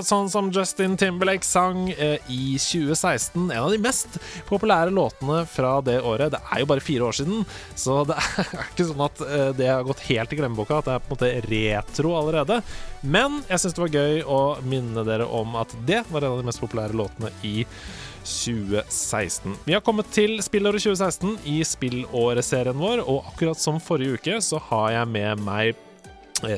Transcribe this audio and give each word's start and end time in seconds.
Akkurat 0.00 0.14
sånn 0.16 0.30
som 0.32 0.46
Justin 0.48 0.94
Timberlake 0.96 1.44
sang 1.44 1.90
eh, 1.92 2.22
i 2.32 2.54
2016. 2.56 3.50
En 3.52 3.66
av 3.66 3.68
de 3.68 3.76
mest 3.84 4.14
populære 4.48 4.94
låtene 4.96 5.42
fra 5.44 5.74
det 5.84 5.98
året. 6.00 6.32
Det 6.32 6.40
er 6.40 6.62
jo 6.62 6.68
bare 6.70 6.80
fire 6.80 7.04
år 7.04 7.18
siden, 7.18 7.42
så 7.76 7.98
det 8.08 8.16
er 8.40 8.62
ikke 8.62 8.86
sånn 8.88 9.02
at 9.04 9.20
eh, 9.26 9.50
det 9.58 9.68
har 9.68 9.84
gått 9.84 10.00
helt 10.06 10.32
i 10.32 10.38
glemmeboka. 10.38 10.78
At 10.80 10.88
det 10.88 10.94
er 10.94 11.04
på 11.04 11.10
en 11.10 11.18
måte 11.18 11.50
retro 11.50 12.14
allerede. 12.16 12.62
Men 13.04 13.42
jeg 13.50 13.60
syns 13.60 13.76
det 13.76 13.84
var 13.84 13.98
gøy 13.98 14.24
å 14.24 14.40
minne 14.72 15.04
dere 15.04 15.28
om 15.28 15.60
at 15.60 15.76
det 15.84 16.00
var 16.08 16.24
en 16.24 16.38
av 16.38 16.40
de 16.40 16.48
mest 16.48 16.64
populære 16.64 16.96
låtene 16.96 17.34
i 17.44 17.66
2016. 18.24 19.60
Vi 19.68 19.76
har 19.76 19.84
kommet 19.84 20.08
til 20.16 20.40
spillåret 20.40 20.80
2016 20.80 21.36
i 21.44 21.60
spillåret-serien 21.74 22.80
vår, 22.80 23.04
og 23.04 23.28
akkurat 23.34 23.60
som 23.60 23.84
forrige 23.84 24.16
uke 24.16 24.40
så 24.48 24.64
har 24.72 24.96
jeg 24.96 25.12
med 25.12 25.44
meg 25.44 25.86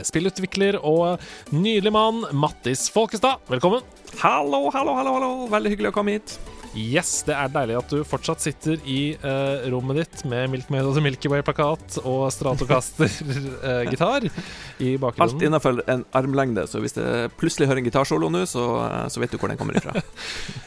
spillutvikler 0.07 0.79
og 0.81 1.23
nydelig 1.55 1.93
mann 1.95 2.25
Mattis 2.33 2.89
Folkestad. 2.93 3.43
Velkommen. 3.51 3.85
Hallo, 4.23 4.67
hallo, 4.75 4.97
hallo, 4.99 5.15
hallo. 5.19 5.31
Veldig 5.53 5.77
hyggelig 5.77 5.93
å 5.93 5.97
komme 5.97 6.19
hit. 6.19 6.37
Yes, 6.73 7.21
det 7.29 7.35
er 7.37 7.51
deilig 7.53 7.75
at 7.77 7.91
du 7.93 7.99
fortsatt 8.09 8.41
sitter 8.41 8.81
i 8.89 9.13
uh, 9.21 9.69
rommet 9.73 9.99
ditt 10.01 10.23
med 10.29 10.49
Milkmaid 10.55 10.87
og 10.89 10.95
The 10.97 11.03
Milky 11.05 11.29
Way-plakat 11.29 11.99
og 12.01 12.23
Stratocaster-gitar 12.33 14.25
uh, 14.29 14.39
i 14.81 14.95
Alt 14.95 15.03
bakgrunnen. 15.03 15.45
innafor 15.51 15.83
en 15.93 16.07
armlengde, 16.17 16.65
så 16.71 16.81
hvis 16.81 16.97
det 16.97 17.07
plutselig 17.37 17.69
hører 17.69 17.83
en 17.83 17.89
gitarsolo 17.91 18.31
nå, 18.33 18.47
så, 18.49 18.65
så 19.13 19.21
vet 19.21 19.35
du 19.35 19.41
hvor 19.41 19.53
den 19.53 19.61
kommer 19.61 19.77
ifra. 19.77 19.93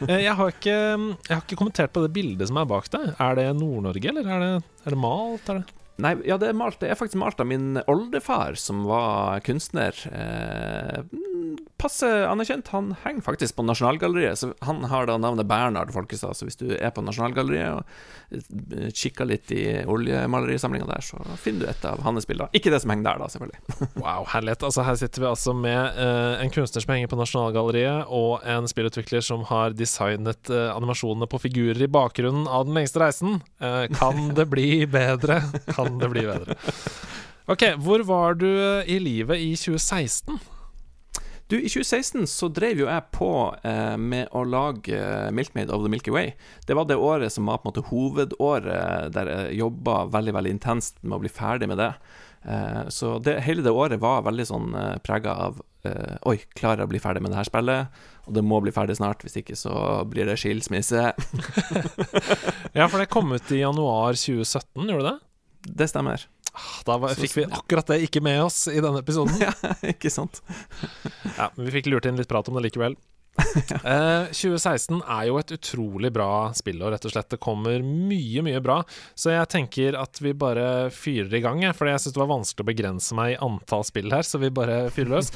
Eh, 0.05 0.21
jeg, 0.21 0.33
har 0.37 0.51
ikke, 0.51 0.75
jeg 0.75 1.31
har 1.31 1.41
ikke 1.41 1.57
kommentert 1.57 1.93
på 1.95 2.01
det 2.03 2.11
bildet 2.13 2.49
som 2.49 2.57
er 2.59 2.67
bak 2.69 2.87
deg. 2.93 3.07
Er 3.21 3.37
det 3.39 3.45
Nord-Norge, 3.57 4.11
eller 4.11 4.27
er 4.35 4.43
det, 4.43 4.49
er 4.85 4.93
det 4.93 4.99
malt? 4.99 5.49
Er 5.49 5.61
det? 5.61 5.84
Nei, 6.01 6.11
ja, 6.27 6.35
det 6.39 6.49
er, 6.51 6.57
malt, 6.57 6.79
det 6.81 6.89
er 6.91 6.97
faktisk 6.99 7.21
malt 7.21 7.39
av 7.39 7.47
min 7.47 7.79
oldefar, 7.87 8.57
som 8.59 8.83
var 8.89 9.39
kunstner. 9.45 9.95
Eh, 10.11 11.05
passe 11.79 12.09
anerkjent. 12.27 12.67
Han 12.73 12.93
henger 13.03 13.23
faktisk 13.23 13.55
på 13.55 13.63
Nasjonalgalleriet. 13.63 14.39
Så 14.39 14.51
han 14.65 14.83
har 14.91 15.07
da 15.07 15.17
navnet 15.21 15.47
Bernhard 15.47 15.93
Folkestad. 15.95 16.35
Så 16.35 16.47
hvis 16.47 16.59
du 16.59 16.67
er 16.75 16.91
på 16.95 17.03
Nasjonalgalleriet 17.05 17.79
og 17.79 18.75
eh, 18.75 18.89
kikker 18.91 19.29
litt 19.29 19.51
i 19.55 19.63
oljemalerisamlinga 19.87 20.87
der, 20.89 21.05
så 21.05 21.21
finner 21.41 21.65
du 21.65 21.71
et 21.71 21.87
av 21.87 22.03
hans 22.05 22.27
bilder. 22.27 22.51
Ikke 22.57 22.73
det 22.73 22.81
som 22.83 22.91
henger 22.93 23.09
der, 23.11 23.23
da, 23.23 23.31
selvfølgelig. 23.31 23.61
Wow, 24.05 24.25
herlighet. 24.29 24.63
Altså, 24.67 24.83
her 24.85 24.97
sitter 24.99 25.23
vi 25.23 25.29
altså 25.29 25.55
med 25.55 25.99
eh, 26.01 26.43
en 26.43 26.51
kunstner 26.53 26.83
som 26.83 26.95
henger 26.95 27.11
på 27.11 27.19
Nasjonalgalleriet, 27.19 28.11
og 28.11 28.43
en 28.43 28.67
spillutvikler 28.69 29.23
som 29.25 29.45
har 29.49 29.75
designet 29.77 30.51
eh, 30.51 30.67
animasjonene 30.75 31.29
på 31.31 31.39
figurer 31.45 31.85
i 31.85 31.91
bakgrunnen 31.91 32.49
av 32.51 32.67
Den 32.67 32.75
lengste 32.81 33.01
reisen. 33.03 33.39
Eh, 33.63 33.85
kan 33.95 34.29
det 34.37 34.47
bli 34.51 34.83
bedre? 34.89 35.41
Kan 35.71 35.84
det 35.89 36.11
bli 36.11 36.25
bedre? 36.27 36.57
Ok, 37.45 37.63
hvor 37.77 38.01
var 38.07 38.37
du 38.41 38.49
eh, 38.49 38.87
i 38.89 38.99
livet 38.99 39.37
i 39.37 39.51
2016? 39.53 40.39
Du, 41.47 41.59
I 41.59 41.69
2016 41.69 42.25
så 42.25 42.47
drev 42.49 42.79
jo 42.81 42.87
jeg 42.89 43.05
på 43.13 43.29
eh, 43.61 43.93
med 44.01 44.31
å 44.33 44.41
lage 44.49 44.97
eh, 44.97 45.29
Milkmaid 45.29 45.69
of 45.69 45.83
the 45.83 45.91
Milky 45.93 46.09
Way. 46.09 46.31
Det 46.65 46.73
var 46.73 46.87
det 46.89 46.97
året 46.97 47.33
som 47.33 47.45
var 47.45 47.59
på 47.61 47.67
en 47.67 47.73
måte 47.73 47.83
hovedåret 47.91 49.13
der 49.13 49.29
jeg 49.29 49.59
jobba 49.59 50.07
veldig 50.15 50.33
veldig 50.39 50.55
intenst 50.55 50.97
med 51.03 51.19
å 51.19 51.21
bli 51.21 51.29
ferdig 51.29 51.69
med 51.69 51.77
det. 51.83 51.91
Eh, 52.49 52.81
så 52.89 53.19
det, 53.21 53.39
hele 53.45 53.61
det 53.65 53.73
året 53.73 54.01
var 54.01 54.25
veldig 54.25 54.47
sånn 54.49 54.73
eh, 54.73 54.95
prega 55.05 55.37
av 55.45 55.61
eh, 55.85 56.17
Oi, 56.29 56.39
klarer 56.57 56.81
jeg 56.81 56.89
å 56.89 56.93
bli 56.95 57.03
ferdig 57.03 57.21
med 57.25 57.33
det 57.33 57.39
her 57.43 57.51
spillet? 57.51 58.01
Og 58.25 58.33
det 58.39 58.45
må 58.45 58.57
bli 58.65 58.73
ferdig 58.73 58.97
snart, 58.97 59.21
hvis 59.21 59.37
ikke 59.43 59.57
så 59.57 59.75
blir 60.09 60.25
det 60.25 60.39
skilsmisse. 60.41 61.11
Ja, 62.75 62.89
for 62.89 62.99
det 62.99 63.07
kom 63.13 63.29
ut 63.31 63.53
i 63.53 63.61
januar 63.61 64.17
2017, 64.17 64.81
gjorde 64.81 65.13
det 65.13 65.17
det? 65.65 65.89
stemmer. 65.91 66.27
Ah, 66.55 66.69
Da 66.87 66.97
var, 67.01 67.17
fikk 67.19 67.35
vi 67.37 67.43
akkurat 67.49 67.89
det 67.91 68.01
ikke 68.07 68.21
med 68.23 68.43
oss 68.45 68.67
i 68.71 68.79
denne 68.79 69.01
episoden. 69.03 69.35
ja, 69.45 69.51
ikke 69.91 70.11
sant? 70.13 70.41
Ja, 71.39 71.49
men 71.55 71.67
vi 71.67 71.73
fikk 71.79 71.91
lurt 71.91 72.07
inn 72.07 72.17
litt 72.19 72.31
prat 72.31 72.47
om 72.49 72.57
det 72.59 72.69
likevel. 72.69 72.95
Eh, 73.85 74.31
2016 74.31 75.01
er 75.01 75.25
jo 75.27 75.37
et 75.39 75.51
utrolig 75.55 76.09
bra 76.15 76.49
spillår, 76.55 76.93
rett 76.95 77.05
og 77.07 77.11
slett. 77.13 77.29
Det 77.33 77.39
kommer 77.43 77.83
mye, 77.83 78.43
mye 78.45 78.61
bra. 78.63 78.77
Så 79.15 79.33
jeg 79.33 79.49
tenker 79.51 79.97
at 79.99 80.19
vi 80.23 80.31
bare 80.35 80.89
fyrer 80.95 81.35
i 81.35 81.41
gang. 81.43 81.61
For 81.75 81.89
jeg 81.91 82.01
syns 82.01 82.15
det 82.15 82.21
var 82.23 82.31
vanskelig 82.31 82.65
å 82.65 82.69
begrense 82.71 83.17
meg 83.17 83.35
i 83.35 83.39
antall 83.45 83.85
spill 83.87 84.11
her, 84.15 84.25
så 84.27 84.39
vi 84.41 84.51
bare 84.55 84.85
fyrer 84.95 85.17
løs. 85.17 85.31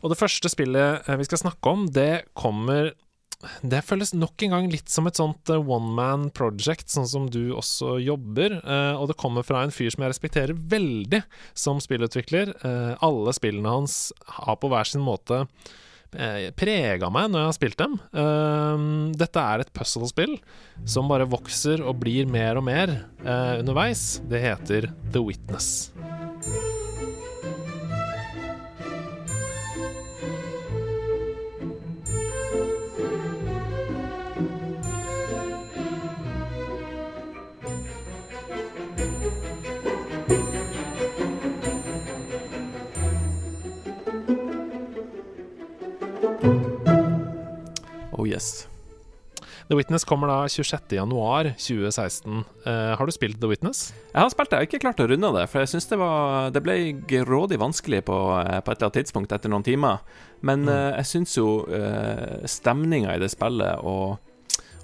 Og 0.00 0.12
det 0.14 0.18
første 0.20 0.50
spillet 0.52 1.06
eh, 1.10 1.18
vi 1.20 1.26
skal 1.28 1.42
snakke 1.42 1.74
om, 1.74 1.86
det 1.90 2.24
kommer 2.38 2.92
det 3.64 3.80
føles 3.88 4.12
nok 4.12 4.42
en 4.44 4.54
gang 4.54 4.68
litt 4.72 4.92
som 4.92 5.08
et 5.08 5.18
sånt 5.18 5.50
eh, 5.52 5.60
one 5.60 5.94
man 5.96 6.28
project, 6.36 6.90
sånn 6.92 7.08
som 7.08 7.28
du 7.32 7.54
også 7.56 7.96
jobber. 8.02 8.58
eh, 8.60 8.94
og 8.96 9.08
det 9.10 9.18
kommer 9.20 9.46
fra 9.46 9.64
en 9.64 9.74
fyr 9.74 9.92
som 9.92 10.04
jeg 10.04 10.12
respekterer 10.12 10.56
veldig 10.56 11.22
som 11.56 11.80
spillutvikler. 11.82 12.54
Eh, 12.60 12.94
alle 13.00 13.36
spillene 13.36 13.76
hans 13.78 14.00
har 14.40 14.60
på 14.60 14.72
hver 14.72 14.88
sin 14.88 15.04
måte 15.04 15.46
prega 16.10 17.06
meg 17.14 17.28
når 17.30 17.38
jeg 17.38 17.46
har 17.46 17.54
spilt 17.54 17.78
dem. 17.78 17.92
Dette 19.14 19.44
er 19.52 19.62
et 19.62 19.70
puzzle-spill 19.70 20.32
som 20.82 21.06
bare 21.06 21.28
vokser 21.30 21.84
og 21.86 22.00
blir 22.02 22.26
mer 22.26 22.58
og 22.58 22.66
mer 22.66 22.96
underveis. 23.22 24.18
Det 24.26 24.42
heter 24.42 24.90
The 25.14 25.22
Witness. 25.22 25.70
The 49.70 49.76
Witness 49.78 50.02
kommer 50.04 50.26
da 50.26 50.48
26.1.2016. 50.50 52.44
Uh, 52.66 52.72
har 52.98 53.06
du 53.06 53.12
spilt 53.14 53.38
The 53.40 53.46
Witness? 53.52 53.92
Jeg 54.10 54.18
har 54.18 54.30
spilt 54.32 54.50
det, 54.50 54.56
jeg 54.58 54.64
har 54.64 54.68
ikke 54.68 54.80
klart 54.82 55.02
å 55.04 55.06
runde 55.12 55.30
det, 55.36 55.44
for 55.52 55.62
jeg 55.62 55.70
syns 55.70 55.86
det 55.92 55.98
var 56.00 56.50
Det 56.50 56.62
ble 56.64 56.74
grådig 57.06 57.58
vanskelig 57.62 58.00
på, 58.08 58.16
eh, 58.40 58.58
på 58.58 58.72
et 58.72 58.80
eller 58.80 58.88
annet 58.88 58.98
tidspunkt 58.98 59.30
etter 59.36 59.52
noen 59.52 59.62
timer. 59.66 60.02
Men 60.42 60.64
Mm. 60.66 60.68
uh, 60.74 60.96
jeg 60.98 61.06
syns 61.06 61.36
jo 61.36 61.46
uh, 61.68 62.42
stemninga 62.50 63.14
i 63.14 63.20
det 63.22 63.30
spillet 63.30 63.78
og, 63.84 64.18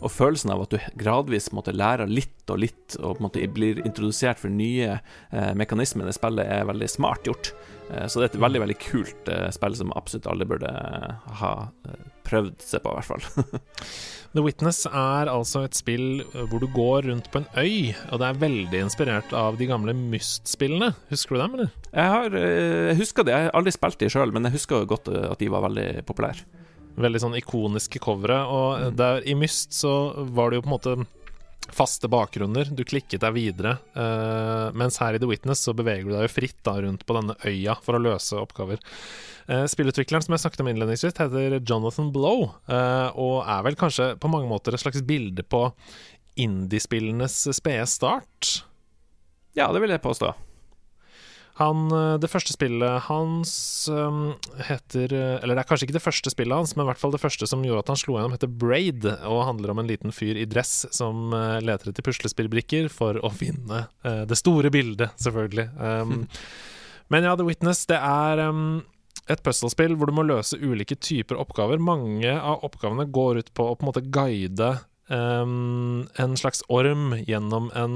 og 0.01 0.12
følelsen 0.12 0.53
av 0.53 0.65
at 0.67 0.75
du 0.75 0.81
gradvis 1.01 1.49
måtte 1.57 1.75
lære 1.77 2.09
litt 2.11 2.51
og 2.53 2.61
litt, 2.62 2.99
og 3.01 3.17
på 3.17 3.21
en 3.21 3.27
måte 3.29 3.47
blir 3.53 3.81
introdusert 3.84 4.41
for 4.41 4.53
nye 4.53 4.99
eh, 4.99 5.53
mekanismer 5.59 6.05
i 6.05 6.11
det 6.11 6.19
spillet, 6.19 6.47
er 6.47 6.69
veldig 6.69 6.89
smart 6.91 7.27
gjort. 7.29 7.53
Eh, 7.91 8.05
så 8.06 8.21
det 8.21 8.29
er 8.29 8.35
et 8.35 8.45
veldig 8.45 8.62
veldig 8.67 8.77
kult 8.83 9.31
eh, 9.33 9.49
spill 9.55 9.79
som 9.79 9.95
absolutt 9.97 10.29
alle 10.31 10.49
burde 10.49 10.69
eh, 10.69 11.33
ha 11.41 11.55
eh, 11.89 12.05
prøvd 12.29 12.61
seg 12.67 12.85
på, 12.85 12.93
i 12.93 13.01
hvert 13.01 13.11
fall. 13.15 13.65
The 14.37 14.43
Witness 14.45 14.83
er 14.91 15.31
altså 15.33 15.62
et 15.65 15.79
spill 15.79 16.21
eh, 16.27 16.45
hvor 16.51 16.61
du 16.61 16.69
går 16.77 17.09
rundt 17.09 17.33
på 17.33 17.41
en 17.41 17.49
øy, 17.56 17.94
og 18.11 18.20
det 18.20 18.29
er 18.29 18.43
veldig 18.44 18.85
inspirert 18.85 19.32
av 19.37 19.56
de 19.56 19.70
gamle 19.70 19.97
Myst-spillene. 19.97 20.93
Husker 21.09 21.38
du 21.38 21.43
dem, 21.44 21.56
eller? 21.56 21.73
Jeg 21.94 22.12
har, 22.17 22.37
jeg 22.37 23.00
husker 23.00 23.25
det, 23.25 23.32
jeg 23.32 23.49
har 23.49 23.56
aldri 23.56 23.75
spilt 23.75 24.00
de 24.03 24.12
sjøl, 24.12 24.37
men 24.37 24.50
jeg 24.50 24.59
husker 24.59 24.87
godt 24.93 25.09
at 25.09 25.41
de 25.41 25.50
var 25.50 25.65
veldig 25.70 25.88
populære. 26.06 26.66
Veldig 26.96 27.20
sånn 27.22 27.37
ikoniske 27.38 28.00
covere. 28.02 28.40
Og 28.48 28.69
mm. 28.81 28.96
der 28.96 29.22
i 29.28 29.37
Myst 29.38 29.76
så 29.76 29.93
var 30.32 30.50
det 30.50 30.60
jo 30.60 30.66
på 30.66 30.70
en 30.70 30.76
måte 30.76 30.96
faste 31.72 32.08
bakgrunner. 32.08 32.69
Du 32.70 32.84
klikket 32.87 33.22
deg 33.25 33.34
videre. 33.37 33.76
Uh, 33.96 34.72
mens 34.76 34.98
her 35.02 35.16
i 35.16 35.20
The 35.22 35.28
Witness 35.28 35.64
så 35.66 35.75
beveger 35.76 36.06
du 36.06 36.14
deg 36.14 36.26
jo 36.26 36.32
fritt 36.32 36.58
da 36.66 36.76
rundt 36.82 37.06
på 37.06 37.16
denne 37.16 37.37
øya 37.46 37.76
for 37.82 37.98
å 37.98 38.02
løse 38.02 38.38
oppgaver. 38.38 38.82
Uh, 39.50 39.64
spillutvikleren 39.70 40.25
som 40.25 40.37
jeg 40.37 40.44
snakket 40.44 40.64
om 40.64 40.70
innledningsvis, 40.72 41.16
heter 41.19 41.58
Jonathan 41.60 42.12
Blow, 42.14 42.48
uh, 42.70 43.10
og 43.14 43.40
er 43.43 43.66
vel 43.66 43.78
kanskje 43.78 44.12
på 44.22 44.31
mange 44.32 44.50
måter 44.50 44.75
et 44.75 44.82
slags 44.82 45.04
bilde 45.06 45.46
på 45.46 45.69
indiespillenes 46.37 47.46
spede 47.56 47.87
start. 47.90 48.58
Ja, 49.56 49.70
det 49.72 49.81
vil 49.82 49.94
jeg 49.94 50.04
påstå. 50.04 50.34
Han, 51.56 51.87
eh, 51.88 52.14
det 52.20 52.29
første 52.29 52.53
spillet 52.53 53.06
hans 53.06 53.53
um, 53.88 54.35
heter 54.69 55.12
eh, 55.17 55.37
Eller 55.41 55.56
det 55.56 55.62
er 55.62 55.69
kanskje 55.70 55.87
ikke 55.87 55.97
det 55.97 56.05
første 56.05 56.32
spillet 56.32 56.53
hans, 56.53 56.75
men 56.76 56.85
i 56.85 56.91
hvert 56.91 57.00
fall 57.00 57.14
det 57.14 57.23
første 57.23 57.49
som 57.49 57.62
gjorde 57.64 57.87
at 57.87 57.93
han 57.94 58.00
slo 58.00 58.19
gjennom, 58.19 58.35
heter 58.37 58.50
Braid, 58.53 59.06
og 59.25 59.47
handler 59.49 59.73
om 59.73 59.81
en 59.81 59.88
liten 59.88 60.12
fyr 60.12 60.37
i 60.37 60.44
dress 60.49 60.85
som 60.93 61.32
uh, 61.32 61.56
leter 61.64 61.93
etter 61.93 62.05
puslespillbrikker 62.05 62.91
for 62.93 63.17
å 63.25 63.32
finne 63.32 63.87
uh, 64.05 64.25
det 64.29 64.37
store 64.37 64.73
bildet, 64.75 65.17
selvfølgelig. 65.23 65.70
Um, 65.81 66.26
men 67.14 67.25
ja, 67.25 67.32
The 67.41 67.49
Witness, 67.49 67.87
det 67.88 68.03
er 68.05 68.44
um, 68.50 68.82
et 69.25 69.41
puzzlespill 69.47 69.97
hvor 69.97 70.12
du 70.12 70.17
må 70.19 70.26
løse 70.29 70.61
ulike 70.61 70.99
typer 71.00 71.41
oppgaver. 71.41 71.81
Mange 71.81 72.37
av 72.37 72.69
oppgavene 72.69 73.08
går 73.08 73.41
ut 73.41 73.55
på 73.56 73.70
å 73.70 73.79
på 73.79 73.87
en 73.87 73.93
måte 73.94 74.05
guide 74.05 74.76
en 75.06 76.32
slags 76.35 76.64
orm 76.67 77.12
gjennom 77.29 77.69
en 77.79 77.93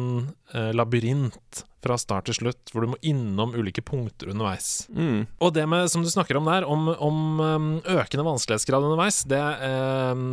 eh, 0.55 0.70
labyrint 0.76 1.64
fra 1.81 1.97
start 1.99 2.29
til 2.29 2.37
slutt, 2.37 2.73
hvor 2.73 2.85
du 2.85 2.93
må 2.93 2.99
innom 3.06 3.55
ulike 3.56 3.82
punkter 3.85 4.31
underveis. 4.32 4.87
Mm. 4.93 5.25
Og 5.41 5.52
det 5.56 5.64
med, 5.70 5.88
som 5.93 6.05
du 6.05 6.11
snakker 6.12 6.37
om 6.37 6.49
der, 6.49 6.67
om, 6.69 6.91
om 6.93 7.41
um, 7.41 7.69
økende 7.81 8.26
vanskelighetsgrad 8.26 8.85
underveis, 8.85 9.23
det, 9.31 9.41
eh, 9.41 10.25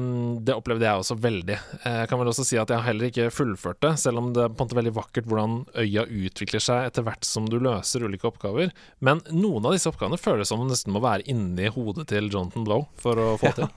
det 0.43 0.55
opplevde 0.57 0.87
jeg 0.87 1.03
også 1.03 1.17
veldig. 1.23 1.57
Jeg 1.85 2.11
kan 2.11 2.21
vel 2.21 2.31
også 2.33 2.45
si 2.47 2.59
at 2.59 2.71
jeg 2.73 2.83
heller 2.87 3.09
ikke 3.09 3.29
fullført 3.33 3.79
det, 3.85 3.93
selv 4.01 4.21
om 4.21 4.33
det 4.35 4.43
er 4.43 4.51
på 4.51 4.59
en 4.59 4.67
måte 4.67 4.79
veldig 4.81 4.95
vakkert 4.97 5.29
hvordan 5.31 5.57
øya 5.79 6.03
utvikler 6.07 6.63
seg 6.63 6.89
etter 6.89 7.07
hvert 7.07 7.27
som 7.27 7.47
du 7.47 7.59
løser 7.63 8.03
ulike 8.03 8.27
oppgaver. 8.29 8.73
Men 8.99 9.23
noen 9.31 9.67
av 9.67 9.77
disse 9.77 9.89
oppgavene 9.91 10.19
føles 10.19 10.51
som 10.51 10.63
om 10.63 10.71
nesten 10.71 10.95
må 10.95 11.03
være 11.03 11.27
inni 11.31 11.71
hodet 11.71 12.09
til 12.11 12.27
Jonathan 12.27 12.67
Blow 12.67 12.87
for 12.99 13.19
å 13.21 13.29
få 13.39 13.53
til. 13.55 13.71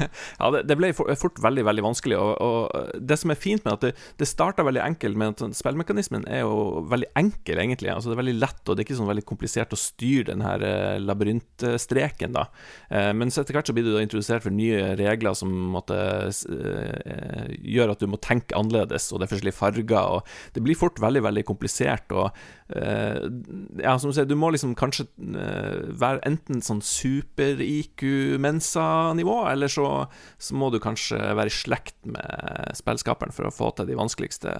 Ja, 0.00 0.50
det, 0.54 0.64
det 0.70 0.78
ble 0.80 0.90
fort 0.94 1.38
veldig 1.42 1.64
veldig 1.66 1.86
vanskelig. 1.86 2.18
Og, 2.18 2.34
og, 2.42 2.98
det 2.98 3.18
som 3.22 3.30
er 3.30 3.38
fint 3.38 3.62
med 3.66 3.76
at 3.76 3.86
det, 3.86 3.94
det 4.18 4.30
starta 4.30 4.66
veldig 4.66 4.82
enkelt, 4.82 5.18
med 5.18 5.36
at 5.36 5.56
spillmekanismen 5.74 6.24
er 6.30 6.44
jo 6.44 6.84
veldig 6.90 7.10
enkel, 7.18 7.58
egentlig. 7.58 7.90
Altså 7.92 8.10
Det 8.10 8.16
er 8.16 8.22
veldig 8.22 8.36
lett, 8.38 8.62
og 8.64 8.76
det 8.76 8.82
er 8.82 8.86
ikke 8.86 8.98
sånn 9.00 9.10
veldig 9.10 9.26
komplisert 9.28 9.74
å 9.74 9.80
styre 9.80 10.30
den 10.30 10.44
her 10.44 10.64
eh, 10.64 11.00
labyrintstreken, 11.02 12.34
da. 12.36 12.46
Eh, 12.90 13.10
men 13.16 13.32
så 13.32 13.42
etter 13.42 13.58
hvert 13.58 13.68
så 13.68 13.74
blir 13.76 13.86
du 13.86 13.92
da 13.94 14.02
introdusert 14.04 14.44
for 14.46 14.54
nye 14.54 14.94
regler 15.00 15.36
som 15.38 15.52
måtte 15.74 15.98
eh, 16.30 17.54
gjøre 17.60 17.96
at 17.96 18.04
du 18.04 18.10
må 18.10 18.20
tenke 18.22 18.56
annerledes, 18.58 19.10
og 19.10 19.20
det 19.20 19.26
er 19.26 19.34
forskjellige 19.34 19.58
farger, 19.58 20.20
og 20.20 20.54
det 20.54 20.64
blir 20.64 20.78
fort 20.78 21.00
veldig, 21.02 21.24
veldig 21.28 21.46
komplisert. 21.48 22.14
og 22.14 22.30
ja, 22.64 24.00
som 24.00 24.08
du 24.08 24.14
sier, 24.16 24.24
du 24.24 24.40
må 24.40 24.48
liksom 24.54 24.72
kanskje 24.78 25.04
uh, 25.20 25.84
være 26.00 26.24
enten 26.30 26.62
sånn 26.64 26.82
super-IQ-mensa-nivå, 26.84 29.36
eller 29.50 29.68
så, 29.68 30.06
så, 30.40 30.54
må 30.56 30.70
du 30.72 30.78
kanskje 30.82 31.18
være 31.36 31.50
i 31.52 31.58
slekt 31.58 31.98
med 32.08 32.72
spillskaperen 32.78 33.32
for 33.36 33.44
å 33.48 33.54
få 33.54 33.68
til 33.76 33.88
de 33.90 34.00
vanskeligste 34.00 34.50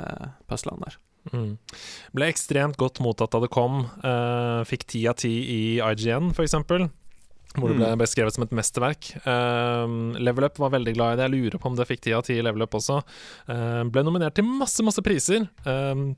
puslene 0.51 0.83
der. 0.85 0.95
Mm. 1.33 1.55
Ble 2.17 2.29
ekstremt 2.29 2.77
godt 2.81 3.01
mottatt 3.05 3.33
da 3.33 3.41
det 3.45 3.53
kom. 3.55 3.87
Uh, 4.05 4.61
fikk 4.69 4.87
ti 4.93 5.07
av 5.09 5.17
ti 5.23 5.33
i 5.33 5.63
IGN, 5.81 6.35
f.eks. 6.35 6.57
Hvor 7.55 7.71
det 7.71 7.79
ble 7.79 7.93
mm. 7.95 8.01
beskrevet 8.01 8.35
som 8.35 8.45
et 8.45 8.55
mesterverk. 8.57 9.13
Uh, 9.25 10.17
Level 10.19 10.49
Up 10.49 10.59
var 10.61 10.75
veldig 10.75 10.95
glad 10.97 11.15
i 11.15 11.21
det. 11.21 11.29
Jeg 11.29 11.35
lurer 11.37 11.63
på 11.63 11.71
om 11.71 11.79
det 11.79 11.89
fikk 11.89 12.05
ti 12.05 12.15
av 12.17 12.25
ti 12.27 12.39
i 12.39 12.45
Level 12.45 12.67
Up 12.67 12.75
også. 12.75 13.01
Uh, 13.49 13.83
ble 13.95 14.05
nominert 14.07 14.37
til 14.37 14.49
masse, 14.49 14.83
masse 14.87 15.05
priser. 15.07 15.47
Uh, 15.67 16.11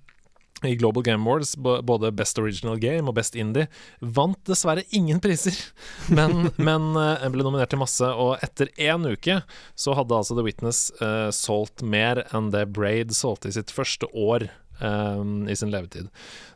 i 0.64 0.74
Global 0.76 1.02
Game 1.02 1.22
Awards, 1.30 1.56
både 1.56 2.12
Best 2.12 2.38
Original 2.38 2.78
Game 2.78 3.08
og 3.08 3.14
Best 3.18 3.36
Indie. 3.36 3.68
Vant 4.00 4.40
dessverre 4.48 4.86
ingen 4.96 5.20
priser, 5.20 5.56
men, 6.16 6.50
men 6.56 6.92
uh, 6.96 7.26
ble 7.32 7.44
nominert 7.44 7.72
til 7.72 7.82
masse. 7.82 8.08
Og 8.08 8.36
etter 8.44 8.72
én 8.80 9.04
uke 9.04 9.40
så 9.76 9.96
hadde 9.98 10.16
altså 10.16 10.36
The 10.36 10.46
Witness 10.46 10.88
uh, 11.02 11.28
solgt 11.34 11.84
mer 11.84 12.24
enn 12.32 12.52
det 12.54 12.68
Braid 12.76 13.12
solgte 13.16 13.52
i 13.52 13.58
sitt 13.58 13.74
første 13.74 14.08
år. 14.12 14.48
Um, 14.76 15.46
i 15.48 15.54
sin 15.56 15.70
levetid. 15.72 16.10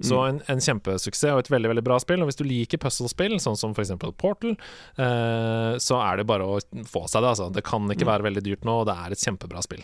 Så 0.05 0.19
mm. 0.19 0.27
en, 0.29 0.41
en, 0.53 0.59
kjempesuksess 0.61 1.33
og 1.33 1.39
et 1.41 1.49
veldig 1.49 1.71
veldig 1.71 1.85
bra 1.87 1.97
spill. 2.05 2.21
Og 2.21 2.29
hvis 2.29 2.37
du 2.37 2.43
liker 2.45 2.77
puzzlespill, 2.83 3.39
sånn 3.41 3.57
som 3.57 3.73
f.eks. 3.73 3.95
Portal, 4.21 4.59
uh, 5.01 5.81
så 5.81 6.03
er 6.05 6.21
det 6.21 6.27
bare 6.29 6.45
å 6.45 6.59
få 6.85 7.07
seg 7.09 7.25
det. 7.25 7.31
Altså. 7.31 7.49
Det 7.49 7.65
kan 7.65 7.89
ikke 7.89 8.05
mm. 8.05 8.13
være 8.13 8.29
veldig 8.29 8.45
dyrt 8.45 8.69
nå, 8.69 8.83
og 8.83 8.91
det 8.91 8.99
er 9.07 9.17
et 9.17 9.25
kjempebra 9.25 9.65
spill. 9.65 9.81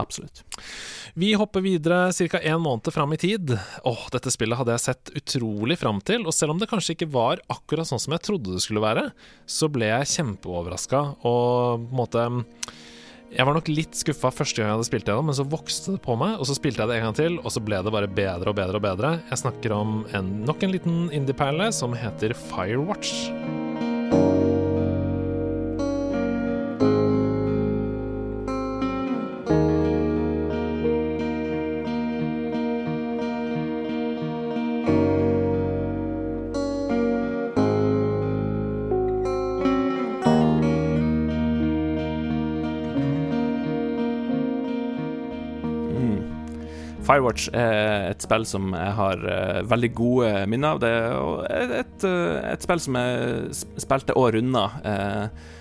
Absolutt. 0.00 0.42
Vi 1.14 1.32
hopper 1.38 1.64
videre 1.64 2.12
ca. 2.12 2.40
en 2.40 2.62
måned 2.62 2.92
fram 2.92 3.12
i 3.14 3.20
tid. 3.20 3.54
Åh, 3.84 4.06
dette 4.14 4.32
spillet 4.34 4.58
hadde 4.58 4.74
jeg 4.74 4.84
sett 4.86 5.12
utrolig 5.14 5.78
fram 5.78 6.00
til, 6.04 6.26
og 6.26 6.34
selv 6.34 6.54
om 6.54 6.62
det 6.62 6.70
kanskje 6.70 6.96
ikke 6.96 7.12
var 7.14 7.42
akkurat 7.52 7.88
sånn 7.88 8.02
som 8.02 8.16
jeg 8.16 8.26
trodde 8.26 8.56
det 8.56 8.64
skulle 8.64 8.84
være, 8.84 9.10
så 9.46 9.70
ble 9.70 9.92
jeg 9.92 10.10
kjempeoverraska 10.16 11.04
og 11.22 11.84
på 11.84 11.92
en 11.92 12.00
måte 12.02 12.26
jeg 13.34 13.48
var 13.48 13.56
nok 13.56 13.66
litt 13.72 13.96
skuffa 13.98 14.30
første 14.30 14.60
gang 14.60 14.68
jeg 14.68 14.76
hadde 14.76 14.86
spilt 14.86 15.08
gjennom, 15.10 15.26
men 15.26 15.34
så 15.34 15.46
vokste 15.50 15.96
det 15.96 16.02
på 16.04 16.14
meg, 16.20 16.36
og 16.38 16.46
så 16.46 16.54
spilte 16.54 16.84
jeg 16.84 16.92
det 16.92 17.00
en 17.00 17.08
gang 17.08 17.18
til, 17.18 17.40
og 17.42 17.50
så 17.50 17.62
ble 17.66 17.80
det 17.82 17.94
bare 17.94 18.10
bedre 18.20 18.52
og 18.52 18.58
bedre 18.60 18.78
og 18.78 18.86
bedre. 18.86 19.12
Jeg 19.32 19.42
snakker 19.42 19.74
om 19.74 20.04
en, 20.14 20.30
nok 20.46 20.62
en 20.62 20.74
liten 20.76 21.04
indie-perle 21.10 21.72
som 21.74 21.98
heter 21.98 22.36
Firewatch. 22.46 23.63
Firewatch 47.14 47.50
er 47.54 48.10
et 48.10 48.24
spill 48.24 48.46
som 48.48 48.72
jeg 48.74 48.94
har 48.98 49.20
uh, 49.22 49.64
veldig 49.70 49.90
gode 49.94 50.30
minner 50.50 50.74
av. 50.74 50.80
Det 50.82 50.92
er 51.54 51.74
et, 51.82 52.06
uh, 52.06 52.38
et, 52.50 52.64
spill 52.64 52.80
som 52.82 52.96
jeg 52.98 53.84
spilte 53.84 54.16
år 54.18 54.40
unna. 54.42 54.70
Uh, 54.84 55.52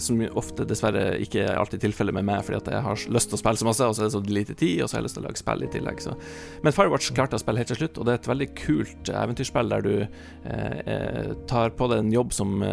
som 0.00 0.16
ofte 0.40 0.64
dessverre 0.64 1.18
ikke 1.20 1.42
er 1.44 1.58
alltid 1.60 1.82
tilfellet 1.82 2.14
med 2.16 2.24
meg, 2.24 2.38
fordi 2.40 2.56
at 2.56 2.68
jeg 2.72 2.84
har 2.86 3.02
lyst 3.12 3.28
til 3.28 3.36
å 3.36 3.40
spille 3.42 3.60
så 3.60 3.66
masse, 3.68 3.84
og 3.84 3.92
så 3.92 4.00
er 4.00 4.06
det 4.06 4.14
så 4.14 4.22
lite 4.32 4.54
tid, 4.56 4.78
og 4.80 4.88
så 4.88 4.96
har 4.96 5.02
jeg 5.02 5.04
lyst 5.04 5.18
til 5.18 5.20
å 5.20 5.26
lage 5.26 5.40
spill 5.42 5.64
i 5.66 5.68
tillegg. 5.74 6.00
Så. 6.00 6.14
Men 6.64 6.72
Firewatch 6.72 7.10
klarte 7.12 7.36
å 7.36 7.42
spille 7.42 7.60
helt 7.60 7.68
til 7.74 7.80
slutt, 7.82 8.00
og 8.00 8.08
det 8.08 8.14
er 8.14 8.22
et 8.22 8.30
veldig 8.30 8.48
kult 8.56 9.10
eventyrspill 9.12 9.74
der 9.74 9.84
du 9.84 9.92
tar 11.52 11.76
på 11.76 11.90
deg 11.92 12.00
en 12.00 12.14
jobb 12.16 12.32
som 12.32 12.64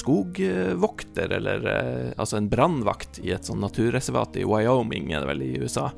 skogvokter, 0.00 1.36
eller 1.36 1.68
altså 2.16 2.40
en 2.40 2.48
brannvakt 2.48 3.20
i 3.20 3.36
et 3.36 3.44
sånn 3.44 3.60
naturreservat 3.60 4.40
i 4.40 4.48
Wyoming, 4.48 5.12
er 5.12 5.26
det 5.26 5.32
vel, 5.34 5.44
i 5.50 5.60
USA. 5.60 5.90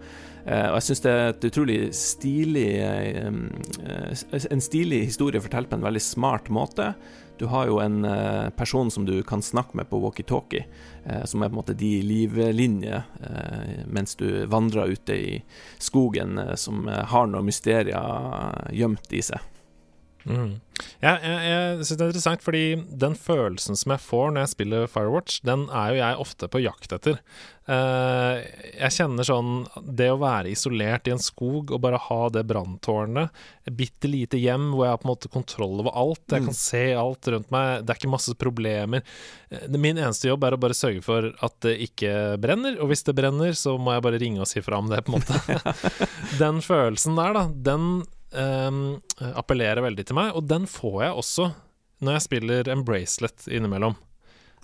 Eh, 0.51 0.67
og 0.67 0.81
jeg 0.81 0.87
syns 0.89 1.03
det 1.05 1.11
er 1.15 1.29
et 1.31 1.45
utrolig 1.47 1.79
stilig 1.95 2.69
eh, 2.83 3.27
eh, 3.87 4.47
En 4.51 4.63
stilig 4.65 5.05
historie 5.13 5.43
fortalt 5.43 5.71
på 5.71 5.79
en 5.79 5.87
veldig 5.87 6.03
smart 6.03 6.51
måte. 6.51 6.93
Du 7.39 7.47
har 7.49 7.71
jo 7.71 7.79
en 7.81 8.03
person 8.53 8.91
som 8.93 9.07
du 9.09 9.23
kan 9.25 9.41
snakke 9.41 9.79
med 9.79 9.89
på 9.89 9.97
walkietalkie, 10.03 10.67
som 11.25 11.41
er 11.41 11.49
på 11.49 11.55
en 11.55 11.57
måte 11.57 11.73
de 11.73 12.03
livlinjer 12.05 13.07
mens 13.89 14.13
du 14.21 14.45
vandrer 14.45 14.93
ute 14.93 15.17
i 15.17 15.39
skogen, 15.81 16.37
som 16.61 16.85
har 16.85 17.31
noen 17.33 17.49
mysterier 17.49 18.69
gjemt 18.77 19.17
i 19.17 19.23
seg. 19.25 19.41
Mm. 20.29 20.59
Ja, 21.01 21.15
jeg, 21.21 21.37
jeg 21.45 21.85
syns 21.85 21.93
det 21.93 22.05
er 22.05 22.11
interessant, 22.11 22.43
fordi 22.45 22.65
den 23.03 23.17
følelsen 23.19 23.79
som 23.79 23.95
jeg 23.95 24.03
får 24.05 24.33
når 24.33 24.45
jeg 24.45 24.53
spiller 24.55 24.91
Firewatch, 24.91 25.41
den 25.47 25.67
er 25.69 25.93
jo 25.93 26.01
jeg 26.01 26.21
ofte 26.25 26.49
på 26.53 26.63
jakt 26.65 26.95
etter. 26.97 27.19
Uh, 27.71 28.41
jeg 28.81 28.95
kjenner 28.97 29.27
sånn 29.29 29.51
Det 29.95 30.09
å 30.11 30.17
være 30.19 30.51
isolert 30.51 31.07
i 31.07 31.13
en 31.13 31.21
skog 31.23 31.71
og 31.71 31.83
bare 31.85 32.01
ha 32.03 32.21
det 32.35 32.43
branntårnet, 32.49 33.31
et 33.69 33.77
bitte 33.79 34.11
lite 34.11 34.41
hjem 34.41 34.73
hvor 34.73 34.87
jeg 34.89 34.97
har 34.97 35.03
på 35.03 35.07
en 35.07 35.13
måte 35.13 35.31
kontroll 35.31 35.77
over 35.85 35.95
alt, 35.95 36.25
jeg 36.27 36.49
kan 36.49 36.57
mm. 36.57 36.59
se 36.59 36.85
alt 36.99 37.31
rundt 37.31 37.53
meg, 37.55 37.85
det 37.85 37.95
er 37.95 38.01
ikke 38.01 38.13
masse 38.17 38.35
problemer. 38.41 39.05
Eh, 39.53 39.69
min 39.77 40.01
eneste 40.01 40.31
jobb 40.31 40.49
er 40.49 40.57
å 40.57 40.63
bare 40.63 40.77
sørge 40.77 41.05
for 41.05 41.31
at 41.31 41.59
det 41.67 41.77
ikke 41.87 42.15
brenner, 42.43 42.81
og 42.81 42.91
hvis 42.91 43.07
det 43.07 43.17
brenner, 43.19 43.55
så 43.59 43.77
må 43.79 43.95
jeg 43.95 44.07
bare 44.09 44.23
ringe 44.23 44.43
og 44.43 44.51
si 44.51 44.65
fra 44.65 44.81
om 44.81 44.91
det, 44.91 45.05
på 45.07 45.15
en 45.15 45.21
måte. 45.21 45.77
den 46.43 46.65
følelsen 46.65 47.21
der, 47.21 47.37
da, 47.37 47.47
den 47.71 47.93
um, 48.33 49.01
appellerer 49.35 49.83
veldig 49.85 50.07
til 50.09 50.19
meg, 50.19 50.33
og 50.37 50.47
den 50.51 50.69
får 50.71 51.03
jeg 51.05 51.19
også 51.25 51.51
når 52.01 52.17
jeg 52.17 52.27
spiller 52.27 52.71
en 52.73 52.87
bracelet 52.87 53.45
innimellom. 53.53 53.97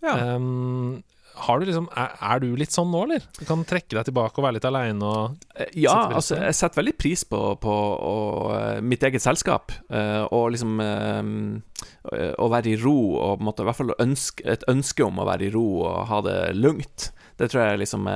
Ja. 0.04 0.36
Um, 0.36 1.02
har 1.36 1.60
du 1.60 1.66
liksom, 1.68 1.88
er, 1.92 2.14
er, 2.16 2.40
du 2.40 2.54
litt 2.56 2.72
sånn 2.72 2.88
nå, 2.88 3.02
eller? 3.04 3.24
Du 3.36 3.42
kan 3.44 3.64
trekke 3.68 3.92
deg 3.92 4.06
tilbake 4.08 4.40
og 4.40 4.46
være 4.46 4.56
litt 4.56 4.68
aleine 4.68 5.10
eh, 5.52 5.74
Ja, 5.82 5.96
altså, 6.16 6.38
jeg 6.40 6.56
setter 6.56 6.80
veldig 6.80 6.94
pris 6.96 7.26
på, 7.28 7.40
på 7.60 7.74
og, 7.74 8.54
uh, 8.54 8.78
mitt 8.80 9.04
eget 9.04 9.24
selskap. 9.24 9.74
Uh, 9.92 10.24
og 10.32 10.54
liksom 10.54 10.80
Å 10.80 12.48
være 12.52 12.72
i 12.72 12.78
ro, 12.80 12.96
og 13.20 13.44
måte, 13.44 13.64
i 13.64 13.68
hvert 13.68 13.80
fall 13.82 13.92
ønske, 14.00 14.46
et 14.48 14.64
ønske 14.70 15.04
om 15.04 15.20
å 15.20 15.28
være 15.28 15.48
i 15.48 15.52
ro 15.52 15.66
og 15.82 16.08
ha 16.08 16.22
det 16.24 16.38
lugnt. 16.56 17.10
Det 17.36 17.50
tror 17.52 17.66
jeg 17.66 17.82
liksom 17.82 18.08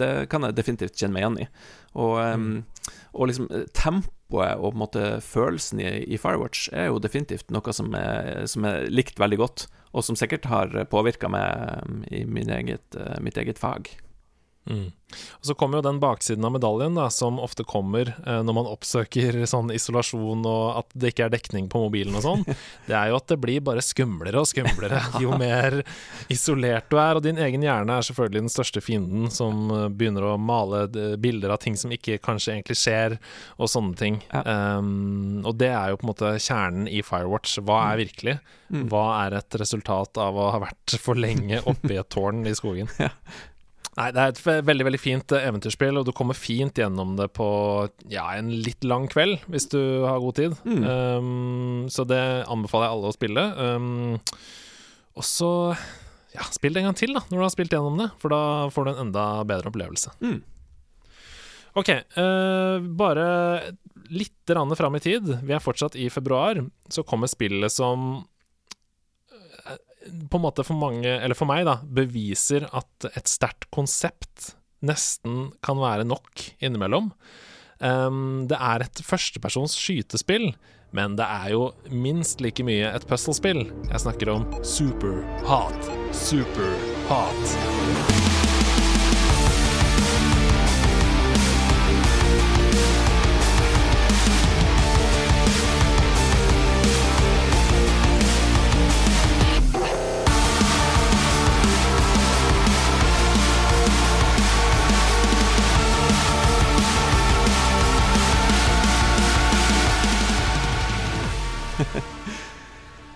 Det 0.00 0.10
kan 0.32 0.46
jeg 0.46 0.56
definitivt 0.56 0.96
kjenne 0.96 1.12
meg 1.12 1.24
igjen 1.26 1.40
i. 1.44 1.48
Og, 2.00 2.14
mm. 2.16 2.94
og 3.18 3.28
liksom 3.28 3.50
tempo 3.76 4.21
tempoet 4.32 4.58
og 4.58 4.72
på 4.72 4.76
en 4.76 4.82
måte 4.82 5.20
følelsen 5.20 5.80
i, 5.80 6.04
i 6.08 6.18
Firewatch 6.18 6.70
er 6.72 6.88
jo 6.90 7.00
definitivt 7.00 7.50
noe 7.52 7.72
som 7.72 7.92
er, 7.94 8.46
som 8.46 8.64
er 8.64 8.88
likt 8.90 9.20
veldig 9.20 9.38
godt, 9.38 9.66
og 9.92 10.04
som 10.04 10.16
sikkert 10.16 10.46
har 10.46 10.72
påvirka 10.90 11.28
meg 11.28 11.84
um, 11.86 12.02
i 12.10 12.24
eget, 12.24 12.96
uh, 12.96 13.20
mitt 13.20 13.36
eget 13.36 13.58
fag. 13.58 13.90
Mm. 14.70 14.92
Og 15.12 15.46
Så 15.46 15.54
kommer 15.54 15.78
jo 15.78 15.86
den 15.86 16.00
baksiden 16.00 16.44
av 16.44 16.54
medaljen, 16.54 16.94
da, 16.96 17.08
som 17.12 17.40
ofte 17.42 17.64
kommer 17.68 18.14
eh, 18.26 18.40
når 18.46 18.56
man 18.56 18.70
oppsøker 18.70 19.42
sånn 19.48 19.72
isolasjon 19.74 20.46
og 20.48 20.78
at 20.82 20.94
det 20.94 21.12
ikke 21.12 21.26
er 21.26 21.34
dekning 21.34 21.68
på 21.72 21.82
mobilen 21.82 22.16
og 22.18 22.24
sånn. 22.24 22.44
Det 22.88 22.96
er 22.96 23.10
jo 23.10 23.18
at 23.18 23.28
det 23.30 23.38
blir 23.42 23.62
bare 23.64 23.84
skumlere 23.84 24.40
og 24.40 24.48
skumlere 24.48 25.00
jo 25.22 25.36
mer 25.38 25.80
isolert 26.32 26.88
du 26.90 26.98
er. 27.00 27.18
Og 27.18 27.24
din 27.24 27.40
egen 27.42 27.64
hjerne 27.64 27.98
er 27.98 28.06
selvfølgelig 28.06 28.44
den 28.46 28.54
største 28.54 28.82
fienden, 28.84 29.28
som 29.34 29.70
eh, 29.74 29.88
begynner 29.92 30.30
å 30.32 30.38
male 30.40 30.86
eh, 30.88 31.16
bilder 31.20 31.54
av 31.54 31.62
ting 31.62 31.78
som 31.78 31.92
ikke 31.94 32.20
kanskje 32.22 32.56
egentlig 32.56 32.78
skjer, 32.80 33.18
og 33.58 33.70
sånne 33.70 33.98
ting. 33.98 34.20
Ja. 34.32 34.42
Um, 34.78 35.42
og 35.46 35.56
det 35.60 35.70
er 35.72 35.92
jo 35.92 36.00
på 36.00 36.06
en 36.06 36.12
måte 36.12 36.34
kjernen 36.42 36.88
i 36.90 37.02
Firewatch. 37.04 37.58
Hva 37.66 37.78
er 37.90 37.96
mm. 37.96 38.02
virkelig? 38.02 38.36
Mm. 38.72 38.84
Hva 38.88 39.04
er 39.26 39.36
et 39.36 39.58
resultat 39.60 40.18
av 40.22 40.38
å 40.38 40.48
ha 40.54 40.62
vært 40.62 40.96
for 41.02 41.18
lenge 41.18 41.60
oppe 41.68 41.92
i 41.92 41.98
et 42.00 42.12
tårn 42.12 42.46
i 42.48 42.56
skogen? 42.56 42.90
Ja. 43.02 43.10
Nei, 43.98 44.06
det 44.16 44.22
er 44.22 44.30
et 44.32 44.66
veldig 44.68 44.86
veldig 44.88 45.00
fint 45.00 45.34
eh, 45.36 45.46
eventyrspill, 45.50 45.98
og 46.00 46.06
du 46.08 46.14
kommer 46.16 46.36
fint 46.38 46.78
gjennom 46.80 47.12
det 47.18 47.28
på 47.36 47.48
ja, 48.08 48.24
en 48.38 48.48
litt 48.64 48.86
lang 48.88 49.04
kveld, 49.12 49.42
hvis 49.52 49.68
du 49.74 49.80
har 50.06 50.22
god 50.22 50.38
tid. 50.38 50.54
Mm. 50.64 50.86
Um, 50.86 51.82
så 51.92 52.06
det 52.08 52.22
anbefaler 52.48 52.88
jeg 52.88 52.96
alle 52.96 53.10
å 53.10 53.16
spille. 53.16 53.44
Um, 53.60 54.16
og 55.12 55.28
så 55.28 55.50
ja, 56.32 56.46
spill 56.56 56.72
det 56.72 56.80
en 56.80 56.88
gang 56.88 56.98
til, 57.02 57.12
da, 57.12 57.20
når 57.28 57.36
du 57.36 57.44
har 57.44 57.52
spilt 57.52 57.76
gjennom 57.76 58.00
det, 58.00 58.08
for 58.22 58.32
da 58.32 58.42
får 58.72 58.88
du 58.88 58.94
en 58.94 59.04
enda 59.08 59.26
bedre 59.48 59.68
opplevelse. 59.68 60.16
Mm. 60.24 60.40
Ok, 61.76 61.92
uh, 62.16 62.80
bare 62.96 63.26
litt 64.12 64.52
fram 64.76 64.96
i 64.96 65.04
tid. 65.04 65.28
Vi 65.44 65.52
er 65.52 65.60
fortsatt 65.60 65.96
i 65.96 66.08
februar. 66.12 66.64
Så 66.88 67.04
kommer 67.04 67.28
spillet 67.28 67.72
som 67.72 68.24
på 70.30 70.38
en 70.38 70.44
måte 70.44 70.64
for 70.66 70.78
mange, 70.78 71.08
eller 71.08 71.38
for 71.38 71.50
meg, 71.50 71.64
da, 71.68 71.78
beviser 71.82 72.68
at 72.72 73.08
et 73.12 73.30
sterkt 73.30 73.68
konsept 73.74 74.52
nesten 74.82 75.52
kan 75.62 75.78
være 75.78 76.06
nok 76.08 76.46
innimellom. 76.62 77.12
Um, 77.82 78.46
det 78.50 78.58
er 78.58 78.84
et 78.84 79.02
førstepersons 79.06 79.74
skytespill, 79.78 80.52
men 80.94 81.16
det 81.18 81.26
er 81.26 81.52
jo 81.54 81.70
minst 81.90 82.42
like 82.44 82.64
mye 82.66 82.92
et 82.92 83.06
puslespill. 83.10 83.64
Jeg 83.88 84.04
snakker 84.04 84.34
om 84.34 84.46
Super 84.62 85.22
Hot. 85.48 85.92
Super 86.14 86.74
Hot. 87.10 88.51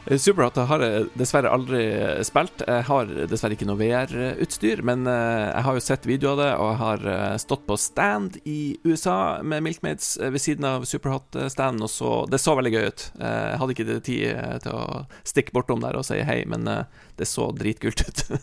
Superhot 0.06 0.54
har 0.68 0.82
jeg 0.84 1.06
dessverre 1.18 1.50
aldri 1.50 1.80
spilt. 2.22 2.62
Jeg 2.62 2.84
har 2.86 3.08
dessverre 3.26 3.56
ikke 3.56 3.66
noe 3.66 3.80
VR-utstyr, 3.80 4.78
men 4.86 5.02
eh, 5.10 5.48
jeg 5.50 5.64
har 5.66 5.74
jo 5.74 5.82
sett 5.82 6.06
videoer 6.06 6.36
av 6.36 6.38
det, 6.38 6.50
og 6.62 6.68
jeg 6.70 6.78
har 6.82 7.06
eh, 7.14 7.38
stått 7.42 7.64
på 7.66 7.78
stand 7.82 8.38
i 8.46 8.58
USA 8.86 9.16
med 9.42 9.64
Milkmaids 9.66 10.12
eh, 10.22 10.30
ved 10.30 10.44
siden 10.44 10.68
av 10.70 10.86
Superhot-standen, 10.86 11.82
og 11.82 11.90
så 11.90 12.12
Det 12.30 12.38
så 12.38 12.54
veldig 12.54 12.74
gøy 12.76 12.86
ut. 12.86 13.06
Eh, 13.18 13.42
Jeg 13.50 13.58
hadde 13.64 13.74
ikke 13.74 13.98
tid 14.06 14.24
eh, 14.30 14.58
til 14.62 14.78
å 14.78 14.84
stikke 15.26 15.56
bortom 15.58 15.82
der 15.82 15.98
og 15.98 16.06
si 16.06 16.20
hei, 16.22 16.44
men 16.46 16.70
eh, 16.70 16.84
det 17.18 17.26
så 17.26 17.50
dritkult 17.54 18.06
ut. 18.06 18.26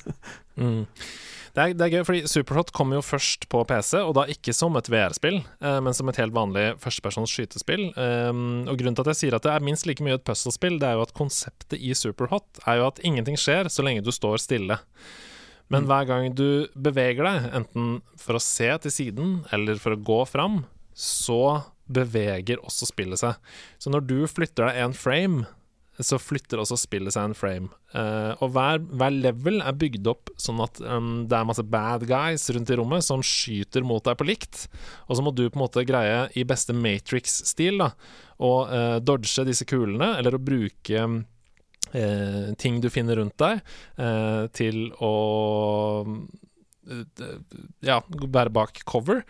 Mm. 0.54 0.84
Det, 1.54 1.62
er, 1.62 1.74
det 1.78 1.86
er 1.86 1.92
gøy, 1.94 2.04
fordi 2.08 2.22
Superhot 2.32 2.72
kom 2.74 2.96
jo 2.96 3.02
først 3.06 3.46
på 3.52 3.60
PC, 3.70 4.00
og 4.02 4.16
da 4.18 4.24
ikke 4.34 4.56
som 4.58 4.74
et 4.80 4.88
VR-spill, 4.90 5.36
eh, 5.62 5.76
men 5.86 5.94
som 5.94 6.10
et 6.10 6.18
helt 6.18 6.34
vanlig 6.34 6.64
førstepersons 6.82 7.30
skytespill. 7.30 7.92
Um, 7.94 8.64
og 8.66 8.80
grunnen 8.80 8.98
til 8.98 9.06
at 9.06 9.12
jeg 9.14 9.20
sier 9.20 9.38
at 9.38 9.46
det 9.46 9.52
er 9.54 9.66
minst 9.68 9.86
like 9.86 10.02
mye 10.02 10.18
et 10.18 10.26
puzzlespill, 10.26 10.80
det 10.82 10.90
er 10.90 10.98
jo 10.98 11.06
at 11.06 11.14
konseptet 11.14 11.78
i 11.78 11.94
Superhot 11.94 12.64
er 12.66 12.80
jo 12.82 12.88
at 12.90 13.04
ingenting 13.06 13.38
skjer 13.38 13.70
så 13.70 13.86
lenge 13.86 14.02
du 14.02 14.10
står 14.14 14.42
stille. 14.42 14.80
Men 15.70 15.86
Mm. 15.86 15.88
hver 15.92 16.06
gang 16.10 16.34
du 16.36 16.68
beveger 16.76 17.24
deg, 17.24 17.46
enten 17.62 18.02
for 18.18 18.36
å 18.36 18.42
se 18.42 18.68
til 18.84 18.92
siden 18.92 19.46
eller 19.54 19.78
for 19.82 19.94
å 19.94 20.02
gå 20.04 20.20
fram, 20.28 20.66
så 20.94 21.64
beveger 21.90 22.58
også 22.66 22.90
spillet 22.90 23.22
seg. 23.22 23.38
Så 23.78 23.94
når 23.94 24.08
du 24.10 24.18
flytter 24.28 24.68
deg 24.72 24.82
en 24.84 24.94
frame, 24.98 25.46
så 26.02 26.18
flytter 26.18 26.62
også 26.62 26.78
spillet 26.82 27.14
seg 27.14 27.30
en 27.30 27.36
frame. 27.38 27.70
Uh, 27.94 28.34
og 28.42 28.54
hver, 28.56 28.82
hver 28.98 29.14
level 29.14 29.62
er 29.62 29.76
bygd 29.78 30.08
opp 30.10 30.32
sånn 30.42 30.62
at 30.64 30.80
um, 30.82 31.26
det 31.30 31.38
er 31.38 31.46
masse 31.46 31.66
bad 31.70 32.08
guys 32.10 32.48
rundt 32.56 32.72
i 32.74 32.78
rommet 32.80 33.06
som 33.06 33.22
skyter 33.26 33.86
mot 33.86 34.04
deg 34.06 34.18
på 34.18 34.28
likt. 34.28 34.66
Og 35.06 35.20
så 35.20 35.26
må 35.26 35.34
du 35.36 35.46
på 35.46 35.60
en 35.60 35.66
måte 35.66 35.86
greie, 35.86 36.26
i 36.34 36.46
beste 36.50 36.74
Matrix-stil, 36.74 37.78
da, 37.84 37.92
å 38.42 38.54
uh, 38.70 38.98
dodge 39.06 39.46
disse 39.46 39.68
kulene, 39.70 40.16
eller 40.18 40.38
å 40.38 40.42
bruke 40.42 41.04
uh, 41.06 42.48
ting 42.58 42.82
du 42.82 42.90
finner 42.94 43.22
rundt 43.22 43.38
deg, 43.42 43.62
til 44.58 44.88
å 44.98 45.14
ja, 47.86 48.02
være 48.10 48.52
bak 48.52 48.82
cover. 48.90 49.22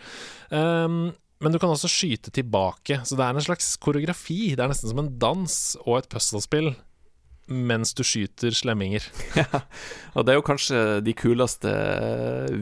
Um, 0.50 1.12
men 1.44 1.54
du 1.54 1.60
kan 1.60 1.74
også 1.74 1.92
skyte 1.92 2.32
tilbake, 2.34 3.02
så 3.04 3.20
det 3.20 3.26
er 3.28 3.36
en 3.36 3.46
slags 3.46 3.76
koreografi. 3.84 4.56
Det 4.56 4.64
er 4.64 4.72
nesten 4.72 4.92
som 4.94 5.04
en 5.04 5.14
dans 5.20 5.60
og 5.84 6.00
et 6.00 6.12
puslespill 6.12 6.74
mens 7.52 7.92
du 7.94 8.04
skyter 8.08 8.56
slemminger. 8.56 9.04
Ja, 9.36 9.64
Og 10.14 10.26
det 10.26 10.34
er 10.34 10.38
jo 10.38 10.46
kanskje 10.46 10.80
de 11.04 11.14
kuleste 11.18 11.72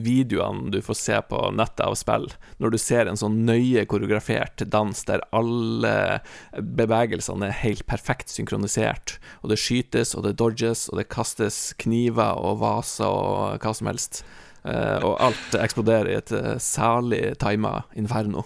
videoene 0.02 0.72
du 0.74 0.80
får 0.82 0.98
se 0.98 1.18
på 1.30 1.42
nettet 1.54 1.84
av 1.86 1.98
spill, 2.00 2.30
når 2.64 2.74
du 2.74 2.78
ser 2.82 3.10
en 3.10 3.20
sånn 3.20 3.42
nøye 3.46 3.84
koreografert 3.92 4.64
dans 4.72 5.04
der 5.08 5.24
alle 5.36 6.22
bevegelsene 6.58 7.50
er 7.50 7.60
helt 7.62 7.86
perfekt 7.90 8.32
synkronisert, 8.32 9.18
og 9.44 9.52
det 9.52 9.60
skytes, 9.62 10.16
og 10.16 10.26
det 10.26 10.38
dodges, 10.42 10.88
og 10.90 11.02
det 11.02 11.10
kastes 11.12 11.76
kniver 11.82 12.40
og 12.40 12.62
vaser 12.64 13.12
og 13.12 13.62
hva 13.62 13.76
som 13.78 13.92
helst. 13.92 14.24
Eh, 14.64 14.98
og 15.02 15.18
alt 15.22 15.58
eksploderer 15.58 16.10
i 16.10 16.18
et 16.20 16.34
eh, 16.38 16.56
særlig 16.62 17.24
tima 17.42 17.82
inferno. 17.98 18.46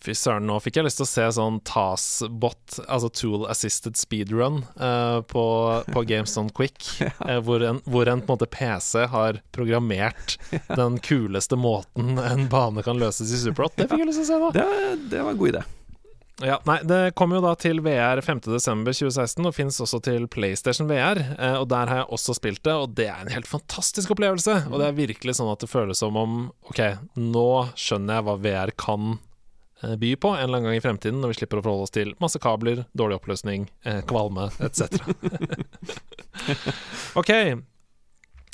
Fy 0.00 0.14
søren, 0.16 0.46
nå 0.48 0.54
fikk 0.64 0.78
jeg 0.78 0.86
lyst 0.86 0.96
til 0.96 1.04
å 1.04 1.10
se 1.10 1.24
sånn 1.36 1.58
TAS-bot, 1.68 2.78
altså 2.86 3.10
Tool 3.12 3.42
Assisted 3.52 3.98
Speedrun, 4.00 4.62
uh, 4.80 5.20
på, 5.28 5.42
på 5.92 6.04
on 6.40 6.48
Quick, 6.56 6.86
uh, 7.28 7.36
hvor, 7.44 7.60
en, 7.60 7.82
hvor 7.84 8.08
en 8.08 8.22
på 8.24 8.32
en 8.32 8.38
måte 8.38 8.48
PC 8.48 9.04
har 9.12 9.42
programmert 9.52 10.38
den 10.80 10.96
kuleste 11.04 11.60
måten 11.60 12.16
en 12.16 12.48
bane 12.48 12.86
kan 12.86 12.96
løses 12.96 13.28
i 13.28 13.42
Superhot. 13.42 13.76
Det 13.76 13.90
fikk 13.90 14.06
jeg 14.06 14.08
lyst 14.08 14.24
til 14.24 14.28
å 14.28 14.32
se 14.32 14.40
nå. 14.40 14.50
Det, 14.56 14.66
det 15.12 15.20
var 15.20 15.36
en 15.36 15.44
god 15.44 15.52
idé. 15.52 15.66
Ja, 16.40 16.56
nei, 16.64 16.78
Det 16.88 17.12
kommer 17.18 17.36
jo 17.36 17.44
da 17.44 17.52
til 17.60 17.82
VR 17.84 18.22
5.12.2016 18.24 19.48
og 19.48 19.52
finnes 19.52 19.80
også 19.84 20.00
til 20.04 20.24
PlayStation 20.32 20.88
VR. 20.88 21.20
Eh, 21.36 21.56
og 21.60 21.68
Der 21.68 21.90
har 21.90 22.02
jeg 22.02 22.12
også 22.16 22.36
spilt 22.38 22.62
det, 22.64 22.72
og 22.72 22.94
det 22.96 23.10
er 23.12 23.20
en 23.20 23.34
helt 23.34 23.48
fantastisk 23.50 24.14
opplevelse. 24.14 24.62
Og 24.70 24.80
det 24.80 24.88
er 24.88 24.96
virkelig 24.96 25.36
sånn 25.36 25.52
at 25.52 25.60
det 25.60 25.68
føles 25.68 26.00
som 26.00 26.16
om 26.16 26.38
Ok, 26.70 26.80
nå 27.20 27.50
skjønner 27.76 28.20
jeg 28.20 28.26
hva 28.28 28.38
VR 28.40 28.72
kan 28.80 29.18
by 29.98 30.16
på 30.16 30.28
en 30.34 30.42
eller 30.42 30.58
annen 30.58 30.68
gang 30.70 30.76
i 30.76 30.84
fremtiden, 30.84 31.20
når 31.22 31.32
vi 31.32 31.40
slipper 31.40 31.60
å 31.60 31.64
forholde 31.64 31.88
oss 31.88 31.94
til 31.94 32.14
masse 32.20 32.40
kabler, 32.42 32.84
dårlig 32.92 33.20
oppløsning, 33.20 33.68
eh, 33.88 34.02
kvalme 34.08 34.50
etc. 34.60 35.00
ok. 37.20 37.32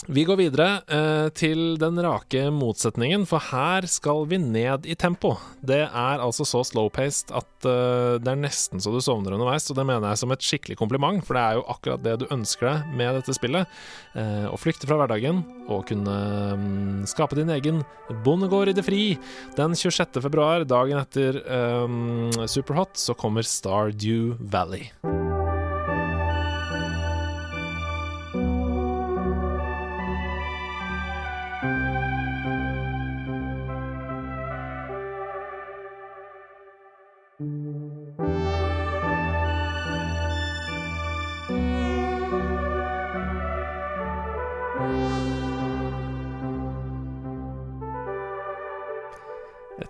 Vi 0.04 0.22
går 0.28 0.36
videre 0.36 0.66
eh, 0.92 1.28
til 1.34 1.78
den 1.80 1.96
rake 2.04 2.44
motsetningen, 2.52 3.24
for 3.26 3.40
her 3.48 3.86
skal 3.88 4.26
vi 4.28 4.36
ned 4.38 4.84
i 4.86 4.94
tempo. 4.94 5.32
Det 5.64 5.80
er 5.88 6.22
altså 6.22 6.44
så 6.46 6.60
slow-paced 6.68 7.32
at 7.34 7.66
eh, 7.66 8.18
det 8.20 8.30
er 8.30 8.38
nesten 8.38 8.82
så 8.82 8.92
du 8.92 9.00
sovner 9.02 9.34
underveis, 9.34 9.70
og 9.72 9.80
det 9.80 9.86
mener 9.88 10.12
jeg 10.12 10.20
som 10.20 10.34
et 10.36 10.44
skikkelig 10.44 10.76
kompliment, 10.78 11.24
for 11.24 11.38
det 11.38 11.42
er 11.42 11.58
jo 11.58 11.64
akkurat 11.72 12.04
det 12.04 12.18
du 12.20 12.26
ønsker 12.28 12.68
deg 12.68 12.92
med 13.00 13.16
dette 13.18 13.34
spillet. 13.34 13.72
Eh, 14.14 14.46
å 14.52 14.60
flykte 14.60 14.86
fra 14.86 15.00
hverdagen 15.00 15.42
og 15.64 15.88
kunne 15.88 16.16
mm, 16.60 17.02
skape 17.08 17.40
din 17.40 17.50
egen 17.56 17.80
bondegård 18.26 18.70
i 18.70 18.76
det 18.76 18.84
fri. 18.86 19.02
Den 19.56 19.74
26. 19.74 20.20
februar, 20.28 20.68
dagen 20.68 21.00
etter 21.00 21.40
eh, 21.40 22.46
Superhot, 22.52 22.94
så 23.00 23.16
kommer 23.16 23.48
Stardew 23.48 24.36
Valley. 24.44 24.92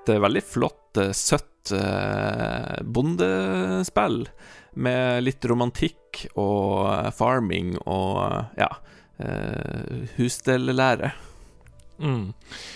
Et 0.07 0.15
eh, 0.15 0.23
veldig 0.23 0.43
flott, 0.47 0.99
eh, 1.03 1.11
søtt 1.11 1.73
eh, 1.75 2.79
bondespill 2.87 4.21
med 4.79 5.25
litt 5.27 5.47
romantikk 5.51 6.27
og 6.39 7.11
farming 7.17 7.75
og 7.89 8.53
ja 8.61 8.69
husstellære. 10.19 11.09
Mm. 11.97 12.35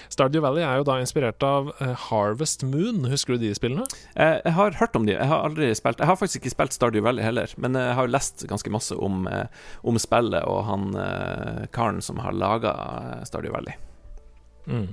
Stardew 0.09 0.41
Valley 0.41 0.65
er 0.65 0.79
jo 0.81 0.87
da 0.89 0.95
inspirert 1.03 1.45
av 1.45 1.69
Harvest 2.07 2.65
Moon. 2.65 3.03
Husker 3.13 3.37
du 3.37 3.43
de 3.45 3.51
spillene? 3.53 3.85
Jeg, 4.15 4.55
har 4.57 4.79
hørt 4.81 4.97
om 4.97 5.05
de, 5.05 5.13
jeg 5.19 5.29
har 5.29 5.45
aldri 5.45 5.69
spilt 5.77 6.01
Jeg 6.01 6.09
har 6.09 6.17
faktisk 6.17 6.41
ikke 6.41 6.55
spilt 6.55 6.79
Stardew 6.79 7.05
Valley 7.05 7.27
heller, 7.27 7.53
men 7.61 7.77
jeg 7.77 7.93
har 7.99 8.09
jo 8.09 8.15
lest 8.17 8.47
ganske 8.49 8.73
masse 8.73 8.97
om, 8.97 9.29
om 9.85 10.01
spillet 10.01 10.49
og 10.49 10.65
han 10.71 10.89
karen 11.77 12.01
som 12.01 12.25
har 12.25 12.33
laga 12.33 12.73
Stardew 13.29 13.53
Valley. 13.53 13.77
Mm. 14.65 14.89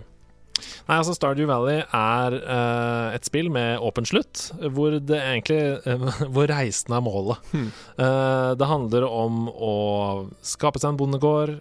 Nei, 0.88 0.98
altså 0.98 1.16
Stardew 1.16 1.48
Valley 1.50 1.82
er 1.84 2.36
uh, 2.38 3.16
et 3.16 3.28
spill 3.28 3.50
med 3.54 3.82
åpen 3.84 4.08
slutt, 4.08 4.48
hvor 4.74 4.96
det 4.96 5.18
egentlig 5.20 5.60
uh, 5.84 6.22
Hvor 6.34 6.48
reisen 6.52 6.96
er 6.96 7.04
målet. 7.04 7.42
Hmm. 7.52 7.70
Uh, 8.00 8.54
det 8.58 8.70
handler 8.70 9.08
om 9.08 9.50
å 9.52 9.74
skape 10.46 10.80
seg 10.82 10.94
en 10.94 11.00
bondegård, 11.00 11.54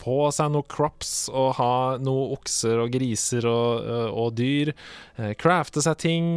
få 0.00 0.18
seg 0.34 0.52
noen 0.52 0.66
crops 0.70 1.12
og 1.28 1.50
ha 1.58 1.74
noen 2.00 2.32
okser 2.38 2.80
og 2.80 2.92
griser 2.94 3.44
og, 3.48 3.88
og 4.08 4.32
dyr. 4.38 4.72
crafte 5.40 5.82
seg 5.84 5.98
ting, 6.00 6.28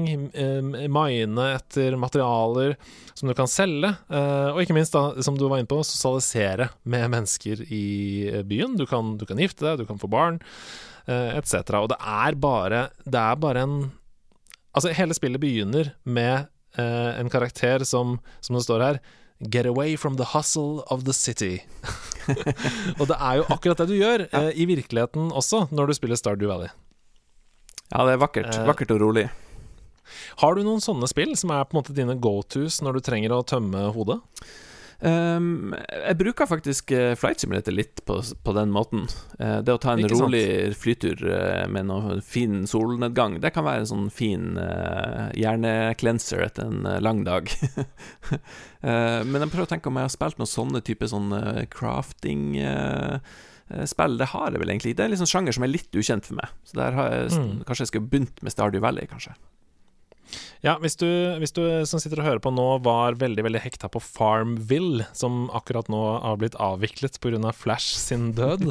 mine 0.91 1.47
etter 1.55 1.95
materialer 1.99 2.75
som 3.15 3.29
du 3.29 3.35
kan 3.37 3.49
selge. 3.51 3.93
og 4.09 4.61
ikke 4.63 4.75
minst, 4.75 4.95
da, 4.95 5.23
som 5.23 5.37
du 5.39 5.47
var 5.47 5.61
inne 5.61 5.71
på, 5.71 5.81
sosialisere 5.87 6.71
med 6.83 7.09
mennesker 7.13 7.63
i 7.69 7.85
byen. 8.47 8.77
Du 8.79 8.87
kan, 8.89 9.15
du 9.21 9.27
kan 9.29 9.41
gifte 9.41 9.67
deg, 9.67 9.81
du 9.81 9.89
kan 9.89 10.01
få 10.01 10.11
barn 10.11 10.41
etc. 11.07 11.73
Og 11.81 11.89
det 11.91 11.97
er 11.97 12.37
bare 12.37 12.81
Det 13.03 13.17
er 13.19 13.39
bare 13.41 13.65
en 13.65 13.75
Altså, 14.71 14.93
hele 14.95 15.15
spillet 15.15 15.41
begynner 15.41 15.91
med 16.07 16.47
uh, 16.79 17.19
en 17.19 17.29
karakter 17.31 17.83
som, 17.87 18.19
som 18.39 18.55
det 18.55 18.63
står 18.63 18.85
her 18.85 19.01
Get 19.41 19.65
away 19.65 19.97
from 19.97 20.17
the 20.17 20.27
hustle 20.35 20.83
of 20.93 21.03
the 21.03 21.13
city. 21.13 21.63
og 22.99 23.07
det 23.09 23.17
er 23.17 23.39
jo 23.39 23.45
akkurat 23.49 23.79
det 23.81 23.87
du 23.89 23.95
gjør 23.97 24.27
uh, 24.29 24.51
i 24.53 24.67
virkeligheten 24.69 25.31
også, 25.33 25.65
når 25.73 25.89
du 25.89 25.97
spiller 25.97 26.19
Stardew 26.19 26.51
Valley. 26.51 26.69
Ja, 27.89 28.05
det 28.05 28.13
er 28.13 28.21
vakkert. 28.21 28.51
Uh, 28.53 28.67
Vakkert 28.69 28.93
og 28.93 29.01
rolig. 29.01 29.25
Har 30.43 30.55
du 30.55 30.61
noen 30.63 30.83
sånne 30.83 31.09
spill 31.09 31.33
som 31.39 31.55
er 31.55 31.65
på 31.65 31.73
en 31.73 31.81
måte 31.81 31.95
dine 31.97 32.15
go-tos 32.21 32.79
når 32.85 32.99
du 32.99 33.05
trenger 33.09 33.33
å 33.33 33.41
tømme 33.47 33.87
hodet? 33.95 34.19
Um, 35.01 35.73
jeg 35.89 36.17
bruker 36.19 36.45
faktisk 36.45 36.91
uh, 36.93 37.15
Flight 37.17 37.41
Simulator 37.41 37.73
litt 37.73 38.03
på, 38.05 38.19
på 38.21 38.53
den 38.53 38.69
måten. 38.73 39.07
Uh, 39.39 39.57
det 39.65 39.73
å 39.73 39.79
ta 39.81 39.95
en 39.95 40.05
rolig 40.11 40.43
flytur 40.77 41.23
uh, 41.25 41.65
med 41.73 41.87
noe 41.89 42.19
fin 42.21 42.67
solnedgang, 42.69 43.39
det 43.41 43.49
kan 43.55 43.65
være 43.65 43.81
en 43.81 43.89
sånn 43.89 44.09
fin 44.13 44.59
uh, 44.61 45.31
hjerneklenser 45.33 46.45
etter 46.45 46.69
en 46.69 46.85
lang 47.01 47.23
dag. 47.25 47.49
Men 48.81 49.37
jeg 49.43 49.51
prøver 49.51 49.67
å 49.67 49.69
tenke 49.69 49.89
om 49.89 49.97
jeg 49.99 50.07
har 50.07 50.13
spilt 50.13 50.39
noen 50.41 50.49
sånne 50.49 50.83
type 50.85 51.09
sånn 51.09 51.33
uh, 51.33 51.63
crafting 51.69 52.59
Spill, 53.87 54.17
det 54.19 54.25
har 54.33 54.51
jeg 54.51 54.59
vel 54.59 54.71
egentlig. 54.73 54.91
Det 54.99 55.05
er 55.05 55.07
en 55.07 55.13
liksom 55.13 55.29
sjanger 55.31 55.55
som 55.55 55.63
er 55.63 55.69
litt 55.71 55.95
ukjent 55.95 56.25
for 56.27 56.35
meg. 56.35 56.49
Så 56.67 56.75
der 56.75 56.97
har 56.97 57.13
jeg, 57.13 57.29
Mm. 57.39 57.61
Kanskje 57.63 57.85
jeg 57.85 57.91
skulle 57.93 58.09
begynt 58.11 58.41
med 58.43 58.51
Stardew 58.51 58.83
Valley, 58.83 59.07
kanskje. 59.07 59.31
Ja, 60.61 60.75
hvis 60.81 60.97
du, 61.01 61.07
hvis 61.41 61.53
du 61.57 61.63
som 61.89 62.01
sitter 62.01 62.21
og 62.21 62.27
hører 62.27 62.41
på 62.43 62.51
nå 62.53 62.65
var 62.85 63.17
veldig 63.21 63.45
veldig 63.47 63.61
hekta 63.63 63.89
på 63.89 64.01
Farmville, 64.03 65.07
som 65.17 65.47
akkurat 65.57 65.89
nå 65.89 66.01
har 66.21 66.37
blitt 66.41 66.57
avviklet 66.61 67.17
pga. 67.21 67.53
Flash 67.55 67.97
sin 67.97 68.31
død, 68.37 68.69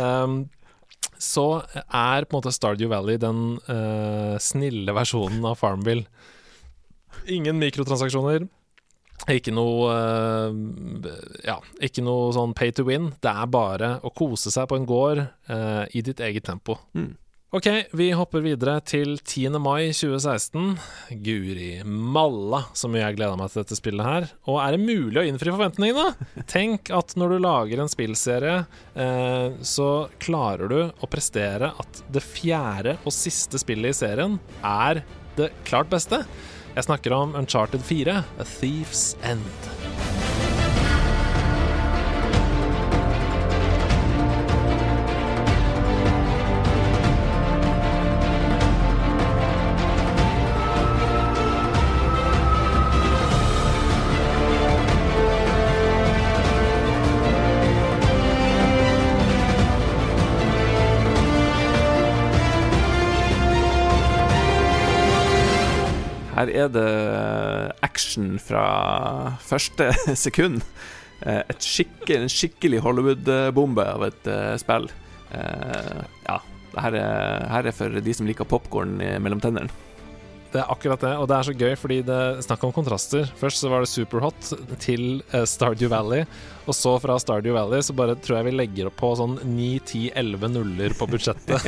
um, 0.00 0.46
så 1.32 1.46
er 1.84 2.24
på 2.24 2.32
en 2.32 2.38
måte 2.38 2.54
Stardew 2.56 2.88
Valley 2.92 3.20
den 3.20 3.58
uh, 3.68 4.36
snille 4.40 4.96
versjonen 4.96 5.44
av 5.44 5.60
Farmville. 5.60 6.08
Ingen 7.28 7.60
mikrotransaksjoner. 7.60 8.48
Ikke 9.32 9.52
noe 9.54 9.92
uh, 9.92 11.12
Ja, 11.44 11.56
ikke 11.84 12.04
noe 12.04 12.32
sånn 12.36 12.56
pay 12.56 12.72
to 12.76 12.84
win. 12.88 13.12
Det 13.20 13.32
er 13.32 13.52
bare 13.52 13.94
å 14.04 14.12
kose 14.12 14.52
seg 14.52 14.68
på 14.70 14.80
en 14.80 14.88
gård 14.88 15.20
uh, 15.52 15.84
i 15.92 16.04
ditt 16.04 16.20
eget 16.24 16.48
tempo. 16.48 16.78
Mm. 16.96 17.12
Ok, 17.54 17.66
vi 17.94 18.08
hopper 18.10 18.42
videre 18.42 18.80
til 18.82 19.20
10. 19.22 19.54
mai 19.62 19.92
2016. 19.94 20.72
Guri 21.22 21.68
malla 21.86 22.64
så 22.74 22.90
mye 22.90 23.04
jeg 23.04 23.16
gleda 23.20 23.36
meg 23.38 23.52
til 23.52 23.62
dette 23.62 23.78
spillet 23.78 24.08
her. 24.08 24.26
Og 24.50 24.58
er 24.58 24.74
det 24.74 24.82
mulig 24.82 25.20
å 25.22 25.24
innfri 25.28 25.54
forventningene? 25.54 26.42
Tenk 26.50 26.90
at 26.90 27.14
når 27.14 27.36
du 27.36 27.38
lager 27.46 27.84
en 27.84 27.92
spillserie, 27.92 28.56
eh, 28.98 29.54
så 29.62 29.88
klarer 30.18 30.74
du 30.74 30.78
å 30.90 31.10
prestere 31.12 31.70
at 31.70 32.02
det 32.12 32.24
fjerde 32.26 32.98
og 33.06 33.14
siste 33.14 33.62
spillet 33.62 33.94
i 33.94 34.00
serien 34.02 34.40
er 34.66 35.04
det 35.38 35.52
klart 35.70 35.92
beste. 35.92 36.24
Jeg 36.74 36.88
snakker 36.90 37.14
om 37.14 37.38
Uncharted 37.38 37.86
4, 37.86 38.24
A 38.26 38.50
Thief's 38.58 39.12
End. 39.22 39.95
Her 66.36 66.50
er 66.52 66.68
det 66.68 66.88
action 67.86 68.36
fra 68.42 68.66
første 69.40 69.88
sekund. 70.26 70.60
Eh, 71.24 71.40
skikke, 71.64 72.18
en 72.18 72.28
skikkelig 72.28 72.82
Hollywood-bombe 72.84 73.86
av 73.94 74.04
et 74.10 74.28
eh, 74.28 74.52
spill. 74.60 74.90
Eh, 75.32 76.02
ja, 76.28 76.36
her 76.76 76.98
er, 77.00 77.46
her 77.54 77.70
er 77.70 77.76
for 77.76 78.04
de 78.04 78.16
som 78.16 78.28
liker 78.28 78.48
popkorn 78.48 78.98
mellom 79.24 79.40
tennene. 79.40 79.72
Det 80.56 80.62
er 80.62 80.70
akkurat 80.72 81.02
det, 81.04 81.10
og 81.20 81.26
det 81.28 81.36
er 81.36 81.44
så 81.44 81.52
gøy 81.52 81.74
fordi 81.76 81.96
det 82.06 82.18
snakk 82.46 82.62
om 82.64 82.70
kontraster. 82.72 83.26
Først 83.36 83.60
så 83.60 83.68
var 83.68 83.82
det 83.84 83.90
Superhot 83.92 84.52
til 84.80 85.18
eh, 85.36 85.42
Stardew 85.44 85.90
Valley, 85.92 86.24
og 86.64 86.72
så 86.78 86.94
fra 87.02 87.18
Stardew 87.20 87.52
Valley 87.52 87.84
så 87.84 87.92
bare 87.98 88.14
tror 88.24 88.38
jeg 88.38 88.46
vi 88.46 88.54
legger 88.54 88.88
opp 88.88 88.96
på 89.02 89.10
sånn 89.20 89.34
9-10-11 89.42 90.54
nuller 90.54 90.94
på 90.96 91.08
budsjettet. 91.12 91.66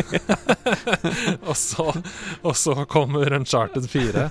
og, 1.51 1.53
så, 1.61 1.91
og 2.41 2.57
så 2.57 2.79
kommer 2.89 3.37
Uncharted 3.37 3.91
4. 3.93 4.25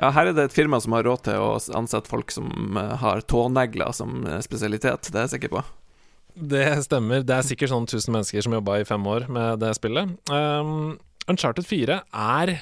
Ja, 0.00 0.10
her 0.16 0.32
er 0.32 0.34
det 0.34 0.48
et 0.48 0.56
firma 0.56 0.80
som 0.82 0.96
har 0.98 1.06
råd 1.06 1.22
til 1.28 1.38
å 1.38 1.52
ansette 1.78 2.10
folk 2.10 2.34
som 2.34 2.50
eh, 2.74 2.96
har 3.04 3.22
tånegler 3.30 3.94
som 3.94 4.24
eh, 4.26 4.42
spesialitet, 4.42 5.12
det 5.12 5.14
er 5.14 5.28
jeg 5.28 5.36
sikker 5.36 5.54
på. 5.54 5.62
Det 6.34 6.66
stemmer. 6.88 7.22
Det 7.22 7.38
er 7.38 7.46
sikkert 7.46 7.70
sånn 7.70 7.86
1000 7.86 8.18
mennesker 8.18 8.48
som 8.48 8.58
jobba 8.58 8.80
i 8.82 8.90
fem 8.90 9.06
år 9.14 9.30
med 9.30 9.62
det 9.62 9.76
spillet. 9.78 10.18
Um, 10.26 10.98
Uncharted 11.30 11.70
4 11.70 12.02
er 12.10 12.56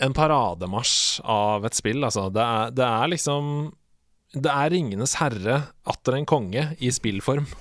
en 0.00 0.14
parademarsj 0.14 1.20
av 1.24 1.66
et 1.66 1.74
spill, 1.76 2.04
altså. 2.04 2.28
Det 2.34 2.44
er, 2.44 2.70
det 2.76 2.86
er 2.86 3.12
liksom 3.14 3.72
Det 4.36 4.52
er 4.52 4.70
Ringenes 4.74 5.14
herre 5.20 5.62
atter 5.88 6.18
en 6.18 6.26
konge 6.28 6.66
i 6.78 6.90
spillform. 6.92 7.46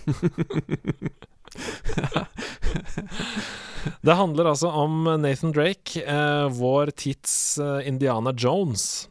det 4.01 4.17
handler 4.19 4.45
altså 4.51 4.67
om 4.69 5.03
Nathan 5.21 5.53
Drake, 5.55 6.03
eh, 6.03 6.47
vår 6.51 6.91
tids 6.91 7.57
eh, 7.63 7.87
Indiana 7.87 8.33
Jones. 8.35 9.07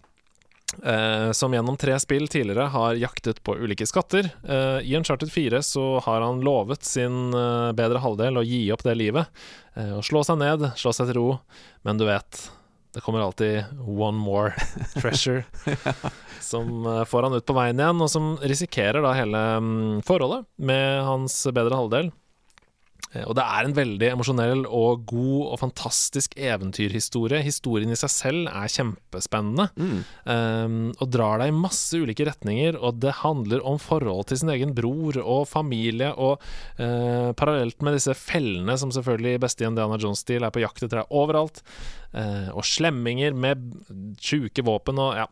Eh, 0.83 1.33
som 1.33 1.55
gjennom 1.55 1.77
tre 1.77 1.95
spill 2.01 2.29
tidligere 2.29 2.67
har 2.75 2.95
jaktet 3.01 3.43
på 3.43 3.57
ulike 3.57 3.87
skatter. 3.87 4.29
Eh, 4.49 4.79
I 4.85 4.97
Uncharted 4.99 5.33
4 5.33 5.63
så 5.63 6.01
har 6.05 6.21
han 6.21 6.41
lovet 6.45 6.85
sin 6.85 7.35
eh, 7.35 7.73
bedre 7.73 8.03
halvdel 8.03 8.41
å 8.41 8.45
gi 8.45 8.67
opp 8.75 8.85
det 8.85 8.97
livet. 8.99 9.27
Eh, 9.75 9.95
og 9.97 10.05
slå 10.05 10.25
seg 10.27 10.41
ned, 10.43 10.69
slå 10.77 10.93
seg 10.93 11.11
til 11.11 11.21
ro. 11.21 11.29
Men 11.87 12.03
du 12.03 12.07
vet, 12.09 12.51
det 12.97 13.03
kommer 13.05 13.21
alltid 13.21 13.65
one 13.87 14.19
more 14.19 14.55
treasure 14.95 15.45
som 16.41 16.87
eh, 16.87 17.05
får 17.05 17.23
han 17.23 17.35
ut 17.35 17.45
på 17.47 17.53
veien 17.53 17.81
igjen, 17.81 18.01
og 18.01 18.09
som 18.09 18.31
risikerer 18.41 19.05
da 19.05 19.11
hele 19.13 19.43
mm, 19.61 19.99
forholdet 20.09 20.47
med 20.57 21.03
hans 21.05 21.35
bedre 21.53 21.77
halvdel. 21.77 22.09
Eh, 23.15 23.23
Og 23.27 23.35
det 23.39 23.45
er 23.45 23.65
en 23.65 23.75
veldig 23.77 24.09
emosjonell 24.13 24.65
og 24.67 25.07
god 25.07 25.53
og 25.53 25.59
fantastisk 25.61 26.35
eventyrhistorie. 26.37 27.43
Historien 27.45 27.91
i 27.91 27.99
seg 27.99 28.11
selv 28.11 28.49
er 28.51 28.73
kjempespennende 28.73 29.69
Mm. 29.77 30.05
um, 30.27 30.93
og 31.01 31.11
drar 31.11 31.39
deg 31.39 31.49
i 31.53 31.57
masse 31.57 31.95
ulike 31.95 32.27
retninger. 32.27 32.77
Og 32.81 33.01
det 33.01 33.13
handler 33.23 33.65
om 33.65 33.79
forhold 33.79 34.27
til 34.27 34.39
sin 34.39 34.51
egen 34.51 34.75
bror 34.75 35.17
og 35.23 35.47
familie, 35.49 36.13
og 36.17 36.41
uh, 36.81 37.33
parallelt 37.33 37.81
med 37.83 37.95
disse 37.95 38.15
fellene 38.15 38.77
som 38.79 38.91
selvfølgelig 38.91 39.35
i 39.35 39.43
beste 39.47 39.65
Indiana 39.65 39.97
Jones-stil 39.97 40.43
er 40.45 40.51
på 40.51 40.61
jakt 40.65 40.83
etter 40.83 41.03
deg 41.03 41.11
overalt, 41.11 41.63
uh, 42.15 42.51
og 42.55 42.65
slemminger 42.65 43.35
med 43.35 43.75
sjuke 44.21 44.65
våpen 44.67 44.99
og 44.99 45.15
ja. 45.17 45.27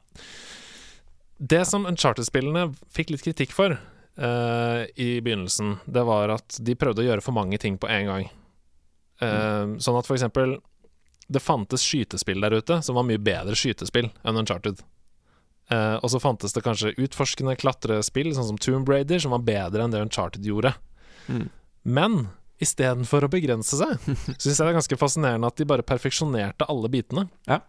Det 1.45 1.65
som 1.67 1.85
Uncharted-spillene 1.85 2.69
fikk 2.95 3.11
litt 3.11 3.25
kritikk 3.27 3.51
for 3.53 3.75
eh, 4.17 4.85
i 5.01 5.21
begynnelsen, 5.25 5.79
det 5.85 6.05
var 6.07 6.35
at 6.37 6.59
de 6.61 6.77
prøvde 6.79 7.05
å 7.05 7.09
gjøre 7.09 7.25
for 7.25 7.37
mange 7.37 7.59
ting 7.63 7.79
på 7.81 7.91
en 7.91 8.11
gang. 8.11 8.31
Eh, 9.23 9.75
Sånn 9.79 9.99
at 9.99 10.09
for 10.09 10.17
eksempel 10.19 10.59
det 11.27 11.41
fantes 11.41 11.83
skytespill 11.85 12.43
der 12.45 12.59
ute 12.59 12.83
som 12.85 12.99
var 12.99 13.07
mye 13.09 13.21
bedre 13.23 13.57
skytespill 13.57 14.11
enn 14.25 14.41
Uncharted. 14.41 14.83
Uh, 15.73 15.97
og 16.05 16.11
så 16.13 16.21
fantes 16.21 16.53
det 16.53 16.61
kanskje 16.61 16.93
utforskende 17.01 17.55
klatrespill, 17.57 18.35
sånn 18.37 18.51
som 18.51 18.59
Tomb 18.61 18.89
Raider, 18.91 19.23
som 19.23 19.33
var 19.33 19.47
bedre 19.47 19.87
enn 19.87 19.95
det 19.95 20.03
Uncharted 20.05 20.45
gjorde. 20.45 20.75
Mm. 21.25 21.47
Men 21.89 22.19
istedenfor 22.61 23.25
å 23.25 23.31
begrense 23.33 23.79
seg, 23.81 23.97
så 24.05 24.37
syns 24.37 24.51
jeg 24.51 24.61
det 24.61 24.69
er 24.69 24.77
ganske 24.77 25.01
fascinerende 25.01 25.49
at 25.49 25.57
de 25.57 25.69
bare 25.69 25.87
perfeksjonerte 25.87 26.69
alle 26.69 26.91
bitene. 26.93 27.27
Ja. 27.49 27.63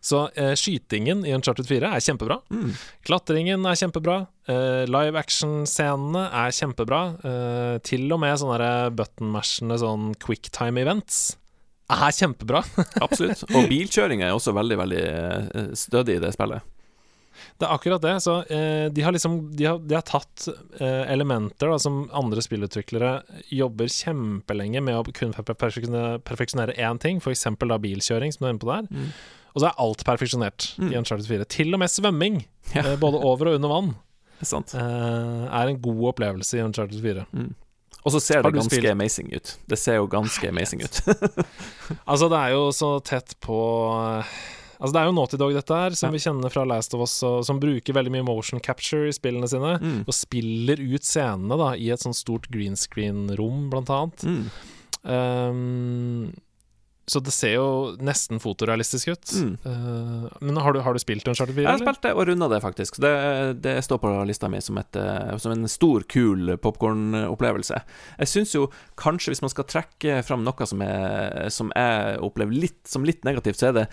Så 0.00 0.28
eh, 0.38 0.54
skytingen 0.58 1.24
i 1.26 1.34
Uncharted 1.34 1.66
4 1.68 1.90
er 1.96 2.04
kjempebra. 2.04 2.38
Mm. 2.54 2.70
Klatringen 3.06 3.66
er 3.66 3.80
kjempebra. 3.80 4.20
Eh, 4.48 4.84
live 4.88 5.18
action-scenene 5.18 6.28
er 6.44 6.54
kjempebra. 6.54 7.02
Eh, 7.18 7.74
til 7.86 8.06
og 8.14 8.22
med 8.22 8.38
sånne 8.40 8.72
button-mashende 8.98 9.80
sånn 9.82 10.12
quicktime-events 10.22 11.36
er 11.88 12.10
kjempebra. 12.14 12.62
Absolutt. 13.04 13.46
Og 13.50 13.68
bilkjøring 13.70 14.24
er 14.24 14.34
også 14.36 14.54
veldig, 14.56 14.82
veldig 14.82 15.04
eh, 15.04 15.70
stødig 15.78 16.18
i 16.18 16.24
det 16.26 16.34
spillet. 16.36 16.74
Det 17.58 17.66
er 17.66 17.74
akkurat 17.74 18.02
det. 18.02 18.14
Så 18.22 18.36
eh, 18.50 18.86
de 18.92 19.02
har 19.02 19.14
liksom 19.14 19.40
De 19.56 19.66
har, 19.68 19.78
de 19.78 19.96
har 19.96 20.06
tatt 20.06 20.48
eh, 20.80 21.04
elementer 21.10 21.70
da, 21.70 21.78
som 21.82 22.04
andre 22.14 22.42
spillutviklere 22.44 23.12
jobber 23.54 23.90
kjempelenge 23.92 24.82
med 24.84 24.98
å 24.98 25.04
kun 25.14 25.34
perfeksjonere 25.38 26.76
én 26.76 27.02
ting, 27.02 27.22
f.eks. 27.22 27.46
bilkjøring, 27.58 28.34
som 28.34 28.44
du 28.44 28.48
er 28.48 28.54
inne 28.54 28.62
på 28.62 28.72
der. 28.72 28.88
Mm. 28.90 29.10
Og 29.58 29.64
så 29.64 29.72
er 29.72 29.80
alt 29.82 30.04
perfeksjonert 30.06 30.68
Mm. 30.78 30.92
i 30.92 30.98
Uncharted 31.00 31.26
4. 31.26 31.44
Til 31.50 31.74
og 31.74 31.80
med 31.82 31.90
svømming, 31.90 32.44
Ja. 32.76 32.84
eh, 32.92 32.96
både 33.00 33.18
over 33.18 33.50
og 33.50 33.56
under 33.58 33.68
vann, 33.72 33.94
er 34.38 34.60
eh, 34.78 35.48
er 35.50 35.72
en 35.72 35.80
god 35.82 36.04
opplevelse 36.14 36.60
i 36.60 36.62
Uncharted 36.62 37.02
4. 37.02 37.24
Og 38.06 38.12
så 38.14 38.20
ser 38.22 38.42
det 38.46 38.52
ganske 38.54 38.70
spilt- 38.70 38.92
amazing 38.92 39.32
ut. 39.34 39.56
Det 39.66 39.76
ser 39.78 39.96
jo 39.98 40.06
ganske 40.06 40.46
amazing 40.48 40.84
ut. 40.86 41.00
Altså, 42.06 42.28
det 42.30 42.38
er 42.38 42.54
jo 42.54 42.68
så 42.70 43.02
tett 43.02 43.34
på 43.42 43.58
Altså, 44.78 44.92
det 44.94 45.00
er 45.00 45.06
jo 45.08 45.12
Naughty 45.16 45.36
Dog, 45.36 45.52
dette 45.56 45.74
her, 45.74 45.90
som 45.98 46.06
Ja. 46.06 46.12
vi 46.14 46.18
kjenner 46.22 46.52
fra 46.54 46.62
Last 46.64 46.94
of 46.94 47.00
Us, 47.02 47.16
og 47.26 47.40
som 47.44 47.58
bruker 47.58 47.92
veldig 47.92 48.12
mye 48.14 48.22
motion 48.22 48.60
capture 48.60 49.08
i 49.08 49.12
spillene 49.16 49.48
sine. 49.50 49.72
Mm. 49.82 50.04
Og 50.06 50.14
spiller 50.14 50.78
ut 50.78 51.02
scenene 51.02 51.58
da 51.58 51.72
i 51.74 51.90
et 51.90 51.98
sånt 51.98 52.14
stort 52.14 52.46
green 52.48 52.76
screen-rom, 52.78 53.68
blant 53.72 53.90
annet. 53.90 54.22
Mm. 54.22 54.44
Ehm, 55.10 56.32
så 57.08 57.20
det 57.24 57.32
ser 57.32 57.54
jo 57.56 57.68
nesten 58.04 58.40
fotorealistisk 58.42 59.08
ut. 59.14 59.32
Mm. 59.32 59.54
Uh, 59.64 60.28
men 60.44 60.60
har 60.60 60.76
du, 60.76 60.80
har 60.84 60.94
du 60.94 61.00
spilt 61.02 61.26
Uncharted 61.28 61.56
4? 61.56 61.64
Jeg 61.64 61.72
har 61.72 61.82
spilt 61.82 62.04
det 62.04 62.12
og 62.14 62.28
runda 62.28 62.50
det, 62.52 62.60
faktisk. 62.64 63.00
Det, 63.02 63.12
det 63.64 63.78
står 63.86 64.02
på 64.02 64.12
lista 64.28 64.50
mi 64.52 64.60
som, 64.64 64.78
et, 64.80 65.00
eh, 65.00 65.34
som 65.40 65.54
en 65.54 65.68
stor, 65.70 66.04
kul 66.08 66.54
popkornopplevelse. 66.60 67.82
Jeg 68.20 68.32
syns 68.32 68.54
jo 68.54 68.68
kanskje, 69.00 69.34
hvis 69.34 69.44
man 69.44 69.52
skal 69.52 69.68
trekke 69.68 70.22
fram 70.26 70.44
noe 70.46 70.68
som, 70.68 70.84
er, 70.84 71.48
som 71.54 71.72
jeg 71.74 72.16
opplever 72.24 72.64
litt, 72.66 72.80
som 72.88 73.06
litt 73.08 73.24
negativt, 73.28 73.60
så 73.60 73.72
er 73.72 73.78
det 73.82 73.86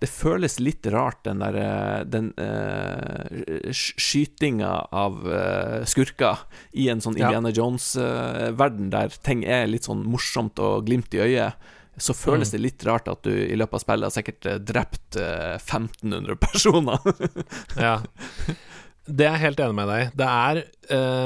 det 0.00 0.08
føles 0.08 0.56
litt 0.60 0.86
rart, 0.88 1.20
den 1.26 1.42
der 1.42 1.56
eh, 1.60 1.98
Den 2.08 2.30
uh, 2.40 3.72
skytinga 3.72 4.70
av 4.96 5.18
uh, 5.28 5.82
skurker 5.88 6.46
i 6.72 6.88
en 6.92 7.02
sånn 7.04 7.18
Ja. 7.20 7.28
Indiana 7.28 7.52
Jones-verden 7.52 8.88
der 8.94 9.12
ting 9.20 9.44
er 9.44 9.68
litt 9.68 9.88
sånn 9.88 10.06
morsomt 10.08 10.60
og 10.62 10.86
glimt 10.88 11.12
i 11.12 11.20
øyet. 11.26 11.68
Så 12.00 12.14
føles 12.16 12.48
Mm. 12.48 12.52
det 12.56 12.60
litt 12.64 12.84
rart 12.88 13.08
at 13.12 13.22
du 13.26 13.30
i 13.30 13.56
løpet 13.60 13.76
av 13.76 13.82
spillet 13.84 14.08
har 14.08 14.14
sikkert 14.14 14.46
eh, 14.48 14.58
drept 14.58 15.16
eh, 15.20 15.56
1500 15.60 16.36
personer. 16.40 16.98
Ja. 17.76 17.98
Det 19.10 19.26
er 19.26 19.34
jeg 19.36 19.42
helt 19.46 19.60
enig 19.64 19.74
med 19.78 19.88
deg. 19.90 20.10
Det 20.20 20.26
er 20.28 20.60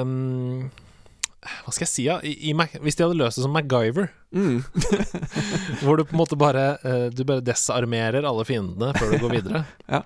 um, 0.02 0.70
Hva 1.44 1.72
skal 1.74 1.84
jeg 1.84 1.90
si, 1.92 2.04
da? 2.08 2.14
I, 2.24 2.54
hvis 2.80 2.96
de 2.96 3.04
hadde 3.04 3.18
løst 3.18 3.38
det 3.40 3.44
som 3.46 3.54
MacGyver, 3.54 4.10
Mm. 4.34 4.64
hvor 5.84 5.94
du 6.00 6.02
på 6.02 6.10
en 6.16 6.18
måte 6.18 6.34
bare 6.40 6.62
eh, 6.82 7.04
Du 7.14 7.20
bare 7.28 7.44
desarmerer 7.46 8.26
alle 8.26 8.42
fiendene 8.48 8.88
før 8.98 9.12
du 9.12 9.20
går 9.22 9.34
videre, 9.36 9.60
Ja. 9.94 10.00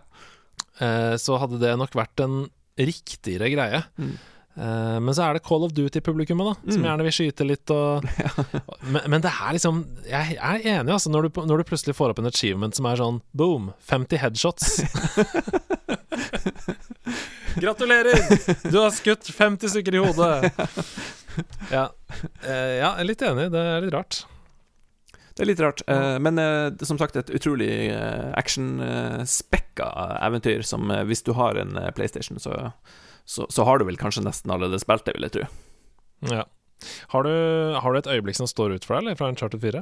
eh, 0.84 1.14
så 1.16 1.38
hadde 1.40 1.60
det 1.62 1.70
nok 1.80 1.96
vært 1.96 2.20
en 2.26 2.42
riktigere 2.78 3.48
greie. 3.54 3.80
Mm. 3.96 4.12
Eh, 4.58 4.96
men 4.98 5.14
så 5.14 5.22
er 5.28 5.36
det 5.38 5.44
Call 5.46 5.62
of 5.62 5.70
Duty-publikummet, 5.76 6.48
da, 6.48 6.54
som 6.72 6.80
Mm. 6.82 6.86
gjerne 6.88 7.04
vil 7.06 7.14
skyte 7.14 7.44
litt 7.46 7.70
og 7.70 8.02
men, 8.92 9.02
men 9.14 9.22
det 9.22 9.30
er 9.30 9.54
liksom 9.54 9.84
Jeg 10.08 10.34
er 10.40 10.64
enig, 10.74 10.90
altså, 10.96 11.12
når 11.14 11.28
du, 11.28 11.38
når 11.46 11.62
du 11.62 11.68
plutselig 11.68 11.94
får 11.94 12.10
opp 12.14 12.18
en 12.22 12.30
achievement 12.32 12.74
som 12.74 12.88
er 12.90 12.98
sånn 12.98 13.20
boom, 13.38 13.70
50 13.86 14.18
headshots. 14.24 14.72
Gratulerer! 17.58 18.14
Du 18.70 18.76
har 18.78 18.90
skutt 18.94 19.26
50 19.34 19.68
stykker 19.76 19.94
i 19.94 20.02
hodet. 20.04 20.48
Ja. 21.70 21.84
Eh, 22.42 22.80
ja, 22.80 22.88
jeg 22.96 23.04
er 23.04 23.06
litt 23.06 23.20
enig. 23.22 23.44
Det 23.54 23.60
er 23.62 23.84
litt 23.84 23.92
rart. 23.94 24.16
Det 25.38 25.44
er 25.44 25.46
litt 25.52 25.60
rart. 25.62 25.84
eh, 25.86 26.16
men 26.18 26.34
det 26.74 26.82
som 26.88 26.98
sagt 26.98 27.14
et 27.20 27.30
utrolig 27.30 27.68
uh, 27.94 28.32
actionspekka 28.34 29.86
eventyr 30.26 30.64
som 30.66 30.90
hvis 31.06 31.22
du 31.22 31.30
har 31.38 31.54
en 31.62 31.78
PlayStation, 31.94 32.40
så, 32.42 32.72
så, 33.28 33.44
så 33.52 33.66
har 33.68 33.78
du 33.80 33.84
vel 33.88 33.98
kanskje 34.00 34.24
nesten 34.24 34.50
allerede 34.54 34.80
spilt 34.80 35.04
det, 35.08 35.18
vil 35.18 35.28
jeg 35.28 35.36
tro. 35.38 35.48
Ja. 36.32 36.46
Har 37.10 37.26
du, 37.26 37.30
har 37.82 37.90
du 37.90 37.98
et 37.98 38.06
øyeblikk 38.06 38.36
som 38.38 38.46
står 38.46 38.76
ut 38.76 38.84
for 38.86 38.94
deg, 38.94 39.02
eller, 39.02 39.16
fra 39.18 39.26
Uncharted 39.32 39.58
4? 39.64 39.80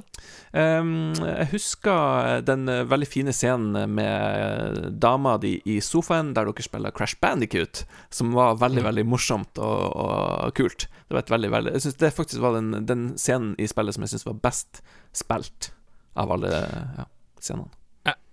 Um, 0.56 1.12
jeg 1.20 1.48
husker 1.50 2.40
den 2.48 2.64
veldig 2.88 3.08
fine 3.12 3.34
scenen 3.36 3.92
med 3.92 4.80
dama 5.04 5.34
di 5.42 5.58
i 5.68 5.76
sofaen, 5.84 6.30
der 6.36 6.48
dere 6.48 6.64
spiller 6.64 6.94
Crash 6.96 7.18
Bandicoot, 7.20 7.84
som 8.08 8.32
var 8.32 8.56
veldig 8.62 8.80
Mm. 8.80 8.88
veldig 8.88 9.04
morsomt 9.12 9.60
og, 9.60 9.92
og 9.92 10.54
kult. 10.56 10.88
Det 11.06 11.14
var 11.14 11.22
et 11.22 11.30
veldig, 11.36 11.50
veldig 11.52 11.72
Jeg 11.76 11.84
synes 11.84 12.00
det 12.00 12.14
faktisk 12.16 12.40
var 12.42 12.56
den, 12.56 12.72
den 12.88 13.04
scenen 13.20 13.52
i 13.60 13.68
spillet 13.68 13.94
som 13.94 14.02
jeg 14.08 14.14
syns 14.16 14.26
var 14.26 14.40
best 14.48 14.80
spilt 15.12 15.70
av 16.16 16.32
alle 16.32 16.48
ja, 16.48 17.04
scenene. 17.44 17.68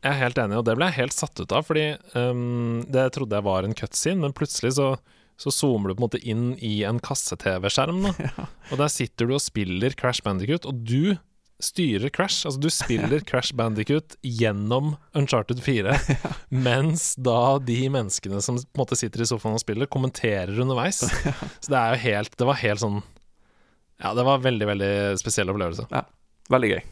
Jeg 0.04 0.12
er 0.12 0.20
helt 0.20 0.40
enig, 0.42 0.60
og 0.60 0.66
det 0.68 0.76
ble 0.76 0.90
jeg 0.90 1.00
helt 1.00 1.16
satt 1.16 1.40
ut 1.40 1.54
av, 1.56 1.64
fordi 1.64 1.86
um, 2.20 2.82
det 2.92 3.06
trodde 3.16 3.38
jeg 3.40 3.48
var 3.48 3.64
en 3.64 3.76
cutscene, 3.78 4.20
men 4.26 4.36
plutselig 4.36 4.74
så, 4.76 4.88
så 5.40 5.54
zoomer 5.56 5.90
du 5.90 5.96
på 5.96 6.02
en 6.02 6.08
måte 6.10 6.20
inn 6.28 6.48
i 6.60 6.82
en 6.88 7.00
kasse-TV-skjerm, 7.04 8.02
ja. 8.28 8.48
Og 8.72 8.82
der 8.82 8.92
sitter 8.92 9.30
du 9.30 9.38
og 9.38 9.44
spiller 9.44 9.96
Crash 9.96 10.26
Bandicoot, 10.26 10.68
og 10.68 10.82
du 10.84 11.16
styrer 11.64 12.12
Crash. 12.12 12.44
Altså, 12.46 12.60
du 12.60 12.68
spiller 12.74 13.24
Crash 13.30 13.56
Bandicoot 13.56 14.18
gjennom 14.28 14.98
Uncharted 15.16 15.64
4, 15.64 15.96
mens 16.68 17.14
da 17.16 17.58
de 17.64 17.80
menneskene 17.94 18.42
som 18.44 18.60
på 18.60 18.76
en 18.76 18.84
måte 18.84 19.00
sitter 19.00 19.24
i 19.24 19.30
sofaen 19.30 19.56
og 19.56 19.64
spiller, 19.64 19.88
kommenterer 19.88 20.60
underveis. 20.60 21.00
Så 21.06 21.72
det 21.72 21.80
er 21.80 21.96
jo 21.96 22.04
helt 22.04 22.36
Det 22.40 22.50
var 22.50 22.60
helt 22.60 22.84
sånn 22.84 23.00
Ja, 24.04 24.12
det 24.18 24.28
var 24.28 24.44
veldig, 24.44 24.68
veldig 24.74 24.92
spesiell 25.22 25.54
opplevelse. 25.54 25.88
Veldig 26.52 26.74
gøy. 26.74 26.84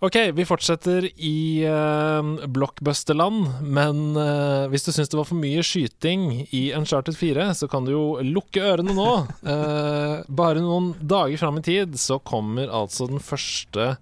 Ok, 0.00 0.16
vi 0.32 0.46
fortsetter 0.48 1.04
i 1.20 1.60
uh, 1.68 2.46
blockbusterland, 2.48 3.50
men 3.60 3.98
uh, 4.16 4.64
hvis 4.72 4.86
du 4.86 4.94
syns 4.96 5.12
det 5.12 5.18
var 5.18 5.28
for 5.28 5.36
mye 5.36 5.60
skyting 5.60 6.46
i 6.56 6.70
Uncharted 6.72 7.18
4, 7.20 7.50
så 7.58 7.68
kan 7.68 7.84
du 7.84 7.92
jo 7.92 8.04
lukke 8.24 8.64
ørene 8.64 8.94
nå. 8.96 9.10
Uh, 9.44 10.24
bare 10.40 10.64
noen 10.64 10.94
dager 11.04 11.36
fram 11.42 11.60
i 11.60 11.66
tid 11.68 12.00
så 12.00 12.16
kommer 12.16 12.72
altså 12.72 13.10
den 13.12 13.20
første 13.20 13.92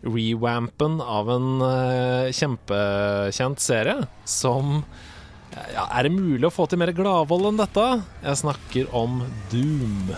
rewampen 0.00 0.96
av 1.04 1.28
en 1.36 1.52
uh, 1.60 2.32
kjempekjent 2.32 3.60
serie 3.62 4.00
som 4.24 4.78
ja, 5.52 5.84
Er 5.84 6.08
det 6.08 6.16
mulig 6.16 6.48
å 6.48 6.54
få 6.54 6.64
til 6.64 6.80
mer 6.80 6.96
gladvold 6.96 7.52
enn 7.52 7.60
dette? 7.60 7.88
Jeg 8.24 8.40
snakker 8.46 8.88
om 8.96 9.20
Doom. 9.52 10.16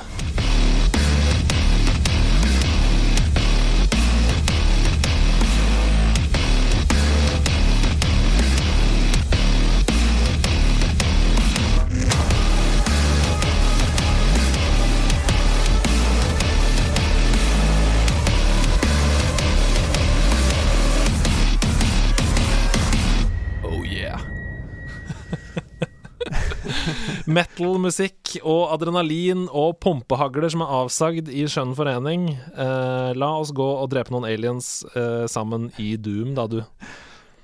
Metal-musikk 27.26 28.34
og 28.42 28.74
adrenalin 28.74 29.46
og 29.48 29.78
pumpehagler 29.82 30.50
som 30.52 30.64
er 30.64 30.74
avsagd 30.82 31.30
i 31.32 31.46
skjønn 31.48 31.72
forening. 31.78 32.26
Eh, 32.52 33.12
la 33.16 33.30
oss 33.40 33.52
gå 33.56 33.64
og 33.64 33.88
drepe 33.92 34.12
noen 34.12 34.26
aliens 34.28 34.82
eh, 34.92 35.24
sammen 35.30 35.70
i 35.80 35.94
Doom, 35.96 36.34
da, 36.36 36.44
du. 36.50 36.60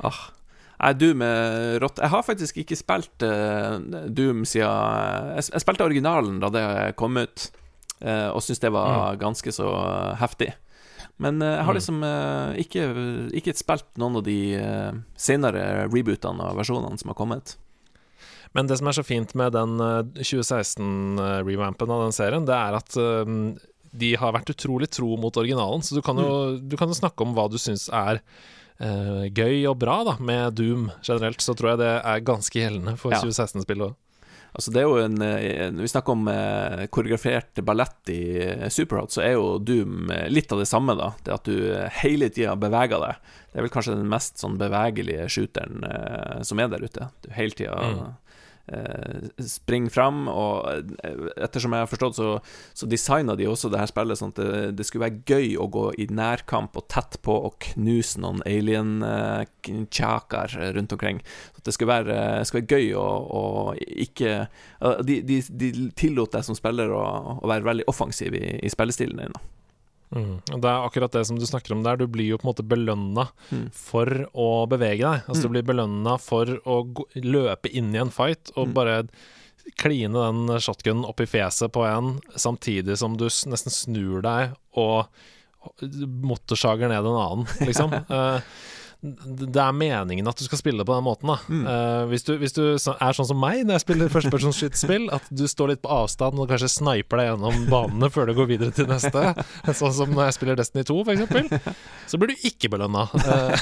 Ah. 0.04 0.20
Nei, 0.80 0.92
Doom 0.96 1.22
er 1.24 1.78
rått. 1.82 2.00
Jeg 2.00 2.12
har 2.12 2.24
faktisk 2.24 2.60
ikke 2.62 2.76
spilt 2.78 3.24
uh, 3.26 3.76
Doom 4.08 4.46
siden 4.48 4.64
jeg, 4.64 5.44
jeg 5.52 5.60
spilte 5.60 5.84
originalen 5.84 6.38
da 6.40 6.48
det 6.54 6.62
kom 6.96 7.18
ut, 7.20 7.50
uh, 8.00 8.30
og 8.32 8.40
syntes 8.40 8.62
det 8.64 8.70
var 8.72 9.18
ganske 9.20 9.52
så 9.52 9.68
heftig. 10.22 10.54
Men 11.20 11.42
uh, 11.44 11.50
jeg 11.50 11.66
har 11.66 11.74
Mm. 11.74 11.76
liksom 11.76 11.98
eh, 12.08 12.60
ikke, 12.64 12.86
ikke 13.36 13.56
spilt 13.60 13.90
noen 14.00 14.16
av 14.22 14.24
de 14.24 14.38
senere 15.20 15.84
rebootene 15.92 16.48
og 16.48 16.56
versjonene 16.62 16.96
som 16.96 17.12
har 17.12 17.18
kommet. 17.18 17.58
Men 18.56 18.66
det 18.66 18.80
som 18.80 18.88
er 18.90 18.96
så 18.98 19.04
fint 19.06 19.34
med 19.38 19.52
den 19.54 19.76
eh, 19.78 20.00
2016-revampen 20.26 21.90
av 21.90 22.02
den 22.06 22.12
serien, 22.16 22.46
det 22.48 22.56
er 22.56 22.78
at 22.78 22.96
eh, 22.98 23.34
de 23.90 24.12
har 24.18 24.34
vært 24.36 24.52
utrolig 24.54 24.90
tro 24.94 25.16
mot 25.18 25.36
originalen. 25.38 25.82
Så 25.82 25.94
du 25.98 26.02
kan 26.06 26.18
jo, 26.18 26.56
du 26.62 26.76
kan 26.78 26.90
jo 26.90 26.98
snakke 26.98 27.24
om 27.26 27.34
hva 27.34 27.48
du 27.50 27.58
syns 27.58 27.88
er 27.90 28.20
uh, 28.82 29.24
gøy 29.26 29.64
og 29.66 29.80
bra 29.82 29.96
da 30.06 30.14
med 30.22 30.54
Doom 30.60 30.84
generelt. 31.02 31.42
Så 31.42 31.56
tror 31.58 31.72
jeg 31.72 31.80
det 31.82 31.94
er 31.98 32.22
ganske 32.26 32.54
gjeldende 32.62 32.94
for 33.00 33.10
Ja. 33.16 33.18
2016-spillet 33.24 33.88
òg. 33.90 33.96
Altså 34.50 34.72
det 34.74 34.80
er 34.80 34.86
jo 34.88 34.96
en, 34.98 35.20
en 35.22 35.76
Vi 35.78 35.86
snakker 35.90 36.10
om 36.16 36.24
eh, 36.26 36.80
koreografert 36.90 37.60
ballett 37.66 38.10
i 38.10 38.22
eh, 38.42 38.64
Superhot, 38.70 39.12
så 39.14 39.22
er 39.22 39.36
jo 39.36 39.58
Doom 39.62 40.08
eh, 40.10 40.24
litt 40.30 40.50
av 40.54 40.58
det 40.62 40.66
samme, 40.66 40.96
da. 40.98 41.12
Det 41.22 41.34
at 41.36 41.46
du 41.46 41.54
eh, 41.74 41.84
hele 42.00 42.26
tida 42.34 42.56
beveger 42.58 42.98
deg. 42.98 43.20
Det 43.52 43.58
er 43.60 43.66
vel 43.66 43.70
kanskje 43.74 43.94
den 43.98 44.10
mest 44.10 44.42
sånn 44.42 44.58
bevegelige 44.58 45.28
shooteren 45.30 45.86
eh, 45.86 46.40
som 46.46 46.58
er 46.62 46.70
der 46.72 46.82
ute. 46.86 47.10
Du 47.22 47.30
hele 47.36 47.54
tida 47.58 47.78
Mm. 47.78 48.10
Eh, 48.66 49.28
springer 49.46 49.90
fram, 49.94 50.28
og 50.28 50.66
eh, 51.04 51.28
ettersom 51.40 51.72
jeg 51.74 51.84
har 51.84 51.90
forstått, 51.90 52.18
så, 52.18 52.28
så 52.76 52.88
designa 52.90 53.36
de 53.38 53.48
også 53.50 53.70
det 53.72 53.80
her 53.82 53.90
spillet 53.90 54.20
sånn 54.20 54.34
at 54.34 54.40
det, 54.40 54.62
det 54.78 54.84
skulle 54.88 55.06
være 55.06 55.22
gøy 55.28 55.48
å 55.60 55.68
gå 55.72 55.86
i 56.02 56.04
nærkamp 56.10 56.76
og 56.78 56.88
tett 56.92 57.20
på 57.24 57.34
og 57.50 57.58
knuse 57.70 58.20
noen 58.22 58.40
alien-chakar 58.48 60.48
rundt 60.76 60.94
omkring. 60.96 61.18
Så 61.56 61.60
det 61.66 61.76
skulle 61.76 61.94
være, 61.94 62.18
skulle 62.48 62.66
være 62.66 62.80
gøy 62.80 62.86
å, 62.98 63.08
å 63.40 63.42
ikke 63.78 64.32
eh, 64.44 65.00
De, 65.06 65.20
de, 65.26 65.40
de 65.48 65.88
tillot 65.98 66.32
deg 66.34 66.44
som 66.46 66.58
spiller 66.58 66.92
å, 66.94 67.04
å 67.40 67.50
være 67.50 67.66
veldig 67.66 67.88
offensiv 67.90 68.36
i, 68.36 68.46
i 68.60 68.72
spillestilen 68.72 69.24
din. 69.24 69.40
Mm. 70.14 70.40
Det 70.46 70.64
er 70.66 70.86
akkurat 70.88 71.12
det 71.12 71.24
som 71.26 71.38
du 71.38 71.44
snakker 71.46 71.72
om 71.76 71.82
der. 71.84 71.96
Du 71.96 72.06
blir 72.10 72.26
jo 72.32 72.38
på 72.38 72.48
en 72.48 72.52
måte 72.52 72.66
belønna 72.66 73.28
Mm. 73.52 73.70
for 73.72 74.06
å 74.34 74.66
bevege 74.68 74.98
deg. 75.06 75.22
Altså 75.28 75.40
Mm. 75.40 75.42
Du 75.42 75.48
blir 75.54 75.62
belønna 75.62 76.18
for 76.20 76.46
å 76.66 76.92
gå, 76.92 77.04
løpe 77.22 77.70
inn 77.72 77.94
i 77.94 77.98
en 77.98 78.10
fight 78.10 78.50
og 78.56 78.68
Mm. 78.68 78.74
bare 78.74 79.08
kline 79.78 80.12
den 80.12 80.58
shotgunen 80.58 81.04
opp 81.06 81.20
i 81.20 81.26
fjeset 81.26 81.70
på 81.70 81.84
en, 81.86 82.20
samtidig 82.34 82.96
som 82.98 83.16
du 83.16 83.26
nesten 83.26 83.70
snur 83.70 84.20
deg 84.22 84.56
og 84.74 85.06
motorsager 85.82 86.88
ned 86.88 87.04
en 87.04 87.20
annen, 87.20 87.46
liksom. 87.66 87.90
Eh, 89.00 89.26
det 89.40 89.60
er 89.60 89.76
meningen 89.76 90.28
at 90.28 90.38
du 90.38 90.44
skal 90.44 90.60
spille 90.60 90.84
på 90.84 90.96
den 90.96 91.06
måten. 91.06 91.30
da 91.30 91.38
Mm. 91.50 91.66
Uh, 91.66 92.04
hvis, 92.10 92.22
du, 92.22 92.36
hvis 92.38 92.52
du 92.52 92.62
er 92.76 93.14
sånn 93.16 93.26
som 93.26 93.38
meg 93.40 93.64
når 93.64 93.78
jeg 93.78 93.84
spiller 93.84 94.12
førstepersonsskytespill, 94.12 95.08
at 95.14 95.24
du 95.30 95.46
står 95.48 95.72
litt 95.72 95.82
på 95.82 95.90
avstand 95.92 96.38
og 96.38 96.50
kanskje 96.50 96.68
sniper 96.70 97.20
deg 97.20 97.30
gjennom 97.30 97.64
banene 97.70 98.10
før 98.12 98.28
du 98.28 98.34
går 98.38 98.50
videre 98.50 98.74
til 98.76 98.88
neste, 98.90 99.32
sånn 99.80 99.94
som 99.96 100.12
når 100.14 100.28
jeg 100.28 100.36
spiller 100.38 100.60
Destiny 100.60 100.84
2 100.86 100.98
f.eks., 101.06 101.80
så 102.12 102.20
blir 102.20 102.34
du 102.34 102.46
ikke 102.46 102.70
belønna. 102.72 103.06
Uh, 103.14 103.54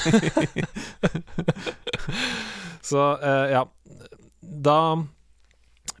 så 2.89 3.05
uh, 3.21 3.45
ja 3.51 3.63
Da 4.41 4.79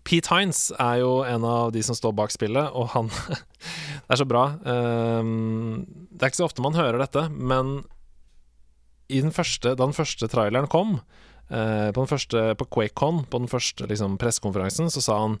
Pete 0.07 0.33
Hines 0.33 0.69
er 0.79 0.99
jo 1.03 1.19
en 1.27 1.45
av 1.45 1.71
de 1.75 1.83
som 1.85 1.97
står 1.97 2.15
bak 2.17 2.33
spillet, 2.33 2.71
og 2.73 2.91
han 2.95 3.11
Det 4.09 4.15
er 4.15 4.21
så 4.23 4.25
bra. 4.25 4.43
Det 4.57 6.23
er 6.23 6.31
ikke 6.31 6.39
så 6.39 6.47
ofte 6.47 6.63
man 6.65 6.73
hører 6.73 6.97
dette, 7.03 7.27
men 7.29 7.83
den 9.09 9.33
første, 9.33 9.73
da 9.73 9.87
den 9.87 9.97
første 9.97 10.29
traileren 10.31 10.69
kom, 10.71 10.99
Uh, 11.49 11.89
på, 11.89 12.03
den 12.03 12.09
første, 12.11 12.41
på 12.61 12.65
QuakeCon, 12.69 13.23
på 13.25 13.39
den 13.41 13.49
første 13.49 13.87
liksom, 13.89 14.19
pressekonferansen, 14.21 14.91
så 14.93 15.01
sa 15.01 15.15
han 15.23 15.39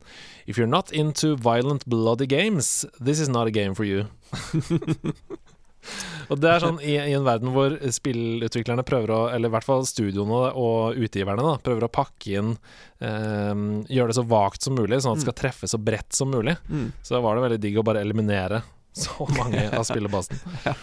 If 0.49 0.57
you're 0.57 0.65
not 0.65 0.89
into 0.89 1.35
violent, 1.37 1.85
bloody 1.85 2.25
games, 2.25 2.83
this 2.97 3.19
is 3.19 3.29
not 3.29 3.45
a 3.45 3.51
game 3.53 3.75
for 3.77 3.85
you. 3.85 4.07
og 6.31 6.41
det 6.41 6.49
er 6.49 6.65
sånn 6.65 6.81
i, 6.81 6.95
i 6.97 7.13
en 7.13 7.27
verden 7.27 7.53
hvor 7.53 7.77
spillutviklerne 7.93 8.87
prøver 8.89 9.13
å, 9.13 9.21
eller 9.35 9.53
i 9.53 9.53
hvert 9.53 9.69
fall 9.69 9.85
studioene 9.85 10.49
og 10.57 10.97
utgiverne, 10.97 11.45
da, 11.45 11.53
prøver 11.61 11.85
å 11.85 11.93
pakke 11.93 12.33
inn 12.41 12.51
um, 12.57 13.63
Gjøre 13.85 14.09
det 14.09 14.17
så 14.17 14.25
vagt 14.33 14.65
som 14.65 14.81
mulig, 14.81 15.03
sånn 15.05 15.13
at 15.13 15.21
det 15.21 15.29
skal 15.29 15.39
treffe 15.45 15.69
så 15.69 15.77
bredt 15.77 16.17
som 16.17 16.33
mulig. 16.33 16.57
Mm. 16.73 16.89
Så 17.05 17.21
var 17.21 17.37
det 17.37 17.45
veldig 17.45 17.63
digg 17.67 17.77
å 17.77 17.85
bare 17.85 18.01
eliminere 18.01 18.63
så 18.97 19.29
mange 19.37 19.67
av 19.69 19.85
spillebasen. 19.91 20.41
Ja, 20.65 20.73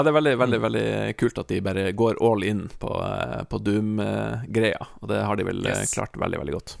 det 0.00 0.08
er 0.08 0.16
veldig, 0.16 0.32
veldig 0.40 0.60
veldig 0.62 0.84
kult 1.20 1.38
at 1.42 1.50
de 1.52 1.58
bare 1.60 1.92
går 1.92 2.16
all 2.24 2.42
in 2.48 2.62
på, 2.80 2.88
eh, 3.04 3.42
på 3.44 3.58
Doom-greia, 3.60 4.80
og 5.02 5.08
det 5.12 5.20
har 5.26 5.36
de 5.36 5.44
vel 5.50 5.60
eh, 5.66 5.82
Yes. 5.82 5.92
klart 5.92 6.16
veldig, 6.16 6.38
veldig 6.40 6.54
godt. 6.56 6.76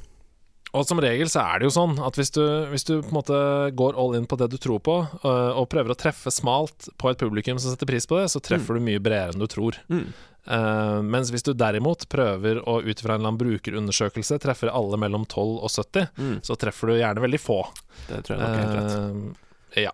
Og 0.72 0.86
som 0.88 0.96
regel 1.04 1.28
så 1.28 1.42
er 1.44 1.58
det 1.60 1.66
jo 1.68 1.74
sånn 1.74 1.98
at 2.00 2.16
hvis 2.16 2.30
du, 2.32 2.40
hvis 2.72 2.86
du 2.88 2.94
på 3.02 3.10
en 3.10 3.18
måte 3.18 3.36
går 3.76 3.98
all 4.00 4.14
in 4.16 4.24
på 4.24 4.38
det 4.40 4.48
du 4.54 4.56
tror 4.56 4.80
på, 4.80 4.94
øh, 5.20 5.50
og 5.60 5.68
prøver 5.68 5.92
å 5.92 5.98
treffe 6.00 6.32
smalt 6.32 6.88
på 6.96 7.10
et 7.12 7.20
publikum 7.20 7.58
som 7.60 7.74
setter 7.74 7.90
pris 7.90 8.08
på 8.08 8.16
det, 8.22 8.30
så 8.32 8.40
treffer 8.40 8.78
du 8.80 8.86
mye 8.86 9.02
bredere 9.04 9.34
enn 9.36 9.42
du 9.44 9.48
tror. 9.52 9.76
Mm. 9.92 10.06
Uh, 10.42 10.98
mens 11.06 11.28
hvis 11.30 11.44
du 11.46 11.52
derimot 11.54 12.08
prøver 12.10 12.58
å 12.66 12.80
ut 12.82 12.98
fra 13.04 13.14
en 13.14 13.20
eller 13.20 13.28
annen 13.30 13.38
brukerundersøkelse 13.38 14.40
treffer 14.42 14.72
alle 14.74 14.98
mellom 14.98 15.22
12 15.30 15.60
og 15.62 15.70
70, 15.70 16.08
Mm. 16.18 16.40
så 16.42 16.56
treffer 16.58 16.88
du 16.90 16.96
gjerne 16.98 17.22
veldig 17.22 17.38
få. 17.38 17.60
Det 18.08 18.24
tror 18.26 18.34
jeg 18.34 18.40
nok 18.40 18.56
er 18.56 18.62
helt 18.64 18.74
rett. 18.80 18.96
Eh, 18.96 19.51
ja. 19.76 19.90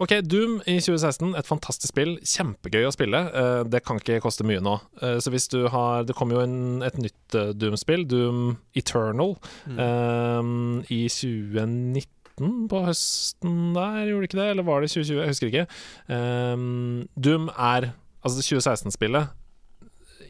Ok, 0.00 0.14
Doom 0.24 0.58
i 0.66 0.78
2016. 0.80 1.34
Et 1.36 1.46
fantastisk 1.48 1.90
spill. 1.92 2.14
Kjempegøy 2.24 2.86
å 2.88 2.92
spille. 2.94 3.18
Eh, 3.28 3.62
det 3.68 3.82
kan 3.84 3.98
ikke 4.00 4.20
koste 4.24 4.46
mye 4.48 4.62
nå. 4.64 4.76
Eh, 5.02 5.18
så 5.20 5.32
hvis 5.34 5.48
du 5.52 5.66
har 5.68 6.04
Det 6.08 6.14
kommer 6.16 6.38
jo 6.38 6.44
en, 6.46 6.82
et 6.86 6.96
nytt 6.98 7.34
eh, 7.36 7.50
Doom-spill, 7.52 8.06
Doom 8.08 8.56
Eternal, 8.78 9.36
Mm. 9.68 9.78
um, 9.78 10.84
i 10.88 11.02
2019 11.12 12.68
på 12.70 12.80
høsten 12.86 13.74
der, 13.74 14.06
gjorde 14.08 14.22
det 14.24 14.28
ikke 14.30 14.40
det? 14.40 14.48
Eller 14.54 14.62
var 14.62 14.80
det 14.80 14.90
2020? 14.94 15.18
Jeg 15.20 15.32
husker 15.34 15.50
ikke. 15.52 15.66
Um, 16.08 17.08
Doom 17.18 17.48
er 17.58 17.92
Altså 18.24 18.42
2016-spillet 18.42 19.28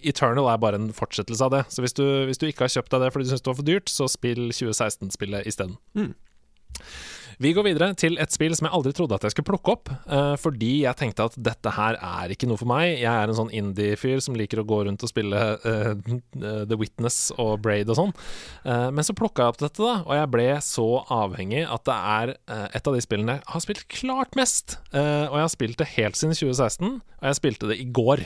Eternal 0.05 0.47
er 0.53 0.59
bare 0.63 0.77
en 0.79 0.91
fortsettelse 0.95 1.43
av 1.47 1.51
det. 1.55 1.63
Så 1.73 1.83
hvis 1.83 1.95
du, 1.97 2.05
hvis 2.29 2.39
du 2.39 2.45
ikke 2.47 2.67
har 2.67 2.71
kjøpt 2.75 2.93
deg 2.93 3.01
det 3.03 3.13
fordi 3.15 3.25
du 3.27 3.31
syns 3.33 3.43
det 3.43 3.51
var 3.51 3.57
for 3.59 3.67
dyrt, 3.67 3.89
så 3.91 4.07
spill 4.13 4.51
2016-spillet 4.55 5.47
isteden. 5.49 5.75
Mm. 5.99 6.13
Vi 7.39 7.53
går 7.55 7.69
videre 7.69 7.93
til 7.95 8.19
et 8.19 8.33
spill 8.35 8.55
som 8.59 8.67
jeg 8.67 8.75
aldri 8.75 8.91
trodde 8.99 9.15
at 9.15 9.23
jeg 9.23 9.31
skulle 9.31 9.47
plukke 9.53 9.75
opp, 9.77 9.91
uh, 10.11 10.35
fordi 10.43 10.81
jeg 10.83 10.99
tenkte 10.99 11.29
at 11.29 11.37
dette 11.39 11.71
her 11.77 11.95
er 11.95 12.33
ikke 12.35 12.49
noe 12.51 12.59
for 12.59 12.67
meg. 12.71 12.97
Jeg 12.99 13.13
er 13.13 13.31
en 13.31 13.39
sånn 13.39 13.53
indie-fyr 13.55 14.19
som 14.25 14.35
liker 14.39 14.59
å 14.59 14.67
gå 14.67 14.81
rundt 14.89 15.05
og 15.07 15.11
spille 15.13 15.43
uh, 15.63 15.93
The 16.35 16.79
Witness 16.79 17.31
og 17.39 17.61
Braid 17.63 17.93
og 17.95 18.01
sånn. 18.01 18.15
Uh, 18.67 18.89
men 18.91 19.07
så 19.07 19.15
plukka 19.15 19.45
jeg 19.45 19.55
opp 19.55 19.61
dette, 19.63 19.79
da, 19.79 20.01
og 20.03 20.19
jeg 20.19 20.33
ble 20.35 20.49
så 20.67 20.89
avhengig 21.15 21.63
at 21.63 21.87
det 21.87 21.99
er 22.19 22.35
et 22.75 22.91
av 22.91 22.97
de 22.97 23.03
spillene 23.05 23.37
jeg 23.39 23.53
har 23.53 23.63
spilt 23.63 23.87
klart 23.93 24.37
mest. 24.39 24.79
Og 24.91 25.37
jeg 25.37 25.45
har 25.45 25.53
spilt 25.53 25.79
det 25.81 25.89
helt 25.95 26.19
siden 26.19 26.35
2016, 26.35 26.97
og 27.21 27.29
jeg 27.29 27.39
spilte 27.39 27.71
det 27.71 27.79
i 27.79 27.87
går. 27.95 28.25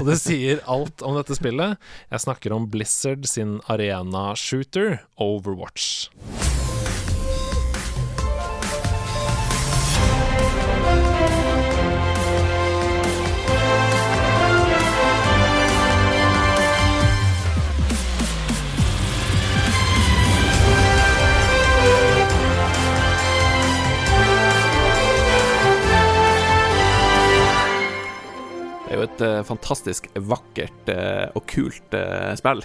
Og 0.00 0.08
det 0.08 0.18
sier 0.20 0.62
alt 0.74 1.04
om 1.06 1.18
dette 1.20 1.38
spillet. 1.38 1.78
Jeg 2.10 2.24
snakker 2.26 2.56
om 2.56 2.66
Blizzard 2.72 3.28
sin 3.30 3.60
arena-shooter, 3.70 4.98
Overwatch. 5.20 6.59
Det 28.90 28.96
er 28.96 29.04
jo 29.04 29.06
et 29.06 29.20
eh, 29.22 29.40
fantastisk 29.46 30.08
vakkert 30.26 30.88
eh, 30.90 31.28
og 31.38 31.44
kult 31.46 31.94
eh, 31.94 32.32
spill. 32.40 32.64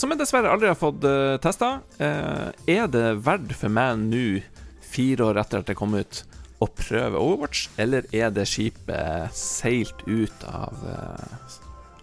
Som 0.00 0.10
jeg 0.10 0.18
dessverre 0.18 0.50
aldri 0.50 0.66
har 0.66 0.74
fått 0.74 1.04
uh, 1.06 1.36
testa. 1.38 1.68
er 2.02 2.88
det 2.90 3.02
verdt 3.22 3.52
for 3.54 3.70
meg 3.70 4.00
nå, 4.00 4.40
fire 4.82 5.28
år 5.28 5.38
etter 5.38 5.60
at 5.60 5.68
det 5.70 5.76
kom 5.78 5.94
ut, 5.94 6.24
å 6.58 6.66
prøve 6.66 7.20
Overwatch, 7.20 7.68
eller 7.78 8.08
er 8.10 8.32
det 8.34 8.48
skipet 8.50 9.30
seilt 9.38 10.02
ut 10.08 10.48
av 10.50 10.82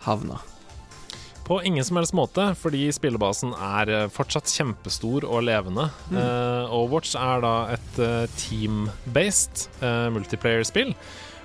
havna? 0.05 0.39
På 1.49 1.59
ingen 1.67 1.83
som 1.83 1.99
helst 1.99 2.15
måte, 2.15 2.47
fordi 2.55 2.85
spillebasen 2.95 3.51
er 3.57 4.07
fortsatt 4.13 4.47
kjempestor 4.55 5.27
og 5.27 5.43
levende. 5.49 5.89
Mm. 6.13 6.21
Uh, 6.21 6.77
Overwatch 6.77 7.17
er 7.19 7.43
da 7.43 7.55
et 7.75 7.99
uh, 7.99 8.23
team-based 8.39 9.67
uh, 9.83 10.07
multiplayer-spill. 10.15 10.95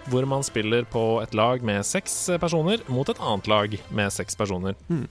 Hvor 0.09 0.25
man 0.27 0.43
spiller 0.47 0.85
på 0.89 1.21
et 1.23 1.35
lag 1.37 1.63
med 1.63 1.85
seks 1.87 2.31
personer 2.41 2.81
mot 2.89 3.09
et 3.13 3.21
annet 3.21 3.47
lag 3.51 3.79
med 3.91 4.11
seks 4.15 4.35
personer. 4.41 4.75
Mm. 4.89 5.07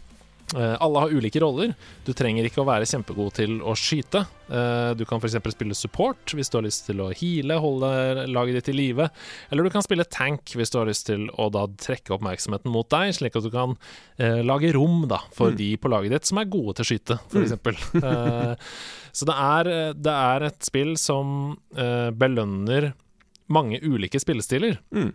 Alle 0.49 0.97
har 1.04 1.12
ulike 1.13 1.38
roller. 1.43 1.75
Du 2.08 2.10
trenger 2.17 2.41
ikke 2.47 2.63
å 2.63 2.65
være 2.65 2.88
kjempegod 2.89 3.36
til 3.38 3.60
å 3.62 3.75
skyte. 3.78 4.23
Eh, 4.49 4.95
du 4.97 5.04
kan 5.06 5.21
f.eks. 5.21 5.36
spille 5.54 5.75
support 5.78 6.34
hvis 6.34 6.49
du 6.49 6.56
har 6.58 6.63
lyst 6.65 6.88
til 6.88 7.04
å 7.06 7.12
heale, 7.13 7.60
holde 7.62 7.91
laget 8.34 8.58
ditt 8.58 8.71
i 8.73 8.73
live. 8.80 9.06
Eller 9.52 9.67
du 9.67 9.69
kan 9.75 9.86
spille 9.86 10.08
tank 10.10 10.56
hvis 10.58 10.73
du 10.73 10.80
har 10.80 10.89
lyst 10.89 11.06
til 11.06 11.28
å 11.38 11.52
da 11.54 11.67
trekke 11.69 12.15
oppmerksomheten 12.17 12.73
mot 12.73 12.89
deg, 12.89 13.12
slik 13.19 13.38
at 13.38 13.45
du 13.45 13.52
kan 13.54 13.75
eh, 14.17 14.39
lage 14.41 14.73
rom 14.73 15.04
da 15.12 15.19
for 15.38 15.54
Mm. 15.54 15.58
de 15.62 15.67
på 15.86 15.91
laget 15.93 16.15
ditt 16.17 16.25
som 16.32 16.41
er 16.41 16.49
gode 16.49 16.80
til 16.80 16.88
å 16.88 16.89
skyte, 16.95 17.19
f.eks. 17.30 17.54
Eh, 18.10 18.56
så 19.13 19.25
det 19.30 19.38
er, 19.38 19.69
det 20.02 20.17
er 20.34 20.47
et 20.49 20.65
spill 20.65 20.95
som 20.97 21.60
eh, 21.78 22.10
belønner 22.10 22.89
mange 23.52 23.82
ulike 23.84 24.22
spillestiler. 24.22 24.80
Mm. 24.96 25.12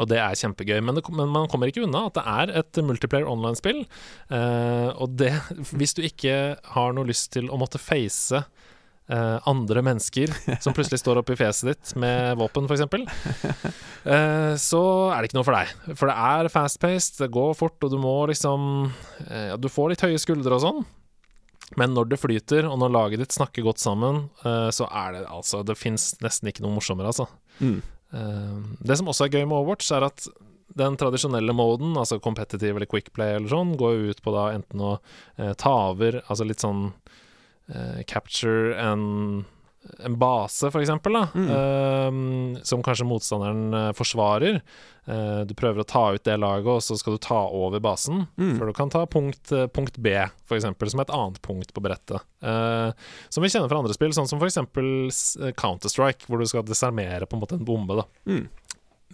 Og 0.00 0.10
det 0.10 0.18
er 0.18 0.38
kjempegøy, 0.38 0.80
men, 0.82 0.98
det, 0.98 1.04
men 1.14 1.30
man 1.30 1.48
kommer 1.50 1.70
ikke 1.70 1.84
unna 1.86 2.08
at 2.08 2.16
det 2.18 2.24
er 2.26 2.52
et 2.60 2.82
multiplayer 2.82 3.28
online-spill. 3.30 3.84
Eh, 4.34 4.90
og 4.90 5.14
det, 5.20 5.32
hvis 5.78 5.94
du 5.96 6.02
ikke 6.06 6.56
har 6.74 6.96
noe 6.96 7.08
lyst 7.10 7.32
til 7.36 7.50
å 7.52 7.58
måtte 7.60 7.82
face 7.82 8.40
eh, 8.40 9.36
andre 9.50 9.84
mennesker 9.86 10.32
som 10.64 10.74
plutselig 10.74 11.02
står 11.02 11.22
oppi 11.22 11.36
fjeset 11.38 11.70
ditt 11.70 11.94
med 12.00 12.40
våpen, 12.40 12.66
f.eks., 12.66 12.82
uh, 14.08 14.54
så 14.68 14.82
er 15.12 15.20
det 15.20 15.30
ikke 15.30 15.38
noe 15.38 15.46
for 15.46 15.60
deg. 15.60 15.94
For 15.94 16.10
det 16.10 16.18
er 16.32 16.52
fast-paced, 16.56 17.22
det 17.22 17.32
går 17.34 17.54
fort, 17.58 17.78
og 17.84 17.94
du 17.94 18.00
må 18.02 18.16
liksom 18.30 18.90
eh, 19.28 19.54
Du 19.60 19.70
får 19.70 19.94
litt 19.94 20.06
høye 20.06 20.20
skuldre 20.20 20.58
og 20.58 20.66
sånn. 20.66 20.84
Men 21.80 21.94
når 21.96 22.10
det 22.12 22.20
flyter, 22.20 22.66
og 22.68 22.76
når 22.82 22.92
laget 22.92 23.22
ditt 23.22 23.34
snakker 23.34 23.64
godt 23.66 23.80
sammen, 23.82 24.26
eh, 24.44 24.68
så 24.74 24.86
er 24.90 25.16
det 25.16 25.24
altså 25.32 25.62
Det 25.66 25.78
fins 25.78 26.12
nesten 26.22 26.50
ikke 26.50 26.64
noe 26.64 26.76
morsommere, 26.76 27.10
altså. 27.10 27.28
Mm. 27.60 27.78
Eh, 28.14 28.56
det 28.86 28.98
som 29.00 29.10
også 29.10 29.26
er 29.26 29.36
gøy 29.36 29.44
med 29.44 29.58
Overwatch, 29.58 29.92
er 29.94 30.06
at 30.08 30.26
den 30.74 30.96
tradisjonelle 30.98 31.54
moden, 31.54 31.94
altså 31.98 32.18
competitive 32.22 32.78
eller 32.78 32.90
quick 32.90 33.12
play 33.14 33.36
eller 33.36 33.50
sånn, 33.52 33.74
går 33.78 34.10
ut 34.10 34.22
på 34.24 34.34
da 34.34 34.48
enten 34.56 34.82
å 34.82 34.92
eh, 35.38 35.52
ta 35.60 35.74
over, 35.92 36.22
altså 36.26 36.46
litt 36.48 36.64
sånn 36.64 36.88
eh, 37.70 38.02
capture 38.10 38.74
en, 38.82 39.44
en 40.04 40.16
base, 40.18 40.70
for 40.72 40.80
eksempel, 40.80 41.12
da, 41.12 41.22
eh, 41.34 42.10
som 42.64 42.82
kanskje 42.82 43.06
motstanderen 43.06 43.74
eh, 43.74 43.92
forsvarer. 43.96 44.60
Eh, 45.06 45.40
du 45.44 45.52
prøver 45.54 45.82
å 45.82 45.86
ta 45.86 46.04
ut 46.14 46.24
det 46.24 46.38
laget, 46.40 46.66
og 46.72 46.80
så 46.80 46.96
skal 46.96 47.16
du 47.18 47.18
ta 47.18 47.42
over 47.52 47.80
basen, 47.84 48.26
Mm. 48.38 48.58
før 48.58 48.66
du 48.66 48.72
kan 48.72 48.90
ta 48.90 49.04
punkt, 49.06 49.52
eh, 49.52 49.66
punkt 49.66 50.00
B, 50.00 50.14
for 50.46 50.56
eksempel, 50.56 50.88
som 50.90 51.00
er 51.00 51.04
et 51.04 51.14
annet 51.14 51.40
punkt 51.42 51.74
på 51.74 51.82
brettet. 51.84 52.24
Som 53.28 53.42
vi 53.44 53.48
kjenner 53.52 53.68
fra 53.68 53.78
andre 53.78 53.94
spill, 53.94 54.12
sånn 54.16 54.28
som 54.28 54.38
for 54.40 54.48
eksempel 54.48 55.08
Counter-Strike, 55.54 56.26
hvor 56.26 56.38
du 56.38 56.46
skal 56.46 56.62
desarmere 56.64 57.26
på 57.28 57.36
en 57.36 57.40
måte 57.44 57.58
en 57.58 57.64
bombe, 57.64 57.96
da. 58.00 58.04
Mm. 58.26 58.48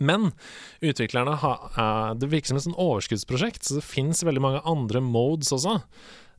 Men 0.01 0.33
utviklerne 0.81 1.37
har 1.37 2.15
Det 2.15 2.31
virker 2.31 2.47
som 2.47 2.57
et 2.57 2.65
sånn 2.65 2.79
overskuddsprosjekt, 2.79 3.63
så 3.67 3.75
det 3.75 3.85
fins 3.85 4.23
veldig 4.25 4.41
mange 4.41 4.63
andre 4.65 5.01
modes 5.03 5.53
også. 5.53 5.83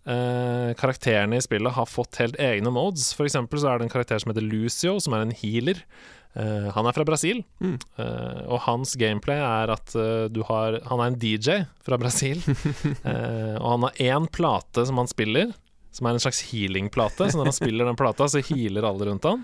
Eh, 0.08 0.72
karakterene 0.80 1.38
i 1.38 1.44
spillet 1.46 1.76
har 1.76 1.86
fått 1.86 2.18
helt 2.22 2.40
egne 2.42 2.72
modes. 2.74 3.12
For 3.14 3.28
eksempel 3.28 3.62
så 3.62 3.70
er 3.70 3.78
det 3.82 3.86
en 3.90 3.94
karakter 3.94 4.20
som 4.22 4.32
heter 4.34 4.46
Lucio, 4.48 4.96
som 5.04 5.14
er 5.14 5.28
en 5.28 5.36
healer. 5.44 5.84
Uh, 6.32 6.70
han 6.72 6.88
er 6.88 6.96
fra 6.96 7.04
Brasil, 7.04 7.42
Mm. 7.60 7.74
uh, 8.00 8.46
og 8.48 8.62
hans 8.64 8.94
gameplay 8.96 9.36
er 9.44 9.68
at 9.74 9.92
du 10.32 10.38
har 10.48 10.78
Han 10.88 11.02
er 11.04 11.10
en 11.12 11.18
DJ 11.20 11.66
fra 11.84 11.98
Brasil, 12.00 12.40
og 13.60 13.68
han 13.68 13.84
har 13.84 14.00
én 14.00 14.30
plate 14.32 14.86
som 14.88 14.98
han 15.02 15.10
spiller, 15.12 15.52
som 15.92 16.08
er 16.08 16.16
en 16.16 16.24
slags 16.24 16.40
healing-plate. 16.52 17.28
Så 17.32 17.36
når 17.38 17.50
han 17.52 17.58
spiller 17.58 17.86
den 17.90 18.00
plata, 18.00 18.30
så 18.32 18.40
healer 18.48 18.88
alle 18.88 19.10
rundt 19.12 19.28
han. 19.28 19.44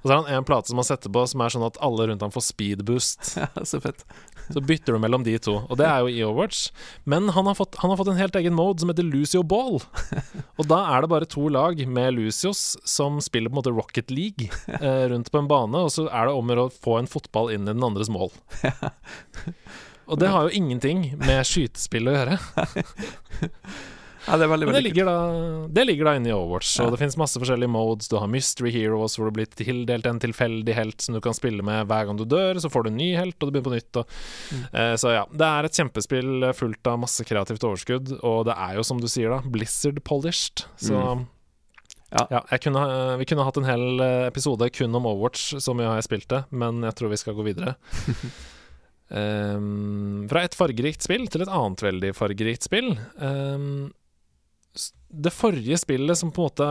Og 0.00 0.08
så 0.08 0.14
er 0.14 0.22
han 0.22 0.32
en 0.40 0.48
plate 0.48 0.68
som 0.72 0.80
han 0.80 0.88
setter 0.88 1.12
på, 1.12 1.26
som 1.28 1.40
er 1.44 1.52
sånn 1.52 1.66
at 1.68 1.76
alle 1.84 2.08
rundt 2.08 2.24
han 2.24 2.32
får 2.32 2.46
speed 2.48 2.84
boost. 2.88 3.34
Ja, 3.42 3.48
så 3.64 3.82
fett. 3.84 4.04
Så 4.52 4.60
bytter 4.60 4.96
du 4.96 5.00
mellom 5.00 5.24
de 5.24 5.36
to, 5.40 5.56
og 5.68 5.78
det 5.80 5.86
er 5.88 6.02
jo 6.04 6.10
i 6.12 6.24
Overwatch. 6.26 6.66
Men 7.08 7.30
han 7.32 7.48
har, 7.48 7.56
fått, 7.58 7.78
han 7.80 7.92
har 7.92 8.00
fått 8.00 8.10
en 8.12 8.20
helt 8.20 8.36
egen 8.36 8.56
mode 8.56 8.82
som 8.82 8.92
heter 8.92 9.06
Lucio 9.06 9.42
Ball. 9.46 9.80
Og 10.58 10.68
da 10.70 10.82
er 10.92 11.04
det 11.04 11.12
bare 11.12 11.30
to 11.30 11.48
lag 11.52 11.80
med 11.88 12.18
Lucios 12.18 12.74
som 12.88 13.20
spiller 13.24 13.50
på 13.50 13.56
en 13.56 13.60
måte 13.62 13.74
Rocket 13.74 14.12
League 14.12 14.50
eh, 14.80 15.06
rundt 15.12 15.32
på 15.32 15.40
en 15.40 15.50
bane, 15.50 15.86
og 15.86 15.92
så 15.94 16.06
er 16.10 16.28
det 16.28 16.36
om 16.36 16.54
å 16.54 16.68
få 16.72 17.00
en 17.00 17.10
fotball 17.10 17.54
inn 17.54 17.66
i 17.66 17.72
den 17.72 17.84
andres 17.86 18.12
mål. 18.12 18.32
Og 20.04 20.20
det 20.20 20.28
har 20.28 20.44
jo 20.44 20.56
ingenting 20.58 21.14
med 21.16 21.46
skytespill 21.48 22.10
å 22.10 22.16
gjøre. 22.18 22.38
Ja, 24.26 24.36
det 24.40 24.46
er 24.48 24.56
det 24.72 24.82
ligger 24.86 25.04
da, 25.08 25.14
det 25.68 25.84
ligger 25.86 26.04
da 26.08 26.14
inne 26.16 26.30
i 26.30 26.32
Overwatch, 26.32 26.70
og 26.80 26.90
det 26.94 26.98
finnes 27.02 27.16
masse 27.20 27.36
forskjellige 27.42 27.68
modes. 27.68 28.08
Du 28.08 28.16
har 28.16 28.30
Mystery 28.30 28.70
Heroes, 28.72 29.18
hvor 29.18 29.28
du 29.28 29.36
blir 29.36 29.46
tildelt 29.52 30.06
en 30.08 30.20
tilfeldig 30.22 30.74
helt 30.78 31.00
som 31.04 31.14
du 31.14 31.20
kan 31.20 31.36
spille 31.36 31.62
med 31.66 31.86
hver 31.90 32.06
gang 32.08 32.16
du 32.16 32.24
dør. 32.24 32.56
Så 32.62 32.70
får 32.72 32.84
du 32.86 32.90
en 32.90 32.96
ny 32.96 33.10
helt, 33.18 33.36
og 33.42 33.50
du 33.50 33.52
begynner 33.58 33.68
på 33.68 33.74
nytt. 33.76 34.00
Og, 34.00 34.06
Mm. 34.54 34.64
eh, 34.72 34.94
så 34.96 35.12
ja, 35.12 35.24
det 35.30 35.46
er 35.50 35.64
et 35.68 35.76
kjempespill 35.76 36.48
fullt 36.54 36.86
av 36.86 36.98
masse 37.04 37.24
kreativt 37.24 37.64
overskudd, 37.68 38.14
og 38.22 38.44
det 38.46 38.54
er 38.56 38.74
jo, 38.76 38.82
som 38.82 38.98
du 39.00 39.06
sier, 39.08 39.28
da, 39.30 39.40
Blizzard 39.44 40.02
polished. 40.04 40.64
Så 40.76 40.94
Mm. 40.94 41.26
Ja. 42.14 42.26
ja, 42.30 42.58
kunne, 42.62 43.18
vi 43.18 43.24
kunne 43.26 43.42
hatt 43.44 43.56
en 43.58 43.64
hel 43.66 44.00
eh, 44.00 44.26
episode 44.28 44.70
kun 44.70 44.94
om 44.94 45.04
Overwatch, 45.04 45.56
så 45.58 45.74
mye 45.74 45.88
har 45.88 45.96
jeg 45.98 46.04
spilt 46.06 46.28
det, 46.28 46.44
men 46.52 46.80
jeg 46.86 46.94
tror 46.94 47.10
vi 47.10 47.16
skal 47.18 47.34
gå 47.34 47.42
videre. 47.42 47.74
um, 49.10 50.26
fra 50.30 50.44
et 50.46 50.54
fargerikt 50.54 51.02
spill 51.02 51.26
til 51.30 51.42
et 51.42 51.50
annet 51.50 51.82
veldig 51.84 52.12
fargerikt 52.16 52.62
spill. 52.68 52.92
S- 52.94 53.90
det 55.16 55.32
forrige 55.34 55.78
spillet 55.80 56.18
som 56.18 56.32
på 56.34 56.42
en 56.42 56.50
måte 56.50 56.68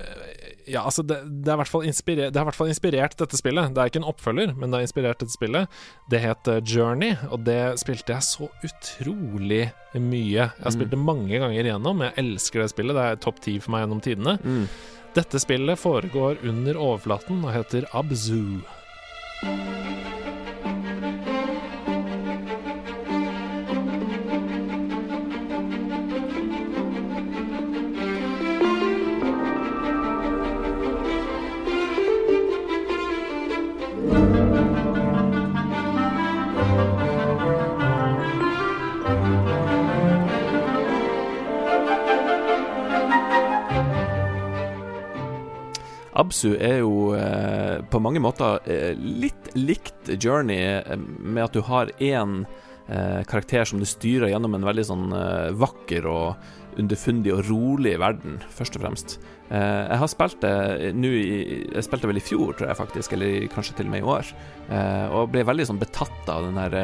eh, 0.00 0.26
Ja, 0.70 0.84
altså, 0.84 1.02
det, 1.02 1.18
det, 1.24 1.48
er 1.48 1.56
i 1.56 1.60
hvert 1.62 1.72
fall 1.72 1.86
inspirert, 1.88 2.32
det 2.32 2.38
har 2.38 2.46
i 2.46 2.50
hvert 2.50 2.58
fall 2.58 2.70
inspirert 2.70 3.16
dette 3.18 3.38
spillet. 3.38 3.72
Det 3.74 3.82
er 3.82 3.90
ikke 3.90 4.02
en 4.02 4.10
oppfølger, 4.12 4.52
men 4.54 4.70
det 4.70 4.78
har 4.78 4.86
inspirert 4.86 5.22
dette 5.22 5.34
spillet. 5.34 5.80
Det 6.12 6.22
het 6.22 6.50
eh, 6.52 6.62
Journey, 6.62 7.16
og 7.30 7.42
det 7.48 7.58
spilte 7.82 8.14
jeg 8.14 8.28
så 8.28 8.50
utrolig 8.66 9.64
mye. 9.96 10.46
Jeg 10.46 10.62
har 10.62 10.76
spilt 10.76 10.94
det 10.94 11.02
mange 11.02 11.42
ganger 11.42 11.64
igjennom. 11.64 12.06
Jeg 12.06 12.18
elsker 12.22 12.62
det 12.64 12.70
spillet. 12.74 12.98
Det 12.98 13.08
er 13.08 13.20
topp 13.26 13.42
ti 13.42 13.58
for 13.58 13.74
meg 13.74 13.86
gjennom 13.86 14.04
tidene. 14.04 14.38
Mm. 14.44 14.64
Dette 15.16 15.42
spillet 15.42 15.80
foregår 15.80 16.44
under 16.46 16.78
overflaten 16.78 17.42
og 17.42 17.54
heter 17.56 17.88
Abzu. 17.98 18.60
Absu 46.18 46.54
er 46.58 46.80
jo 46.80 47.12
eh, 47.14 47.80
på 47.90 48.00
mange 48.02 48.22
måter 48.22 48.58
eh, 48.66 48.94
litt 48.98 49.52
likt 49.54 50.10
Journey, 50.16 50.80
eh, 50.80 50.96
med 50.98 51.44
at 51.44 51.54
du 51.54 51.62
har 51.66 51.92
én 52.02 52.40
eh, 52.88 53.20
karakter 53.30 53.68
som 53.68 53.78
du 53.78 53.86
styrer 53.86 54.32
gjennom 54.32 54.56
en 54.58 54.66
veldig 54.66 54.86
sånn 54.88 55.12
eh, 55.14 55.50
vakker 55.54 56.08
og 56.10 56.80
underfundig 56.80 57.32
og 57.34 57.44
rolig 57.50 57.96
verden, 58.00 58.38
først 58.54 58.78
og 58.78 58.84
fremst. 58.84 59.16
Eh, 59.50 59.82
jeg 59.86 60.00
har 60.02 60.10
spilt 60.10 60.42
det 60.42 60.90
nå 60.98 61.10
Jeg 61.12 61.86
spilte 61.86 62.10
vel 62.10 62.18
i 62.18 62.24
fjor, 62.24 62.56
tror 62.58 62.70
jeg 62.70 62.80
faktisk, 62.80 63.14
eller 63.14 63.46
kanskje 63.54 63.78
til 63.78 63.90
og 63.90 63.94
med 63.94 64.02
i 64.02 64.10
år, 64.16 64.34
og 65.14 65.30
ble 65.34 65.46
veldig 65.46 65.66
sånn 65.70 65.80
betatt 65.80 66.30
av 66.30 66.46
den 66.46 66.58
her 66.58 66.76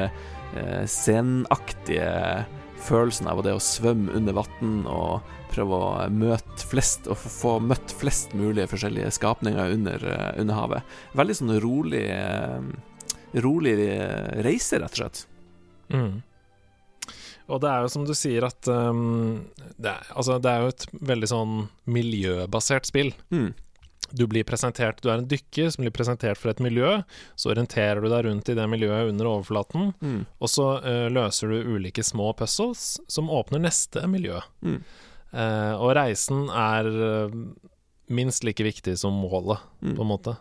scenaktige 0.90 2.08
følelsen 2.86 3.28
av 3.30 3.42
det 3.46 3.54
å 3.56 3.62
svømme 3.62 4.12
under 4.16 4.36
vann 4.36 4.82
og 4.90 5.20
prøve 5.52 5.78
å 5.80 5.88
møte 6.12 6.66
flest 6.68 7.06
og 7.10 7.16
få- 7.16 7.60
møtt 7.62 7.94
flest 7.96 8.34
mulig 8.36 8.66
forskjellige 8.70 9.12
skapninger 9.16 9.72
under, 9.78 10.04
eh, 10.12 10.40
under 10.40 10.54
havet. 10.54 10.82
Veldig 11.16 11.36
sånn 11.40 11.60
rolig 11.62 12.04
eh, 12.10 12.60
Rolig 13.36 13.74
eh, 13.84 14.42
reise, 14.46 14.78
rett 14.80 14.94
og 14.94 14.96
slett. 14.96 15.18
Mm. 15.92 16.22
Og 17.52 17.60
det 17.60 17.68
er 17.68 17.82
jo 17.84 17.90
som 17.92 18.04
du 18.08 18.14
sier 18.16 18.46
at 18.46 18.68
um, 18.72 19.42
det, 19.76 19.90
er, 19.92 20.06
altså, 20.16 20.38
det 20.42 20.50
er 20.50 20.62
jo 20.64 20.70
et 20.72 20.86
veldig 21.10 21.28
sånn 21.30 21.52
miljøbasert 21.84 22.88
spill. 22.88 23.12
Mm. 23.34 23.50
Du 24.14 24.26
blir 24.30 24.44
presentert 24.46 25.00
Du 25.02 25.08
er 25.10 25.18
en 25.18 25.26
dykker 25.28 25.70
som 25.72 25.82
blir 25.82 25.90
presentert 25.94 26.38
for 26.38 26.50
et 26.52 26.60
miljø. 26.62 27.02
Så 27.36 27.50
orienterer 27.52 28.00
du 28.02 28.08
deg 28.12 28.24
rundt 28.28 28.48
i 28.52 28.54
det 28.58 28.66
miljøet 28.70 29.10
under 29.10 29.26
overflaten, 29.32 29.92
Mm. 30.02 30.26
og 30.40 30.48
så 30.52 30.66
uh, 30.84 31.08
løser 31.10 31.48
du 31.50 31.74
ulike 31.76 32.02
små 32.04 32.32
puzzles 32.36 32.98
som 33.08 33.28
åpner 33.30 33.62
neste 33.64 34.06
miljø. 34.06 34.38
Mm. 34.62 34.82
Uh, 35.32 35.74
og 35.82 35.94
reisen 35.98 36.46
er 36.50 36.86
uh, 36.86 37.30
minst 38.08 38.44
like 38.46 38.62
viktig 38.62 38.96
som 38.98 39.12
målet, 39.18 39.58
Mm. 39.82 39.96
på 39.96 40.02
en 40.02 40.08
måte. 40.14 40.36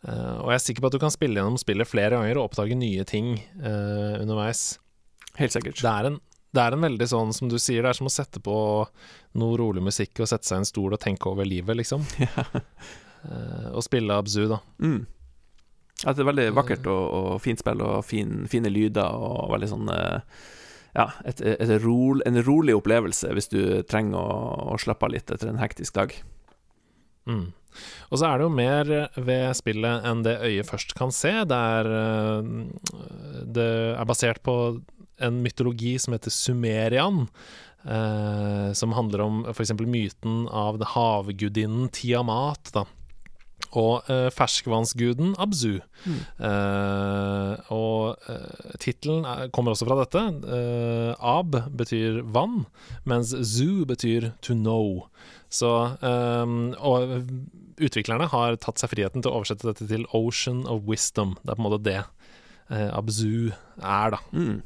Og 0.00 0.48
jeg 0.48 0.54
er 0.54 0.62
sikker 0.64 0.80
på 0.80 0.86
at 0.88 0.94
du 0.94 0.98
kan 1.02 1.10
spille 1.12 1.36
gjennom 1.36 1.58
spillet 1.60 1.84
flere 1.88 2.14
ganger 2.16 2.38
og 2.40 2.46
oppdage 2.48 2.72
nye 2.78 3.04
ting 3.04 3.34
underveis. 3.60 4.78
Helt 5.36 5.52
sikkert. 5.52 5.76
Det 5.76 5.90
er, 5.90 6.06
en, 6.08 6.16
det 6.50 6.62
er 6.62 6.74
en 6.74 6.82
veldig 6.82 7.06
sånn, 7.06 7.32
som 7.36 7.50
du 7.50 7.58
sier, 7.62 7.84
det 7.84 7.92
er 7.92 7.98
som 8.00 8.08
å 8.10 8.12
sette 8.12 8.42
på 8.42 8.56
noe 9.38 9.58
rolig 9.58 9.82
musikk 9.86 10.22
og 10.22 10.30
sette 10.30 10.48
seg 10.48 10.58
i 10.58 10.62
en 10.64 10.68
stol 10.68 10.96
og 10.96 11.02
tenke 11.02 11.30
over 11.30 11.46
livet, 11.46 11.78
liksom. 11.78 12.02
uh, 13.28 13.68
og 13.70 13.84
spille 13.86 14.16
Abzu, 14.18 14.46
da. 14.50 14.58
Mm. 14.82 15.04
Ja, 16.00 16.14
det 16.16 16.24
er 16.24 16.30
veldig 16.30 16.48
vakkert 16.56 16.88
og, 16.90 17.04
og 17.20 17.30
fint 17.44 17.62
spill, 17.62 17.84
og 17.86 18.02
fin, 18.08 18.48
fine 18.50 18.72
lyder, 18.72 19.14
og 19.14 19.52
veldig 19.54 19.70
sånn 19.70 19.94
uh, 19.94 20.42
Ja, 20.96 21.06
et, 21.28 21.38
et 21.38 21.76
rol, 21.84 22.24
en 22.26 22.40
rolig 22.42 22.74
opplevelse 22.74 23.30
hvis 23.36 23.50
du 23.52 23.60
trenger 23.86 24.18
å, 24.18 24.74
å 24.74 24.78
slappe 24.80 25.06
av 25.06 25.14
litt 25.14 25.30
etter 25.30 25.52
en 25.52 25.62
hektisk 25.62 25.94
dag. 26.00 26.16
Mm. 27.30 27.50
Og 28.10 28.18
så 28.18 28.26
er 28.26 28.40
det 28.40 28.46
jo 28.48 28.54
mer 28.54 28.88
ved 29.14 29.44
spillet 29.54 30.06
enn 30.08 30.24
det 30.26 30.40
øyet 30.42 30.66
først 30.66 30.96
kan 30.98 31.12
se. 31.14 31.30
Det 31.46 31.60
er, 31.76 31.90
eh, 32.00 32.48
det 33.46 33.68
er 33.94 34.08
basert 34.08 34.42
på 34.42 34.56
en 35.20 35.42
mytologi 35.44 35.96
som 36.00 36.14
heter 36.16 36.30
Sumerian. 36.34 37.26
Eh, 37.84 38.72
som 38.76 38.92
handler 38.92 39.22
om 39.24 39.44
f.eks. 39.48 39.72
myten 39.80 40.46
av 40.52 40.82
havgudinnen 40.94 41.88
Tiamat. 41.96 42.72
Da. 42.74 42.84
Og 43.78 44.08
eh, 44.10 44.28
ferskvannsguden 44.34 45.34
Abzu. 45.40 45.78
Mm. 46.04 46.18
Eh, 46.48 47.72
og 47.72 48.16
eh, 48.28 48.76
tittelen 48.82 49.24
er- 49.28 49.48
kommer 49.54 49.72
også 49.74 49.86
fra 49.88 49.96
dette. 50.02 50.22
Eh, 50.44 51.14
Ab 51.20 51.56
betyr 51.76 52.20
vann, 52.34 52.66
mens 53.08 53.32
Zu 53.32 53.84
betyr 53.88 54.32
to 54.42 54.54
know. 54.58 55.06
Så 55.50 55.70
ehm, 56.06 56.74
Og 56.78 57.24
utviklerne 57.80 58.28
har 58.30 58.54
tatt 58.62 58.78
seg 58.78 58.92
friheten 58.92 59.22
til 59.24 59.32
å 59.32 59.40
oversette 59.40 59.66
dette 59.66 59.86
til 59.88 60.04
Ocean 60.14 60.66
of 60.70 60.84
Wisdom. 60.86 61.36
Det 61.42 61.50
er 61.50 61.56
på 61.56 61.62
en 61.64 61.66
måte 61.70 61.82
det 61.86 61.96
uh, 62.70 62.90
Abzu 62.94 63.50
er, 63.80 64.12
da. 64.14 64.20
Mm. 64.36 64.60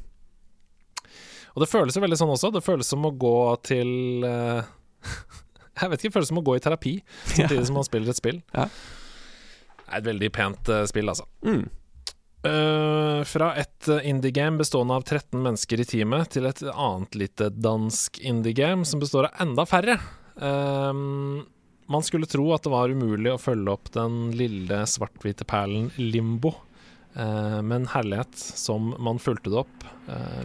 Og 1.55 1.63
det 1.63 1.71
føles 1.71 1.95
jo 1.95 2.03
veldig 2.03 2.19
sånn 2.19 2.33
også. 2.33 2.51
Det 2.51 2.63
føles 2.65 2.89
som 2.91 3.07
å 3.07 3.13
gå 3.15 3.37
til 3.65 4.25
uh, 4.27 4.67
Jeg 5.79 5.91
vet 5.91 6.03
ikke, 6.03 6.11
det 6.11 6.17
føles 6.17 6.31
som 6.31 6.41
å 6.41 6.45
gå 6.45 6.57
i 6.57 6.63
terapi 6.63 6.93
samtidig 7.31 7.65
som 7.69 7.79
man 7.79 7.87
spiller 7.87 8.11
et 8.11 8.19
spill. 8.19 8.43
Ja. 8.55 8.67
Det 8.67 9.89
er 9.89 9.97
et 10.01 10.07
veldig 10.09 10.29
pent 10.35 10.71
uh, 10.71 10.83
spill, 10.89 11.11
altså. 11.11 11.27
Mm. 11.47 11.65
Uh, 12.45 13.23
fra 13.25 13.49
et 13.57 13.89
indie-game 14.05 14.59
bestående 14.61 14.99
av 14.99 15.07
13 15.07 15.39
mennesker 15.41 15.81
i 15.81 15.87
teamet, 15.89 16.29
til 16.35 16.47
et 16.49 16.61
annet 16.69 17.17
lite 17.17 17.49
dansk 17.55 18.19
indie-game 18.21 18.87
som 18.87 19.03
består 19.03 19.29
av 19.29 19.43
enda 19.47 19.65
færre. 19.69 19.97
Uh, 20.35 21.43
man 21.91 22.03
skulle 22.03 22.27
tro 22.29 22.47
at 22.55 22.65
det 22.65 22.73
var 22.73 22.89
umulig 22.89 23.31
å 23.31 23.41
følge 23.41 23.73
opp 23.75 23.91
den 23.93 24.31
lille 24.37 24.83
svart-hvite 24.89 25.47
perlen 25.47 25.91
Limbo. 26.01 26.55
Uh, 27.15 27.61
men 27.63 27.87
herlighet 27.87 28.35
som 28.35 28.93
man 28.99 29.19
fulgte 29.23 29.49
det 29.51 29.61
opp 29.65 29.71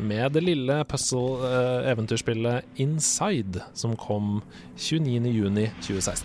med 0.00 0.32
det 0.32 0.40
lille 0.40 0.78
puzzle-eventyrspillet 0.88 2.80
Inside, 2.80 3.60
som 3.76 3.92
kom 4.00 4.38
29.6.2016. 4.80 6.24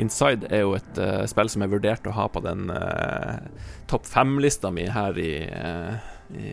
Inside 0.00 0.48
er 0.48 0.64
jo 0.64 0.76
et 0.78 1.00
uh, 1.00 1.24
spill 1.28 1.50
som 1.52 1.64
jeg 1.64 1.72
vurderte 1.74 2.08
å 2.08 2.16
ha 2.16 2.28
på 2.32 2.40
den 2.44 2.70
uh, 2.72 3.42
topp 3.90 4.08
fem-lista 4.08 4.70
mi 4.72 4.86
her 4.88 5.18
i, 5.20 5.32
uh, 5.52 6.11
i 6.38 6.52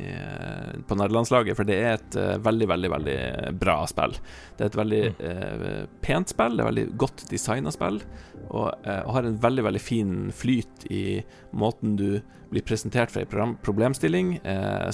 på 0.88 0.96
nederlandslaget, 0.98 1.58
for 1.58 1.68
det 1.68 1.78
er 1.78 1.98
et 1.98 2.18
veldig, 2.44 2.68
veldig 2.72 2.90
veldig 2.94 3.20
bra 3.62 3.78
spill. 3.90 4.16
Det 4.58 4.66
er 4.66 4.72
et 4.72 4.80
veldig 4.80 5.04
pent 6.04 6.32
spill, 6.32 6.58
det 6.58 6.64
er 6.64 6.70
veldig 6.70 6.86
godt 7.00 7.24
designa 7.30 7.72
spill, 7.74 8.02
og, 8.50 8.74
og, 8.84 9.12
har 9.14 9.28
en 9.28 9.40
veldig, 9.44 9.66
veldig 9.70 9.82
fin 9.84 10.14
flyt 10.36 10.88
i 10.90 11.04
måten 11.52 11.96
du 12.00 12.22
blir 12.50 12.66
presentert 12.66 13.14
for 13.14 13.22
ei 13.22 13.54
problemstilling, 13.62 14.40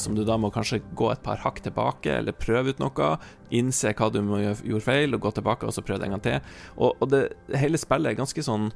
som 0.02 0.18
du 0.18 0.26
da 0.28 0.36
må 0.42 0.52
kanskje 0.54 0.82
gå 0.98 1.10
et 1.14 1.24
par 1.24 1.40
hakk 1.46 1.62
tilbake, 1.64 2.18
eller 2.20 2.36
prøve 2.36 2.76
ut 2.76 2.84
noe, 2.84 3.14
innse 3.56 3.94
hva 3.96 4.12
du 4.12 4.20
gjorde 4.20 4.84
feil, 4.84 5.16
og 5.16 5.24
gå 5.24 5.36
tilbake 5.38 5.68
og 5.68 5.76
så 5.76 5.86
prøve 5.86 6.04
det 6.04 6.10
en 6.10 6.18
gang 6.18 6.26
til. 6.26 6.56
Og, 6.76 6.98
og 7.00 7.12
det, 7.14 7.24
hele 7.56 7.80
spillet 7.80 8.12
er 8.12 8.20
ganske 8.20 8.44
sånn 8.46 8.70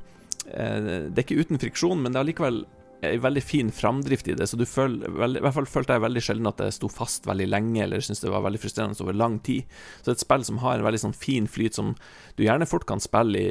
Det 0.49 1.13
er 1.13 1.25
ikke 1.25 1.43
uten 1.43 1.59
friksjon, 1.61 1.99
men 1.99 2.13
det 2.13 2.17
er 2.17 2.25
allikevel 2.25 2.63
en 3.01 3.21
veldig 3.21 3.43
fin 3.43 3.71
framdrift 3.71 4.27
i 4.27 4.33
det, 4.35 4.47
så 4.47 4.57
du 4.59 4.65
føler 4.67 5.07
I 5.07 5.41
hvert 5.43 5.55
fall 5.55 5.67
følte 5.69 5.95
jeg 5.95 6.03
veldig 6.03 6.23
sjelden 6.23 6.49
at 6.51 6.59
det 6.59 6.73
sto 6.75 6.89
fast 6.91 7.27
veldig 7.29 7.47
lenge, 7.47 7.81
eller 7.85 8.03
syntes 8.03 8.23
det 8.25 8.33
var 8.33 8.43
veldig 8.43 8.61
frustrerende 8.61 8.99
over 9.05 9.15
lang 9.15 9.39
tid. 9.45 9.67
Så 9.99 10.09
det 10.09 10.13
er 10.13 10.17
et 10.17 10.25
spill 10.25 10.45
som 10.49 10.61
har 10.63 10.77
en 10.77 10.87
veldig 10.87 11.01
sånn 11.05 11.15
fin 11.15 11.47
flyt, 11.47 11.79
som 11.79 11.93
du 12.35 12.43
gjerne 12.43 12.67
fort 12.69 12.87
kan 12.89 13.03
spille 13.03 13.43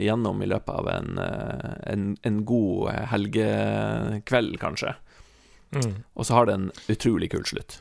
igjennom 0.00 0.40
i 0.40 0.48
løpet 0.48 0.72
av 0.72 0.90
en, 0.94 1.18
eh, 1.20 1.72
en, 1.92 2.06
en 2.24 2.44
god 2.48 2.94
helgekveld, 3.12 4.58
kanskje. 4.62 4.94
Mm. 5.74 5.98
Og 6.14 6.26
så 6.26 6.38
har 6.38 6.48
det 6.48 6.56
en 6.56 6.70
utrolig 6.88 7.32
kul 7.34 7.44
slutt. 7.48 7.80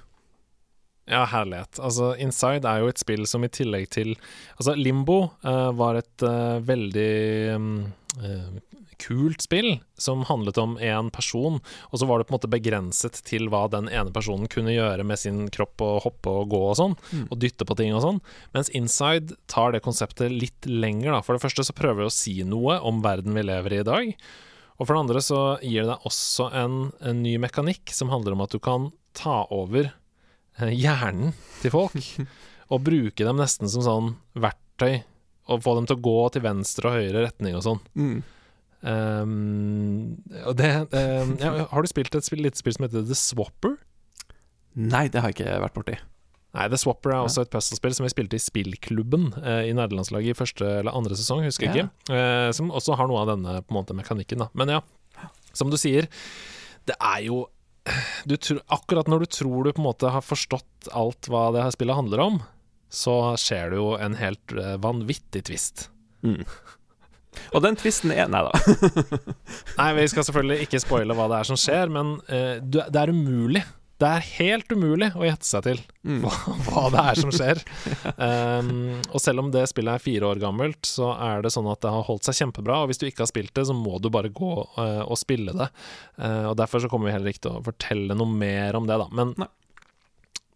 Ja, 1.06 1.26
herlighet. 1.28 1.80
Altså, 1.84 2.14
Inside 2.20 2.68
er 2.68 2.84
jo 2.84 2.92
et 2.92 3.02
spill 3.02 3.26
som 3.28 3.44
i 3.44 3.52
tillegg 3.52 3.90
til 3.92 4.14
Altså, 4.56 4.76
Limbo 4.80 5.18
uh, 5.44 5.72
var 5.76 6.00
et 6.00 6.24
uh, 6.24 6.64
veldig 6.64 7.56
um, 7.58 7.74
uh, 8.24 8.54
kult 8.98 9.46
spill 9.46 9.76
som 10.00 10.26
handlet 10.28 10.58
om 10.62 10.76
én 10.82 11.12
person, 11.14 11.60
og 11.92 12.00
så 12.00 12.08
var 12.10 12.20
det 12.20 12.28
på 12.28 12.34
en 12.34 12.38
måte 12.40 12.52
begrenset 12.52 13.20
til 13.28 13.52
hva 13.54 13.68
den 13.72 13.92
ene 13.92 14.14
personen 14.16 14.50
kunne 14.52 14.74
gjøre 14.74 15.06
med 15.06 15.22
sin 15.22 15.46
kropp 15.54 15.84
og 15.86 16.02
hoppe 16.08 16.34
og 16.34 16.50
gå 16.54 16.64
og 16.72 16.78
sånn, 16.80 16.98
mm. 17.12 17.28
og 17.30 17.40
dytte 17.44 17.68
på 17.70 17.78
ting 17.78 17.94
og 17.94 18.02
sånn. 18.06 18.22
Mens 18.58 18.74
Inside 18.74 19.38
tar 19.52 19.76
det 19.76 19.84
konseptet 19.86 20.34
litt 20.34 20.66
lenger, 20.70 21.14
da. 21.14 21.22
For 21.22 21.38
det 21.38 21.46
første 21.46 21.68
så 21.68 21.78
prøver 21.78 22.02
vi 22.02 22.10
å 22.10 22.18
si 22.18 22.36
noe 22.48 22.80
om 22.82 23.04
verden 23.06 23.38
vi 23.38 23.46
lever 23.46 23.78
i 23.78 23.84
i 23.84 23.88
dag. 23.88 24.14
Og 24.80 24.88
for 24.88 24.96
det 24.96 25.04
andre 25.04 25.22
så 25.24 25.42
gir 25.62 25.84
det 25.84 25.94
deg 25.94 26.08
også 26.10 26.50
en, 26.58 26.78
en 27.04 27.22
ny 27.24 27.36
mekanikk 27.42 27.94
som 27.94 28.12
handler 28.14 28.36
om 28.36 28.44
at 28.46 28.56
du 28.56 28.60
kan 28.64 28.90
ta 29.16 29.44
over 29.54 29.92
eh, 29.92 30.74
hjernen 30.74 31.36
til 31.62 31.74
folk, 31.76 32.00
og 32.74 32.86
bruke 32.86 33.28
dem 33.28 33.42
nesten 33.42 33.70
som 33.72 33.86
sånn 33.86 34.14
verktøy, 34.34 35.04
og 35.52 35.66
få 35.66 35.76
dem 35.78 35.90
til 35.90 36.00
å 36.00 36.06
gå 36.08 36.20
til 36.34 36.46
venstre 36.46 36.90
og 36.90 36.98
høyre 36.98 37.26
retning 37.28 37.58
og 37.60 37.66
sånn. 37.66 37.84
Mm. 38.00 38.24
Um, 38.84 40.20
det 40.60 40.72
um, 40.92 41.38
ja, 41.40 41.52
Har 41.72 41.86
du 41.86 41.88
spilt 41.88 42.16
et 42.18 42.26
spill, 42.28 42.42
lite 42.44 42.60
spill 42.60 42.76
som 42.76 42.84
heter 42.88 43.06
The 43.08 43.16
Swapper? 43.16 43.78
Nei, 44.76 45.06
det 45.14 45.22
har 45.24 45.32
jeg 45.32 45.40
ikke 45.40 45.62
vært 45.64 45.78
borti. 45.78 45.96
Nei, 46.54 46.68
The 46.70 46.78
Swapper 46.78 47.16
er 47.16 47.24
også 47.26 47.46
et 47.46 47.54
puzzlespill 47.54 47.96
som 47.98 48.06
vi 48.06 48.12
spilte 48.14 48.38
i 48.38 48.42
spillklubben 48.42 49.32
eh, 49.42 49.70
i 49.72 49.74
nederlandslaget 49.74 50.36
i 50.36 50.38
første 50.38 50.68
eller 50.82 50.94
andre 50.94 51.18
sesong, 51.18 51.42
husker 51.48 51.70
jeg 51.70 51.80
ja. 51.80 51.86
ikke. 51.88 52.18
Eh, 52.18 52.50
som 52.54 52.70
også 52.70 52.98
har 53.00 53.10
noe 53.10 53.24
av 53.24 53.32
denne 53.32 53.56
på 53.64 53.74
en 53.74 53.80
måte 53.80 53.98
mekanikken, 53.98 54.44
da. 54.44 54.50
Men 54.58 54.76
ja, 54.76 54.82
som 55.58 55.74
du 55.74 55.80
sier, 55.82 56.10
det 56.90 56.98
er 57.00 57.24
jo 57.26 57.46
du, 58.30 58.38
Akkurat 58.72 59.10
når 59.12 59.26
du 59.26 59.32
tror 59.40 59.66
du 59.66 59.74
på 59.74 59.82
en 59.82 59.90
måte 59.90 60.12
har 60.14 60.24
forstått 60.24 60.92
alt 60.96 61.28
hva 61.32 61.50
det 61.56 61.66
her 61.66 61.74
spillet 61.76 61.98
handler 61.98 62.22
om, 62.24 62.38
så 62.94 63.34
skjer 63.42 63.74
det 63.74 63.82
jo 63.82 63.90
en 63.98 64.16
helt 64.20 64.54
uh, 64.56 64.78
vanvittig 64.80 65.42
twist. 65.50 65.88
Mm. 66.24 66.46
Og 67.54 67.64
den 67.66 67.78
tvisten 67.80 68.14
er 68.14 68.32
Nei 68.32 68.44
da. 68.46 68.74
nei, 69.80 69.92
vi 70.00 70.10
skal 70.12 70.28
selvfølgelig 70.28 70.68
ikke 70.68 70.82
spoile 70.84 71.18
hva 71.18 71.30
det 71.32 71.40
er 71.40 71.50
som 71.52 71.60
skjer, 71.60 71.92
men 71.94 72.18
uh, 72.30 72.58
det 72.64 73.00
er 73.00 73.14
umulig. 73.14 73.64
Det 74.04 74.10
er 74.10 74.26
helt 74.42 74.72
umulig 74.74 75.08
å 75.16 75.24
gjette 75.24 75.48
seg 75.48 75.64
til 75.68 75.80
mm. 76.04 76.24
hva, 76.24 76.32
hva, 76.66 76.82
det 76.92 77.04
er 77.12 77.20
som 77.22 77.32
skjer. 77.32 77.62
Um, 78.18 78.72
og 79.14 79.22
selv 79.22 79.44
om 79.44 79.52
det 79.54 79.68
spillet 79.70 79.96
er 79.96 80.04
fire 80.04 80.32
år 80.32 80.42
gammelt, 80.42 80.82
så 80.90 81.14
er 81.14 81.44
det 81.46 81.54
sånn 81.54 81.70
at 81.72 81.80
det 81.86 81.92
har 81.94 82.04
holdt 82.10 82.28
seg 82.28 82.40
kjempebra. 82.42 82.82
Og 82.82 82.92
hvis 82.92 83.00
du 83.00 83.06
ikke 83.08 83.24
har 83.24 83.32
spilt 83.32 83.54
det, 83.56 83.68
så 83.70 83.76
må 83.78 84.02
du 84.04 84.10
bare 84.14 84.34
gå 84.34 84.54
uh, 84.76 85.04
og 85.06 85.20
spille 85.22 85.56
det. 85.56 85.70
Uh, 86.18 86.50
og 86.52 86.58
derfor 86.60 86.84
så 86.84 86.90
kommer 86.92 87.10
vi 87.10 87.16
heller 87.16 87.32
ikke 87.32 87.46
til 87.46 87.60
å 87.60 87.66
fortelle 87.70 88.18
noe 88.18 88.40
mer 88.44 88.80
om 88.80 88.90
det, 88.90 88.98
da. 89.00 89.08
Men, 89.16 89.36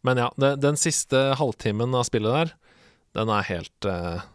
men 0.10 0.24
ja, 0.26 0.32
det, 0.42 0.56
den 0.66 0.82
siste 0.82 1.30
halvtimen 1.40 1.96
av 1.96 2.10
spillet 2.10 2.40
der, 2.42 2.56
den 3.22 3.32
er 3.32 3.48
helt 3.54 3.88
uh, 3.88 4.26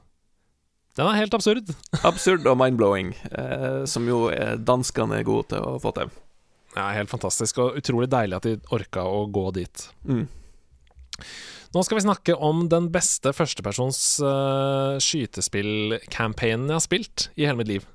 den 0.98 1.08
er 1.08 1.20
helt 1.20 1.34
absurd. 1.36 1.72
absurd 2.04 2.46
og 2.50 2.58
mind-blowing, 2.60 3.14
eh, 3.32 3.82
som 3.88 4.08
jo 4.08 4.26
danskene 4.60 5.20
er 5.20 5.28
gode 5.28 5.52
til 5.54 5.64
å 5.64 5.78
få 5.82 5.94
til. 5.96 6.12
Ja, 6.76 6.88
helt 6.96 7.12
fantastisk, 7.12 7.60
og 7.60 7.76
utrolig 7.80 8.08
deilig 8.12 8.38
at 8.38 8.48
de 8.48 8.58
orka 8.72 9.04
å 9.04 9.26
gå 9.32 9.50
dit. 9.56 9.86
Mm. 10.08 10.24
Nå 11.72 11.80
skal 11.84 11.98
vi 11.98 12.04
snakke 12.04 12.36
om 12.36 12.66
den 12.72 12.90
beste 12.92 13.32
førstepersons 13.32 13.98
uh, 14.24 15.00
skytespill-campaignen 15.00 16.68
jeg 16.68 16.76
har 16.76 16.84
spilt 16.84 17.28
i 17.36 17.46
hele 17.48 17.60
mitt 17.60 17.70
liv. 17.70 17.86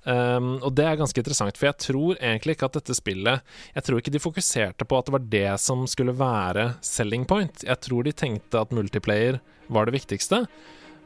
Um, 0.00 0.54
og 0.64 0.72
det 0.78 0.86
er 0.88 0.96
ganske 0.96 1.20
interessant, 1.20 1.60
for 1.60 1.68
jeg 1.68 1.80
tror 1.84 2.16
egentlig 2.16 2.54
ikke 2.56 2.70
at 2.70 2.78
dette 2.78 2.94
spillet 2.96 3.42
Jeg 3.76 3.84
tror 3.84 3.98
ikke 4.00 4.12
de 4.14 4.22
fokuserte 4.22 4.86
på 4.88 4.96
at 4.96 5.10
det 5.10 5.12
var 5.12 5.26
det 5.34 5.50
som 5.60 5.84
skulle 5.84 6.16
være 6.16 6.70
selling 6.80 7.26
point. 7.28 7.64
Jeg 7.68 7.84
tror 7.84 8.08
de 8.08 8.16
tenkte 8.16 8.62
at 8.64 8.72
multiplayer 8.72 9.42
var 9.68 9.86
det 9.86 9.98
viktigste. 9.98 10.46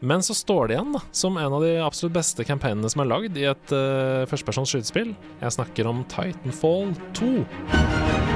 Men 0.04 0.22
så 0.22 0.34
står 0.36 0.68
det 0.68 0.76
igjen 0.76 0.92
da, 0.92 1.00
som 1.16 1.38
en 1.40 1.56
av 1.56 1.64
de 1.64 1.72
absolutt 1.80 2.16
beste 2.18 2.44
campaignene 2.44 2.90
som 2.92 3.00
er 3.04 3.08
lagd 3.08 3.40
i 3.40 3.48
et 3.48 3.72
uh, 3.72 4.28
førstepersons 4.28 4.76
skytespill. 4.76 5.14
Jeg 5.40 5.56
snakker 5.56 5.88
om 5.88 6.04
Titanfall 6.12 6.92
2. 7.16 8.33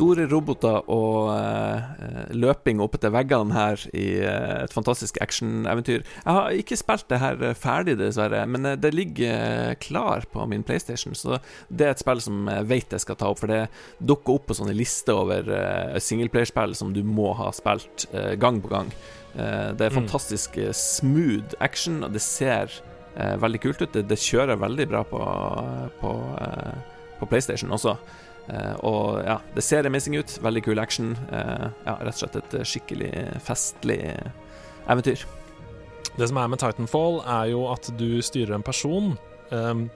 store 0.00 0.24
roboter 0.30 0.86
og 0.92 1.28
uh, 1.34 2.30
løping 2.32 2.80
opp 2.80 2.96
etter 2.96 3.12
veggene 3.12 3.54
her 3.54 3.82
i 3.92 4.06
uh, 4.22 4.64
et 4.64 4.74
fantastisk 4.74 5.18
actioneventyr. 5.20 6.04
Jeg 6.04 6.36
har 6.36 6.56
ikke 6.56 6.78
spilt 6.80 7.08
det 7.10 7.20
her 7.20 7.42
ferdig, 7.58 7.98
dessverre, 8.00 8.46
men 8.48 8.68
det 8.80 8.92
ligger 8.94 9.74
klar 9.82 10.24
på 10.32 10.46
min 10.50 10.64
PlayStation, 10.66 11.16
så 11.18 11.40
det 11.68 11.86
er 11.86 11.94
et 11.94 12.02
spill 12.02 12.22
som 12.24 12.48
jeg 12.48 12.68
vet 12.70 12.96
jeg 12.96 13.04
skal 13.04 13.18
ta 13.20 13.30
opp, 13.32 13.42
for 13.42 13.52
det 13.52 13.66
dukker 13.98 14.38
opp 14.38 14.48
på 14.50 14.56
sånne 14.56 14.76
lister 14.76 15.18
over 15.20 15.50
uh, 15.52 15.98
singleplayerspill 16.00 16.76
som 16.78 16.94
du 16.96 17.02
må 17.04 17.34
ha 17.38 17.50
spilt 17.54 18.06
gang 18.40 18.60
på 18.62 18.70
gang. 18.70 18.88
det 19.32 19.84
er 19.84 19.92
mm. 19.92 19.98
fantastisk 19.98 20.56
smooth 20.74 21.54
action, 21.60 22.00
og 22.04 22.14
det 22.14 22.22
ser 22.24 22.72
veldig 23.14 23.60
kult 23.62 23.82
ut. 23.82 23.92
Det, 23.92 24.04
det, 24.08 24.18
kjører 24.18 24.58
veldig 24.60 24.86
bra 24.90 25.02
på, 25.06 25.20
på, 26.00 26.14
på 27.20 27.28
PlayStation 27.30 27.70
også. 27.76 27.96
Uh, 28.48 28.76
og 28.86 29.20
ja, 29.26 29.36
det 29.54 29.64
ser 29.66 29.86
amazing 29.86 30.16
ut. 30.18 30.38
Veldig 30.42 30.64
kul 30.66 30.82
action. 30.82 31.12
Uh, 31.32 31.68
ja, 31.84 31.98
rett 32.00 32.16
og 32.16 32.22
slett 32.22 32.40
et 32.40 32.56
skikkelig 32.66 33.12
festlig 33.46 34.00
eventyr. 34.90 35.26
Det 36.16 36.28
som 36.28 36.38
er 36.40 36.50
med 36.50 36.60
Titanfall, 36.60 37.20
er 37.22 37.50
jo 37.52 37.64
at 37.72 37.90
du 37.98 38.20
styrer 38.24 38.56
en 38.56 38.66
person 38.66 39.14
um, 39.50 39.86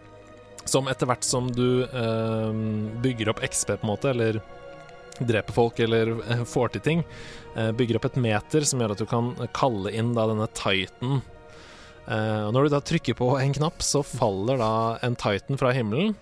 som 0.64 0.88
etter 0.88 1.08
hvert 1.10 1.26
som 1.26 1.50
du 1.52 1.84
um, 1.90 2.86
bygger 3.04 3.32
opp 3.32 3.42
XP, 3.44 3.74
på 3.74 3.84
en 3.84 3.90
måte, 3.90 4.12
eller 4.14 4.40
dreper 5.18 5.54
folk 5.54 5.80
eller 5.84 6.14
uh, 6.24 6.44
får 6.48 6.74
til 6.74 6.84
ting, 6.86 7.04
uh, 7.58 7.70
bygger 7.76 7.98
opp 7.98 8.08
et 8.08 8.20
meter 8.22 8.66
som 8.66 8.80
gjør 8.80 8.94
at 8.94 9.02
du 9.02 9.08
kan 9.10 9.32
kalle 9.56 9.92
inn 9.94 10.14
da 10.16 10.28
denne 10.30 10.48
Titan. 10.56 11.20
Uh, 12.04 12.48
og 12.48 12.54
når 12.54 12.66
du 12.66 12.74
da 12.76 12.82
trykker 12.84 13.18
på 13.18 13.34
en 13.40 13.56
knapp, 13.56 13.84
så 13.84 14.04
faller 14.06 14.60
da 14.60 14.72
en 15.04 15.18
Titan 15.18 15.60
fra 15.60 15.74
himmelen. 15.76 16.14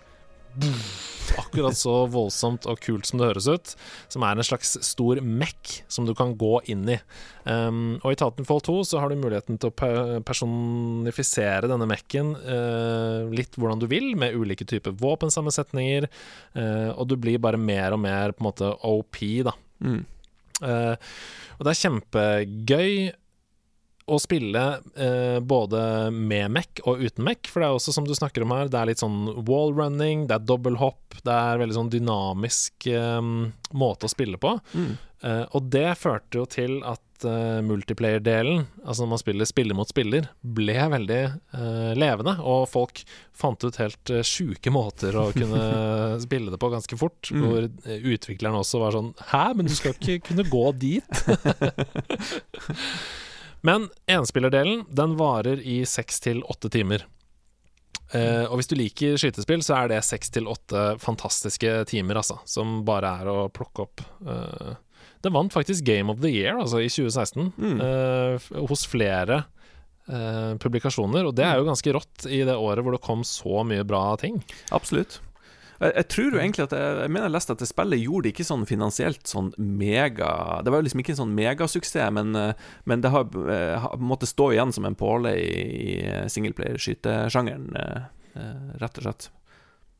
Akkurat 1.39 1.77
så 1.79 1.95
voldsomt 2.13 2.67
og 2.69 2.81
kult 2.83 3.09
som 3.09 3.21
det 3.21 3.29
høres 3.31 3.49
ut. 3.49 3.73
Som 4.13 4.25
er 4.27 4.37
en 4.37 4.47
slags 4.47 4.75
stor 4.85 5.21
mekk 5.25 5.79
som 5.93 6.07
du 6.09 6.13
kan 6.19 6.35
gå 6.39 6.59
inn 6.73 6.85
i. 6.93 6.99
Um, 7.45 7.99
og 8.03 8.13
i 8.13 8.19
Titanfall 8.19 8.63
2 8.67 8.77
så 8.91 9.01
har 9.03 9.11
du 9.11 9.21
muligheten 9.21 9.61
til 9.61 9.73
å 9.73 10.21
personifisere 10.27 11.71
denne 11.71 11.89
mekken 11.91 12.35
uh, 12.37 13.31
litt 13.33 13.57
hvordan 13.57 13.83
du 13.83 13.89
vil, 13.91 14.13
med 14.19 14.37
ulike 14.37 14.67
typer 14.69 14.97
våpensammensetninger. 15.01 16.09
Uh, 16.57 16.91
og 16.93 17.09
du 17.11 17.17
blir 17.21 17.43
bare 17.43 17.61
mer 17.61 17.97
og 17.97 18.03
mer 18.05 18.35
på 18.35 18.45
en 18.45 18.51
måte 18.51 18.75
OP, 18.89 19.23
da. 19.49 19.57
Mm. 19.83 20.03
Uh, 20.63 20.95
og 21.59 21.67
det 21.67 21.73
er 21.73 21.81
kjempegøy 21.81 22.95
å 24.13 24.19
spille 24.21 24.65
eh, 24.95 25.39
både 25.41 25.85
med 26.13 26.53
Mech 26.55 26.83
og 26.85 27.01
uten 27.03 27.25
Mech, 27.27 27.49
for 27.51 27.63
det 27.65 27.71
er 27.71 27.79
også 27.79 27.95
som 27.97 28.09
du 28.09 28.15
snakker 28.17 28.45
om 28.47 28.55
her, 28.57 28.69
det 28.73 28.81
er 28.81 28.91
litt 28.93 29.03
sånn 29.03 29.23
wallrunning, 29.49 30.27
det 30.31 30.37
er 30.39 30.47
dobbelthopp, 30.49 31.21
det 31.25 31.39
er 31.39 31.63
veldig 31.63 31.79
sånn 31.81 31.93
dynamisk 31.95 32.91
eh, 32.93 33.23
måte 33.73 34.09
å 34.09 34.13
spille 34.13 34.41
på. 34.43 34.57
Mm. 34.77 34.93
Eh, 35.23 35.45
og 35.55 35.69
det 35.71 35.93
førte 36.01 36.41
jo 36.41 36.45
til 36.51 36.81
at 36.89 37.27
eh, 37.29 37.61
multiplayer-delen, 37.63 38.65
altså 38.83 39.05
når 39.05 39.11
man 39.13 39.21
spiller 39.23 39.47
spiller 39.47 39.77
mot 39.79 39.87
spiller, 39.91 40.27
ble 40.43 40.75
veldig 40.97 41.21
eh, 41.23 41.93
levende, 41.95 42.35
og 42.43 42.65
folk 42.73 43.05
fant 43.39 43.63
ut 43.65 43.79
helt 43.81 44.11
uh, 44.13 44.19
sjuke 44.27 44.71
måter 44.75 45.15
å 45.19 45.29
kunne 45.35 45.63
spille 46.27 46.51
det 46.53 46.59
på 46.63 46.73
ganske 46.75 46.99
fort, 47.01 47.31
Mm. 47.33 47.43
hvor 47.47 47.63
utviklerne 48.13 48.59
også 48.61 48.81
var 48.83 48.93
sånn 48.97 49.13
Hæ, 49.31 49.43
men 49.57 49.69
du 49.69 49.73
skal 49.77 49.95
ikke 49.95 50.19
kunne 50.27 50.45
gå 50.51 50.65
dit? 50.83 51.23
Men 53.63 53.89
enspillerdelen, 54.11 54.85
den 54.91 55.17
varer 55.19 55.61
i 55.63 55.83
seks 55.87 56.21
til 56.25 56.43
åtte 56.51 56.71
timer. 56.73 57.07
Uh, 58.13 58.45
og 58.51 58.59
hvis 58.61 58.69
du 58.69 58.75
liker 58.77 59.17
skytespill, 59.21 59.63
så 59.65 59.79
er 59.79 59.93
det 59.95 60.03
seks 60.05 60.33
til 60.35 60.51
åtte 60.51 60.97
fantastiske 61.01 61.79
timer, 61.89 62.21
altså. 62.21 62.41
Som 62.49 62.83
bare 62.85 63.15
er 63.23 63.31
å 63.33 63.47
plukke 63.55 63.87
opp. 63.87 64.05
Uh, 64.27 64.75
den 65.25 65.33
vant 65.33 65.55
faktisk 65.55 65.87
Game 65.87 66.13
of 66.13 66.21
the 66.21 66.33
Year, 66.33 66.59
altså, 66.61 66.83
i 66.83 66.91
2016. 66.93 67.53
Mm. 67.57 67.81
uh, 67.81 68.53
hos 68.69 68.87
flere 68.91 69.45
publikasjoner. 70.03 71.29
Og 71.29 71.37
det 71.39 71.45
er 71.47 71.61
jo 71.61 71.69
ganske 71.69 71.93
rått 71.95 72.25
i 72.27 72.41
det 72.45 72.57
året 72.59 72.83
hvor 72.83 72.93
det 72.93 73.05
kom 73.05 73.21
så 73.25 73.63
mye 73.65 73.85
bra 73.87 74.01
ting. 74.21 74.41
Absolutt. 74.75 75.21
Jeg, 75.83 75.95
jeg 75.99 76.09
tror 76.15 76.31
jo 76.31 76.41
egentlig 76.41 76.67
at 76.69 76.77
jeg, 76.77 76.95
jeg 77.03 77.13
mener 77.13 77.27
jeg 77.27 77.35
leste 77.35 77.57
at 77.57 77.63
det 77.63 77.71
spillet 77.71 78.03
gjorde 78.03 78.27
det 78.27 78.33
ikke 78.37 78.47
sånn 78.47 78.65
finansielt 78.69 79.29
sånn 79.29 79.51
mega 79.59 80.31
Det 80.63 80.73
var 80.73 80.83
jo 80.83 80.87
liksom 80.87 81.03
ikke 81.03 81.15
en 81.17 81.21
sånn 81.25 81.37
megasuksess, 81.37 82.15
men, 82.15 82.35
eh, 82.39 82.73
men 82.89 83.05
det 83.05 83.13
har 83.15 83.39
eh, 83.43 83.77
har 83.83 84.01
måttet 84.01 84.31
stå 84.31 84.53
igjen 84.55 84.75
som 84.75 84.87
en 84.89 84.99
påle 84.99 85.35
i, 85.39 85.53
i 85.93 85.95
singleplayer-skytesjangeren, 86.33 87.71
eh, 87.83 88.11
eh, 88.39 88.67
rett 88.83 89.01
og 89.01 89.09
slett. 89.09 89.31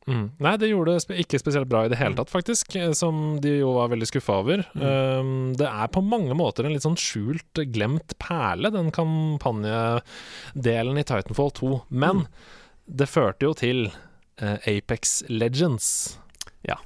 Mm. 0.07 0.31
Nei, 0.43 0.57
det 0.59 0.67
gjorde 0.67 0.97
det 0.97 1.15
ikke 1.23 1.39
spesielt 1.39 1.69
bra 1.71 1.85
i 1.85 1.91
det 1.91 1.99
hele 1.99 2.15
tatt, 2.17 2.31
faktisk. 2.31 2.75
Som 2.97 3.15
de 3.43 3.51
jo 3.61 3.69
var 3.77 3.91
veldig 3.93 4.07
skuffa 4.09 4.33
over. 4.41 4.57
Um, 4.75 5.53
det 5.59 5.67
er 5.69 5.87
på 5.93 6.01
mange 6.03 6.35
måter 6.35 6.67
en 6.67 6.73
litt 6.75 6.83
sånn 6.83 6.99
skjult, 6.99 7.53
glemt 7.71 8.11
perle, 8.19 8.69
den 8.73 8.91
kampanjedelen 8.95 10.99
i 10.99 11.07
Titanfall 11.07 11.51
2. 11.59 11.71
Men 11.95 12.25
det 12.83 13.07
førte 13.11 13.47
jo 13.47 13.53
til 13.55 13.87
Apex 14.41 15.21
Legends. 15.29 16.17
Ja. 16.67 16.79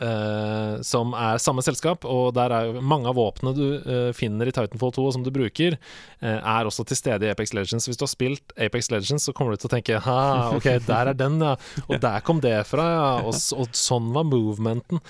Uh, 0.00 0.80
som 0.80 1.12
er 1.12 1.40
samme 1.42 1.60
selskap, 1.62 2.06
og 2.08 2.32
der 2.32 2.54
er 2.56 2.70
jo 2.70 2.80
mange 2.80 3.10
av 3.10 3.18
våpnene 3.18 3.52
du 3.52 3.66
uh, 3.84 4.12
finner 4.16 4.48
i 4.48 4.54
Titanfall 4.54 4.94
2 4.96 5.04
og 5.04 5.12
som 5.12 5.26
du 5.26 5.28
bruker, 5.34 5.76
uh, 6.24 6.38
er 6.38 6.68
også 6.68 6.86
til 6.88 6.98
stede 6.98 7.28
i 7.28 7.32
Apex 7.34 7.52
Legends. 7.52 7.86
Hvis 7.90 8.00
du 8.00 8.06
har 8.06 8.12
spilt 8.12 8.54
Apex 8.56 8.88
Legends, 8.90 9.28
så 9.28 9.34
kommer 9.36 9.52
du 9.54 9.60
til 9.60 9.68
å 9.68 9.74
tenke 9.76 10.00
Ha, 10.06 10.20
ok, 10.56 10.70
der 10.88 11.12
er 11.12 11.18
den, 11.20 11.36
ja. 11.44 11.52
Og 11.90 12.00
der 12.00 12.24
kom 12.24 12.40
det 12.40 12.56
fra, 12.70 12.88
ja. 12.94 13.10
Og, 13.28 13.36
og 13.60 13.76
sånn 13.76 14.08
var 14.16 14.26
movementen. 14.28 15.04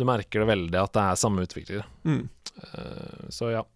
Du 0.00 0.06
merker 0.08 0.40
det 0.40 0.48
veldig 0.48 0.80
at 0.80 0.94
det 0.96 1.02
er 1.04 1.20
samme 1.20 1.44
utviklere. 1.44 1.84
Mm. 2.08 2.22
Eh, 2.62 3.28
så 3.28 3.50
ja. 3.52 3.66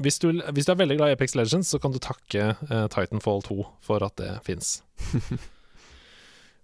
Hvis 0.00 0.20
du, 0.22 0.30
hvis 0.32 0.68
du 0.68 0.72
er 0.72 0.78
veldig 0.80 0.96
glad 0.96 1.12
i 1.12 1.16
Apex 1.16 1.34
Legends, 1.36 1.72
så 1.72 1.80
kan 1.80 1.92
du 1.92 1.98
takke 2.00 2.52
eh, 2.52 2.84
Titanfall 2.92 3.42
2 3.48 3.56
for 3.84 4.04
at 4.06 4.16
det 4.20 4.34
fins. 4.46 4.78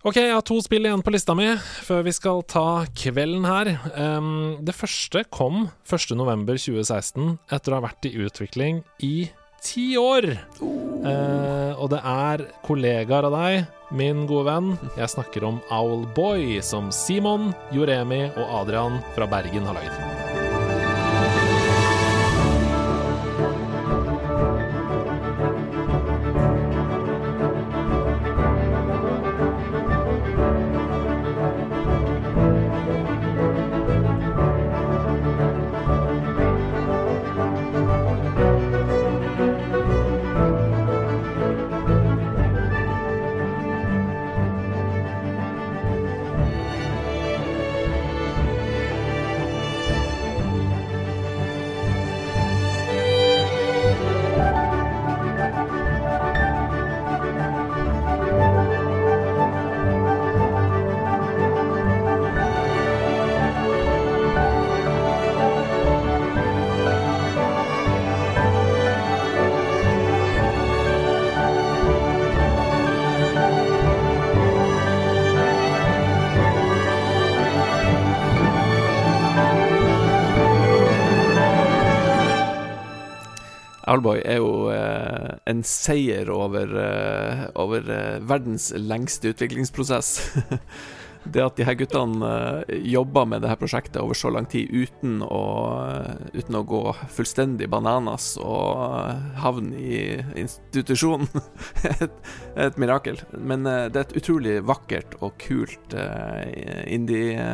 Ok, 0.07 0.21
jeg 0.21 0.37
har 0.37 0.45
to 0.47 0.61
spill 0.63 0.87
igjen 0.87 1.01
på 1.03 1.11
lista 1.11 1.35
mi 1.35 1.49
før 1.83 2.05
vi 2.07 2.13
skal 2.15 2.45
ta 2.47 2.85
kvelden 2.95 3.43
her. 3.43 3.73
Um, 3.99 4.55
det 4.63 4.77
første 4.79 5.25
kom 5.35 5.65
1.11.2016 5.83 7.33
etter 7.51 7.75
å 7.75 7.81
ha 7.81 7.87
vært 7.89 8.07
i 8.07 8.15
utvikling 8.23 8.85
i 9.03 9.27
ti 9.67 9.89
år. 9.99 10.31
Uh, 10.63 11.75
og 11.75 11.91
det 11.91 12.05
er 12.07 12.47
kollegaer 12.69 13.27
av 13.27 13.35
deg, 13.35 13.67
min 13.99 14.29
gode 14.31 14.47
venn. 14.53 14.73
Jeg 14.95 15.11
snakker 15.17 15.51
om 15.51 15.59
Owlboy, 15.75 16.61
som 16.63 16.95
Simon, 16.95 17.51
Joremi 17.75 18.29
og 18.29 18.59
Adrian 18.63 19.03
fra 19.19 19.27
Bergen 19.35 19.67
har 19.67 19.81
laget. 19.81 20.36
Owlboy 83.97 84.21
er 84.25 84.41
jo 84.43 84.69
eh, 84.75 85.33
en 85.49 85.65
seier 85.67 86.31
over, 86.33 86.77
eh, 86.83 87.43
over 87.59 87.91
eh, 87.91 88.21
verdens 88.29 88.71
lengste 88.77 89.33
utviklingsprosess. 89.35 90.17
det 91.33 91.43
at 91.43 91.57
de 91.59 91.67
her 91.67 91.77
guttene 91.79 92.29
eh, 92.67 92.77
jobba 92.93 93.25
med 93.29 93.43
det 93.43 93.51
her 93.51 93.59
prosjektet 93.61 93.99
over 94.03 94.19
så 94.19 94.31
lang 94.33 94.47
tid 94.51 94.71
uten 94.71 95.21
å, 95.25 95.43
eh, 95.87 96.39
uten 96.39 96.59
å 96.59 96.65
gå 96.69 96.83
fullstendig 97.13 97.69
bananas 97.73 98.35
og 98.43 98.83
eh, 98.83 99.25
havne 99.43 99.81
i 99.81 100.03
institusjon, 100.43 101.27
et, 101.97 102.21
et 102.67 102.79
mirakel. 102.81 103.21
Men 103.39 103.67
eh, 103.67 103.87
det 103.91 104.03
er 104.03 104.09
et 104.09 104.21
utrolig 104.23 104.59
vakkert 104.67 105.19
og 105.21 105.37
kult 105.43 105.97
indie, 105.97 107.51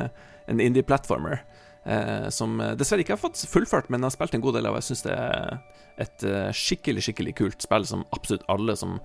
en 0.51 0.61
indie-platformer. 0.61 1.43
Eh, 1.85 2.29
som 2.31 2.61
eh, 2.63 2.75
dessverre 2.79 3.03
ikke 3.03 3.17
har 3.17 3.23
fått 3.23 3.41
fullført, 3.51 3.89
men 3.91 4.07
har 4.07 4.13
spilt 4.15 4.37
en 4.37 4.45
god 4.45 4.59
del 4.59 4.69
av. 4.71 4.79
Jeg 4.79 4.91
syns 4.91 5.07
det 5.07 5.17
er 5.19 5.57
et 6.03 6.27
eh, 6.27 6.51
skikkelig, 6.55 7.07
skikkelig 7.09 7.35
kult 7.41 7.65
spill 7.65 7.87
som 7.89 8.05
absolutt 8.15 8.47
alle 8.53 8.77
som, 8.79 9.01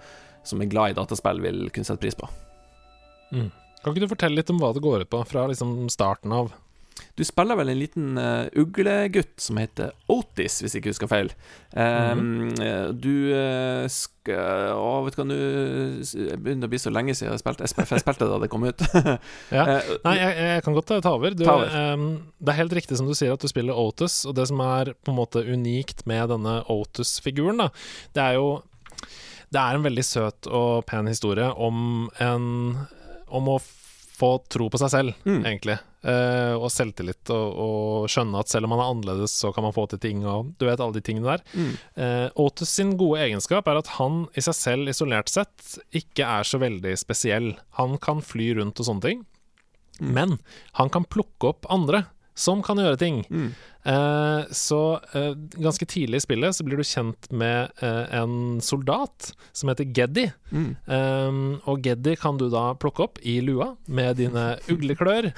som 0.46 0.62
er 0.62 0.70
glad 0.72 0.94
i 0.94 1.00
dataspill, 1.00 1.42
vil 1.44 1.66
kunne 1.74 1.90
sette 1.90 2.04
pris 2.04 2.18
på. 2.18 2.30
Mm. 3.34 3.50
Kan 3.82 3.94
ikke 3.94 4.06
du 4.06 4.12
fortelle 4.14 4.40
litt 4.40 4.54
om 4.54 4.62
hva 4.62 4.72
det 4.76 4.86
går 4.86 5.06
ut 5.06 5.12
på, 5.12 5.24
fra 5.30 5.48
liksom 5.50 5.90
starten 5.94 6.34
av? 6.36 6.54
Du 7.18 7.24
spiller 7.26 7.58
vel 7.58 7.72
en 7.72 7.80
liten 7.80 8.18
uh, 8.22 8.46
uglegutt 8.58 9.40
som 9.42 9.58
heter 9.58 9.94
Otis, 10.12 10.60
hvis 10.62 10.76
jeg 10.76 10.84
ikke 10.84 10.92
husker 10.94 11.10
feil. 11.10 11.32
Um, 11.74 11.82
mm 11.82 12.50
-hmm. 12.54 12.92
Du 13.02 13.16
uh, 13.34 13.88
skal 13.90 14.74
Å, 14.76 15.04
vet 15.06 15.16
du 15.16 15.22
hva, 15.22 15.26
nå 15.26 15.38
begynner 16.38 16.68
å 16.68 16.70
bli 16.70 16.80
så 16.80 16.92
lenge 16.92 17.16
siden 17.16 17.32
jeg 17.32 17.40
spilte 17.40 17.68
SPF. 17.68 17.92
jeg 17.92 18.04
spilte 18.04 18.26
det 18.26 18.32
da 18.32 18.40
det 18.40 18.50
kom 18.50 18.64
ut. 18.64 18.82
Ja. 19.58 19.64
Eh, 19.68 19.84
Nei, 20.04 20.16
jeg, 20.18 20.36
jeg 20.38 20.64
kan 20.64 20.74
godt 20.74 21.02
ta 21.02 21.12
over. 21.12 21.32
Du, 21.32 21.44
Ta 21.44 21.54
over. 21.54 21.94
Um, 21.94 22.24
det 22.40 22.52
er 22.52 22.58
helt 22.58 22.74
riktig 22.74 22.98
som 22.98 23.08
du 23.08 23.16
sier 23.16 23.34
at 23.34 23.42
du 23.42 23.48
spiller 23.48 23.74
Otis, 23.74 24.26
og 24.26 24.36
det 24.36 24.48
som 24.48 24.60
er 24.60 24.94
på 24.94 25.12
en 25.12 25.18
måte 25.18 25.40
unikt 25.40 26.06
med 26.06 26.30
denne 26.30 26.64
Otis-figuren, 26.70 27.58
da, 27.58 27.70
det 28.14 28.24
er 28.24 28.34
jo 28.34 28.62
Det 29.50 29.60
er 29.60 29.76
en 29.76 29.84
veldig 29.84 30.04
søt 30.04 30.48
og 30.48 30.86
pen 30.86 31.08
historie 31.08 31.48
om 31.54 32.10
en 32.20 32.78
Om 33.28 33.48
å 33.48 33.60
få 34.18 34.32
tro 34.50 34.68
på 34.74 34.80
seg 34.82 34.90
selv, 34.94 35.14
Mm. 35.28 35.44
egentlig. 35.46 35.78
Uh, 36.08 36.56
og 36.62 36.70
selvtillit, 36.72 37.30
og, 37.34 37.58
og 37.60 38.06
skjønne 38.10 38.40
at 38.40 38.48
selv 38.50 38.66
om 38.66 38.72
man 38.72 38.80
er 38.80 38.90
annerledes, 38.94 39.34
så 39.42 39.50
kan 39.54 39.66
man 39.66 39.74
få 39.76 39.88
til 39.92 40.00
ting, 40.00 40.22
og 40.26 40.54
du 40.58 40.66
vet 40.66 40.80
alle 40.80 40.96
de 40.96 41.02
tingene 41.04 41.36
der. 41.36 41.44
Mm. 41.58 41.74
Uh, 41.98 42.28
Otus 42.46 42.70
sin 42.78 42.94
gode 42.98 43.20
egenskap 43.26 43.68
er 43.68 43.78
at 43.82 43.88
han 43.98 44.24
i 44.38 44.44
seg 44.46 44.56
selv 44.56 44.90
isolert 44.94 45.30
sett 45.34 45.74
ikke 45.92 46.24
er 46.26 46.48
så 46.48 46.62
veldig 46.62 46.94
spesiell. 47.02 47.56
Han 47.82 47.98
kan 48.02 48.22
fly 48.24 48.54
rundt 48.62 48.80
og 48.80 48.90
sånne 48.90 49.06
ting, 49.10 49.26
Mm. 49.98 50.12
men 50.14 50.36
han 50.78 50.90
kan 50.94 51.04
plukke 51.10 51.48
opp 51.50 51.66
andre 51.74 52.04
som 52.38 52.60
kan 52.62 52.78
gjøre 52.78 53.00
ting. 53.02 53.24
Mm. 53.34 53.48
Eh, 53.88 54.42
så 54.52 55.00
eh, 55.14 55.32
ganske 55.64 55.86
tidlig 55.86 56.20
i 56.20 56.26
spillet 56.26 56.56
så 56.56 56.66
blir 56.68 56.80
du 56.80 56.84
kjent 56.84 57.30
med 57.32 57.72
eh, 57.80 58.16
en 58.20 58.60
soldat 58.64 59.32
som 59.56 59.72
heter 59.72 59.88
Geddy. 59.96 60.26
Mm. 60.52 60.76
Og 61.68 61.84
Geddy 61.84 62.16
kan 62.20 62.38
du 62.40 62.46
da 62.52 62.72
plukke 62.80 63.04
opp 63.04 63.18
i 63.20 63.38
lua 63.44 63.74
med 63.86 64.20
dine 64.20 64.46
ugleklør. 64.72 65.30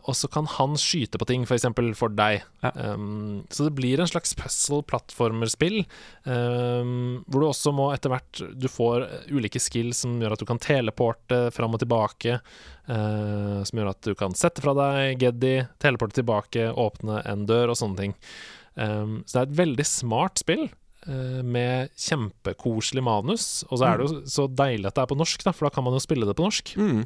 og 0.00 0.14
så 0.16 0.30
kan 0.32 0.48
han 0.56 0.76
skyte 0.80 1.20
på 1.20 1.28
ting, 1.28 1.44
f.eks. 1.44 1.50
For, 1.50 1.58
eksempel 1.58 1.90
for 1.98 2.12
deg. 2.16 2.44
Ja. 2.64 2.72
Så 3.52 3.66
det 3.66 3.74
blir 3.76 4.00
en 4.00 4.08
slags 4.08 4.32
puzzle-plattformerspill, 4.38 5.82
hvor 6.24 7.42
du 7.42 7.46
også 7.46 7.72
må 7.76 7.90
etter 7.94 8.12
hvert 8.12 8.40
Du 8.56 8.68
får 8.72 9.06
ulike 9.32 9.60
skills 9.62 10.04
som 10.04 10.16
gjør 10.20 10.36
at 10.36 10.42
du 10.42 10.48
kan 10.48 10.60
teleporte 10.62 11.46
fram 11.54 11.76
og 11.76 11.82
tilbake. 11.82 12.40
som 12.86 13.80
gjør 13.80 13.92
at 13.92 14.02
du 14.06 14.14
kan 14.18 14.36
sette 14.38 14.64
fra 14.64 14.76
deg 14.78 15.20
Geddy, 15.22 15.54
teleporte 15.82 16.20
tilbake, 16.20 16.70
åpne 16.72 17.20
en 17.26 17.45
dør 17.48 17.72
og 17.72 17.78
sånne 17.78 18.00
ting. 18.02 18.18
Um, 18.76 19.22
så 19.24 19.38
det 19.38 19.42
er 19.42 19.48
et 19.48 19.62
veldig 19.64 19.88
smart 19.88 20.42
spill 20.42 20.68
Uh, 21.06 21.38
med 21.46 21.92
kjempekoselig 22.02 23.02
manus. 23.06 23.44
Og 23.68 23.78
så 23.78 23.86
er 23.86 24.00
det 24.00 24.06
jo 24.08 24.16
så 24.26 24.48
deilig 24.50 24.88
at 24.88 24.96
det 24.96 25.04
er 25.04 25.10
på 25.12 25.18
norsk, 25.20 25.44
da, 25.46 25.52
for 25.54 25.68
da 25.68 25.70
kan 25.76 25.84
man 25.86 25.94
jo 25.94 26.00
spille 26.02 26.26
det 26.26 26.34
på 26.34 26.42
norsk. 26.42 26.72
Mm. 26.82 27.04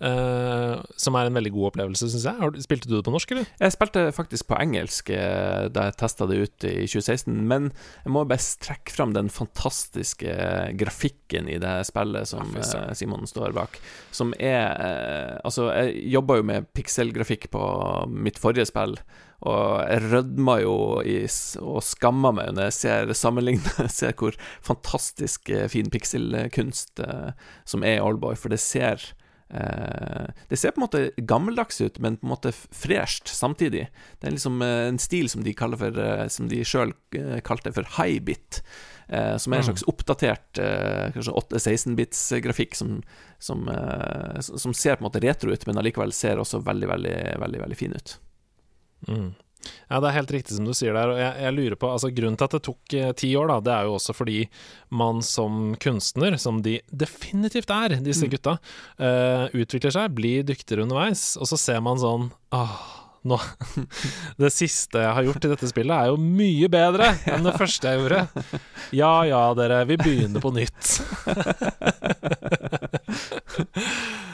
Eh, 0.00 0.80
som 1.00 1.16
er 1.18 1.28
en 1.28 1.36
veldig 1.36 1.52
god 1.54 1.68
opplevelse, 1.70 2.08
syns 2.12 2.24
jeg. 2.28 2.38
Har, 2.40 2.50
du- 2.54 2.60
spilte 2.64 2.88
du 2.90 2.96
det 2.96 3.04
på 3.06 3.12
norsk, 3.14 3.32
eller? 3.36 3.46
Jeg 3.60 3.74
spilte 3.76 4.04
faktisk 4.16 4.48
på 4.50 4.58
engelsk 4.60 5.12
uh, 5.14 5.68
da 5.72 5.86
jeg 5.90 5.98
testa 6.00 6.26
det 6.30 6.40
ut 6.46 6.66
i 6.68 6.74
2016, 6.88 7.36
men 7.50 7.70
jeg 8.04 8.14
må 8.16 8.24
bare 8.28 8.42
trekke 8.64 8.94
fram 8.96 9.14
den 9.16 9.30
fantastiske 9.32 10.34
grafikken 10.80 11.48
i 11.52 11.58
det 11.62 11.76
spillet 11.88 12.28
som 12.30 12.52
Ja, 12.56 12.66
eh, 12.88 12.92
Simon 12.98 13.26
står 13.30 13.54
bak. 13.56 13.78
Som 14.14 14.34
er 14.38 14.66
eh, 14.74 15.36
Altså, 15.44 15.70
jeg 15.74 16.06
jobba 16.16 16.40
jo 16.40 16.46
med 16.50 16.66
pikselgrafikk 16.76 17.48
på 17.54 17.62
mitt 18.10 18.38
forrige 18.40 18.66
spill, 18.68 18.96
og 19.40 19.86
jeg 19.88 20.02
rødma 20.12 20.58
jo 20.60 20.74
i, 21.06 21.22
og 21.64 21.78
skamma 21.86 22.28
meg 22.36 22.50
når 22.52 22.66
jeg 22.68 22.74
ser 22.76 23.12
sammenlignet 23.16 23.86
ser 24.00 24.12
hvor 24.20 24.36
fantastisk 24.66 25.48
eh, 25.54 25.64
fin 25.72 25.88
pikselkunst 25.92 27.00
eh, 27.00 27.30
som 27.64 27.84
er 27.86 27.96
i 27.98 28.04
Oldboy, 28.04 28.36
for 28.36 28.52
det 28.52 28.60
ser 28.60 29.00
eh, 29.00 29.16
Det 29.50 30.56
ser 30.58 30.70
på 30.70 30.80
en 30.80 30.86
måte 30.86 31.00
gammeldags 31.26 31.80
ut, 31.80 31.98
men 31.98 32.16
på 32.20 32.26
en 32.26 32.32
måte 32.34 32.52
fresht 32.54 33.28
samtidig. 33.28 33.88
Det 34.20 34.28
er 34.28 34.36
liksom 34.36 34.62
eh, 34.62 34.86
en 34.88 34.98
stil 35.02 35.28
som 35.32 35.42
de 35.42 35.54
kaller 35.58 35.80
for 35.80 35.98
eh, 35.98 36.28
Som 36.30 36.48
de 36.48 36.62
sjøl 36.64 36.92
kalte 37.42 37.72
for 37.74 37.88
high-bit. 37.98 38.62
Eh, 39.10 39.36
som 39.42 39.52
er 39.52 39.58
en 39.58 39.64
Mm. 39.64 39.68
slags 39.72 39.82
oppdatert 39.90 40.58
eh, 40.62 41.10
kanskje 41.16 41.34
8-16-bits-grafikk 41.34 42.76
som, 42.78 43.02
som, 43.42 43.68
eh, 43.68 44.38
som 44.40 44.74
ser 44.74 44.96
på 44.96 45.02
en 45.02 45.08
måte 45.10 45.22
retro 45.24 45.50
ut, 45.50 45.66
men 45.66 45.78
allikevel 45.82 46.12
ser 46.14 46.38
også 46.38 46.62
veldig, 46.62 46.86
veldig, 46.88 47.16
veldig, 47.42 47.60
veldig 47.64 47.76
fin 47.76 47.92
ut. 47.96 48.18
Mm. 49.08 49.32
Ja, 49.90 49.98
det 50.00 50.08
er 50.10 50.16
helt 50.16 50.30
riktig 50.34 50.56
som 50.56 50.64
du 50.68 50.72
sier 50.76 50.94
der. 50.96 51.10
Og 51.12 51.18
jeg, 51.20 51.34
jeg 51.44 51.56
lurer 51.56 51.76
på 51.80 51.90
altså 51.92 52.10
Grunnen 52.14 52.38
til 52.40 52.48
at 52.48 52.54
det 52.56 52.62
tok 52.68 52.94
eh, 52.96 53.10
ti 53.18 53.32
år, 53.36 53.50
da, 53.52 53.58
det 53.66 53.74
er 53.74 53.88
jo 53.88 53.96
også 53.98 54.14
fordi 54.16 54.38
man 54.90 55.20
som 55.26 55.74
kunstner, 55.82 56.38
som 56.40 56.62
de 56.64 56.78
definitivt 56.92 57.70
er, 57.70 57.98
disse 58.00 58.26
Mm. 58.26 58.30
gutta, 58.36 58.58
eh, 58.98 59.46
utvikler 59.56 59.92
seg, 59.94 60.14
blir 60.16 60.42
dyktigere 60.48 60.84
underveis, 60.86 61.36
og 61.40 61.46
så 61.50 61.58
ser 61.60 61.80
man 61.84 61.98
sånn 62.00 62.30
Åh, 62.52 62.99
nå 63.28 63.36
Det 64.40 64.48
siste 64.54 65.02
jeg 65.02 65.12
har 65.16 65.26
gjort 65.26 65.44
i 65.44 65.50
dette 65.52 65.68
spillet, 65.70 65.92
er 65.92 66.06
jo 66.12 66.16
mye 66.20 66.68
bedre 66.72 67.06
enn 67.28 67.44
det 67.46 67.56
første 67.60 67.90
jeg 67.92 68.00
gjorde. 68.00 68.20
Ja 68.96 69.12
ja, 69.28 69.42
dere, 69.58 69.82
vi 69.88 69.96
begynner 70.00 70.40
på 70.42 70.50
nytt. 70.56 70.80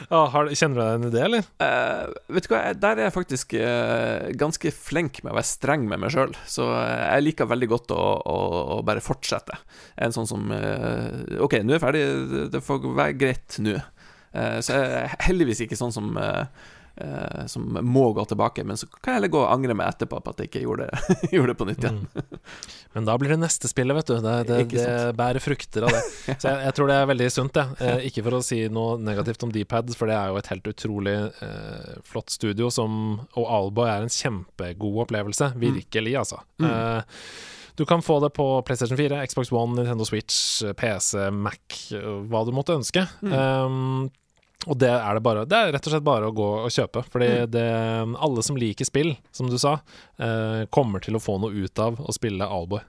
ah, 0.09 0.27
har, 0.33 0.49
kjenner 0.55 0.77
du 0.77 0.81
deg 0.81 0.89
igjen 0.91 1.07
i 1.07 1.11
det, 1.13 1.23
eller? 1.27 1.43
Uh, 1.61 2.03
vet 2.37 2.47
du 2.47 2.53
hva, 2.53 2.61
der 2.77 3.01
er 3.01 3.05
jeg 3.07 3.15
faktisk 3.15 3.55
uh, 3.59 4.27
ganske 4.39 4.71
flink 4.75 5.19
med 5.23 5.33
å 5.33 5.37
være 5.39 5.49
streng 5.51 5.83
med 5.89 6.01
meg 6.03 6.13
sjøl, 6.13 6.33
så 6.49 6.63
eh, 6.77 7.03
jeg 7.17 7.25
liker 7.27 7.49
veldig 7.51 7.69
godt 7.73 7.93
å, 7.95 7.99
å, 8.23 8.37
å 8.77 8.79
bare 8.87 9.03
fortsette. 9.03 9.55
En 10.03 10.15
sånn 10.15 10.29
som 10.29 10.41
uh, 10.53 11.41
OK, 11.43 11.53
nå 11.63 11.75
er 11.75 11.79
jeg 11.79 11.85
ferdig, 11.85 12.05
det- 12.53 12.63
får 12.67 12.77
være 12.97 13.17
greit 13.19 13.59
nå. 13.63 13.77
Så 14.37 14.73
jeg 14.75 14.87
er 14.99 15.13
heldigvis 15.23 15.61
ikke 15.63 15.77
sånn 15.79 15.93
som 15.95 16.09
eh, 16.19 16.43
eh, 16.97 17.45
som 17.51 17.65
må 17.81 18.11
gå 18.13 18.25
tilbake, 18.25 18.63
men 18.67 18.79
så 18.79 18.87
kan 18.89 19.13
jeg 19.13 19.19
heller 19.19 19.33
gå 19.33 19.41
og 19.43 19.51
angre 19.51 19.75
meg 19.77 19.91
etterpå 19.91 20.19
på 20.23 20.33
at 20.33 20.41
jeg 20.41 20.51
ikke 20.51 20.63
gjorde 20.65 20.87
det, 20.87 21.17
gjorde 21.35 21.53
det 21.53 21.57
på 21.59 21.67
nytt 21.69 21.83
igjen. 21.83 21.99
Mm. 22.05 22.39
Men 22.97 23.09
da 23.09 23.17
blir 23.21 23.33
det 23.35 23.39
neste 23.41 23.71
spillet, 23.71 23.97
vet 23.99 24.11
du. 24.11 24.15
Det, 24.23 24.35
det, 24.49 24.59
det 24.73 25.17
bærer 25.17 25.43
frukter 25.43 25.87
av 25.87 25.93
det. 25.93 26.03
Så 26.41 26.49
jeg, 26.49 26.63
jeg 26.67 26.77
tror 26.77 26.91
det 26.91 26.99
er 27.01 27.11
veldig 27.11 27.29
sunt, 27.33 27.57
det. 27.57 27.67
Eh, 27.83 28.07
ikke 28.11 28.25
for 28.27 28.39
å 28.39 28.45
si 28.45 28.61
noe 28.73 28.95
negativt 29.01 29.45
om 29.47 29.53
Dpad, 29.53 29.93
for 29.97 30.09
det 30.09 30.17
er 30.17 30.31
jo 30.31 30.41
et 30.41 30.51
helt 30.53 30.71
utrolig 30.73 31.17
eh, 31.45 31.91
flott 32.07 32.33
studio 32.33 32.71
som 32.73 32.97
Og 33.37 33.45
Alboy 33.45 33.91
er 33.91 34.07
en 34.07 34.13
kjempegod 34.13 35.03
opplevelse. 35.05 35.53
Virkelig, 35.61 36.17
altså. 36.23 36.41
Mm. 36.61 36.71
Eh, 36.71 37.21
du 37.77 37.85
kan 37.85 38.01
få 38.01 38.19
det 38.19 38.29
på 38.33 38.61
PlayStation 38.65 38.97
4, 38.97 39.27
Xbox 39.27 39.51
One, 39.51 39.75
Nintendo 39.75 40.05
Switch, 40.05 40.63
PC, 40.77 41.29
Mac, 41.29 41.59
eh, 41.93 42.07
hva 42.25 42.41
du 42.45 42.49
måtte 42.55 42.73
ønske. 42.73 43.03
Mm. 43.21 43.35
Um, 43.37 44.07
og 44.65 44.77
det 44.81 44.89
er 44.89 45.13
det 45.13 45.21
bare 45.23 45.45
Det 45.45 45.55
er 45.57 45.71
rett 45.71 45.87
og 45.87 45.93
slett 45.93 46.03
bare 46.03 46.27
å 46.27 46.33
gå 46.35 46.47
og 46.65 46.71
kjøpe. 46.73 47.03
Fordi 47.13 47.27
Mm. 47.45 47.51
det, 47.51 47.65
alle 48.19 48.43
som 48.43 48.57
liker 48.57 48.85
spill, 48.85 49.15
som 49.31 49.47
du 49.49 49.57
sa, 49.57 49.79
eh, 50.19 50.65
kommer 50.73 50.99
til 50.99 51.15
å 51.15 51.21
få 51.23 51.39
noe 51.39 51.51
ut 51.53 51.79
av 51.79 51.95
å 52.01 52.11
spille 52.11 52.41
Alboy. 52.41 52.81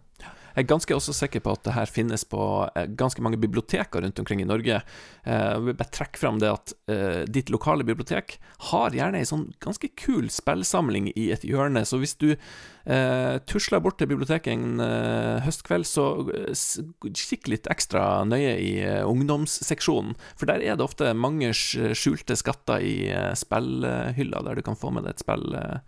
Jeg 0.59 0.65
er 0.65 0.73
ganske 0.73 0.95
også 0.97 1.13
sikker 1.15 1.39
på 1.45 1.53
at 1.55 1.61
det 1.69 1.73
her 1.77 1.87
finnes 1.87 2.25
på 2.27 2.43
eh, 2.75 2.89
ganske 2.99 3.23
mange 3.23 3.39
biblioteker 3.39 4.03
rundt 4.03 4.19
omkring 4.19 4.41
i 4.43 4.47
Norge. 4.49 4.81
Eh, 5.23 5.45
Jeg 5.55 5.61
vil 5.63 5.77
bare 5.79 5.93
trekke 5.95 6.19
fram 6.19 6.41
det 6.43 6.49
at 6.51 6.73
eh, 6.91 7.21
ditt 7.31 7.53
lokale 7.55 7.87
bibliotek 7.87 8.41
har 8.73 8.91
gjerne 8.97 9.21
ei 9.21 9.29
sånn 9.29 9.53
ganske 9.63 9.87
kul 9.95 10.27
spillsamling 10.35 11.13
i 11.15 11.29
et 11.31 11.47
hjørne, 11.47 11.85
så 11.87 12.01
hvis 12.03 12.17
du 12.19 12.33
eh, 12.33 13.37
tusler 13.47 13.85
bort 13.85 14.01
til 14.03 14.11
biblioteket 14.11 14.51
en 14.57 14.83
eh, 14.83 15.39
høstkveld, 15.47 15.87
så 15.87 16.09
eh, 16.35 16.67
kikk 17.07 17.47
litt 17.55 17.71
ekstra 17.71 18.25
nøye 18.27 18.57
i 18.59 18.75
eh, 18.83 19.07
ungdomsseksjonen, 19.07 20.19
for 20.35 20.51
der 20.51 20.67
er 20.67 20.75
det 20.75 20.89
ofte 20.89 21.15
mange 21.15 21.53
skjulte 21.55 22.35
skatter 22.35 22.83
i 22.83 22.97
eh, 23.15 23.31
spillhylla, 23.39 24.43
der 24.51 24.59
du 24.59 24.67
kan 24.67 24.81
få 24.81 24.91
med 24.91 25.07
deg 25.07 25.15
et 25.15 25.23
spill 25.23 25.55
eh, 25.55 25.79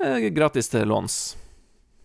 eh, 0.00 0.30
gratis 0.32 0.72
til 0.72 0.88
låns. 0.88 1.20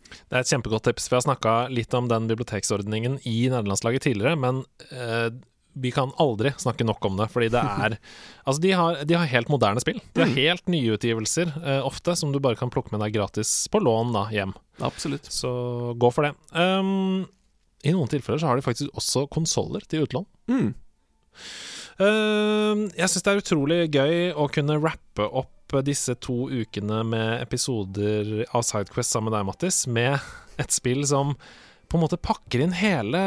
Det 0.09 0.35
er 0.37 0.39
et 0.43 0.49
kjempegodt 0.53 0.87
tips. 0.87 1.09
Vi 1.11 1.15
har 1.17 1.25
snakka 1.25 1.53
litt 1.73 1.93
om 1.97 2.07
den 2.11 2.27
biblioteksordningen 2.31 3.19
i 3.27 3.37
nederlandslaget 3.51 4.05
tidligere, 4.07 4.37
men 4.39 4.63
eh, 4.91 5.29
vi 5.77 5.91
kan 5.93 6.09
aldri 6.17 6.49
snakke 6.57 6.85
nok 6.87 7.05
om 7.05 7.19
det, 7.19 7.27
fordi 7.29 7.51
det 7.53 7.61
er 7.61 7.97
Altså, 8.47 8.61
de 8.63 8.71
har, 8.73 9.01
de 9.05 9.13
har 9.19 9.27
helt 9.29 9.49
moderne 9.51 9.81
spill. 9.83 9.99
De 10.15 10.23
har 10.23 10.31
Mm. 10.31 10.37
helt 10.39 10.67
nye 10.73 10.95
utgivelser, 10.97 11.51
eh, 11.61 11.81
ofte, 11.85 12.15
som 12.17 12.31
du 12.33 12.39
bare 12.39 12.55
kan 12.57 12.71
plukke 12.73 12.91
med 12.95 13.03
deg 13.05 13.13
gratis 13.19 13.51
på 13.69 13.81
lån 13.83 14.13
da, 14.15 14.25
hjem. 14.33 14.55
Absolutt. 14.81 15.27
Så 15.29 15.51
gå 15.99 16.09
for 16.15 16.25
det. 16.25 16.33
Um, 16.57 17.27
I 17.85 17.91
noen 17.93 18.09
tilfeller 18.09 18.39
så 18.41 18.47
har 18.49 18.55
de 18.57 18.65
faktisk 18.65 18.89
også 18.97 19.27
konsoller 19.29 19.85
til 19.87 20.07
utlån. 20.07 20.25
Mm. 20.49 20.73
Uh, 21.97 22.85
jeg 22.93 23.09
syns 23.09 23.23
det 23.25 23.31
er 23.33 23.41
utrolig 23.41 23.77
gøy 23.93 24.17
å 24.37 24.45
kunne 24.53 24.77
rappe 24.81 25.25
opp 25.25 25.53
disse 25.85 26.15
to 26.23 26.47
ukene 26.49 27.03
med 27.03 27.41
episoder 27.41 28.45
av 28.55 28.63
Sidequest 28.65 29.11
sammen 29.11 29.31
med 29.31 29.37
deg, 29.37 29.47
Mattis, 29.49 29.79
med 29.87 30.19
et 30.57 30.73
spill 30.73 31.03
som 31.07 31.35
på 31.87 31.97
en 31.97 32.03
måte 32.03 32.19
pakker 32.19 32.63
inn 32.65 32.73
hele 32.75 33.19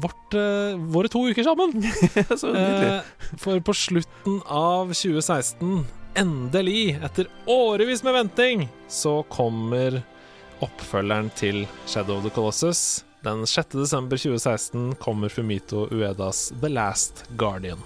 vårt, 0.00 0.34
eh, 0.36 0.78
våre 0.94 1.10
to 1.12 1.26
uker 1.28 1.44
sammen. 1.44 1.74
Så 2.40 2.52
nydelig. 2.52 2.88
Eh, 2.94 3.36
for 3.40 3.60
på 3.60 3.74
slutten 3.76 4.40
av 4.48 4.94
2016, 4.96 5.84
endelig, 6.16 6.96
etter 7.04 7.28
årevis 7.50 8.04
med 8.04 8.16
venting, 8.16 8.66
så 8.88 9.20
kommer 9.32 10.00
oppfølgeren 10.64 11.32
til 11.36 11.64
Shadow 11.86 12.20
of 12.20 12.24
the 12.28 12.30
Colossus. 12.32 13.04
Den 13.22 13.46
6. 13.46 13.76
desember 13.76 14.16
2016 14.16 14.94
kommer 15.02 15.28
Fumito 15.28 15.86
Uedas 15.90 16.52
The 16.60 16.68
Last 16.68 17.24
Guardian. 17.36 17.82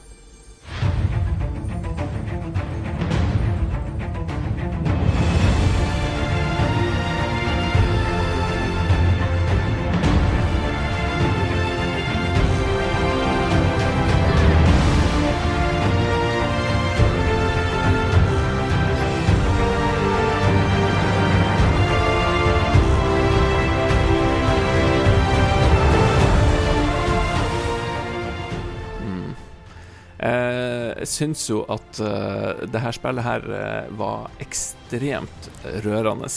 Syns 31.16 31.46
jo 31.50 31.62
at 31.72 32.00
uh, 32.02 32.66
det 32.68 32.82
her 32.82 32.96
spillet 32.96 33.24
her 33.24 33.46
uh, 33.48 33.98
var 33.98 34.30
ekstremt 34.44 35.50
rørende. 35.86 36.28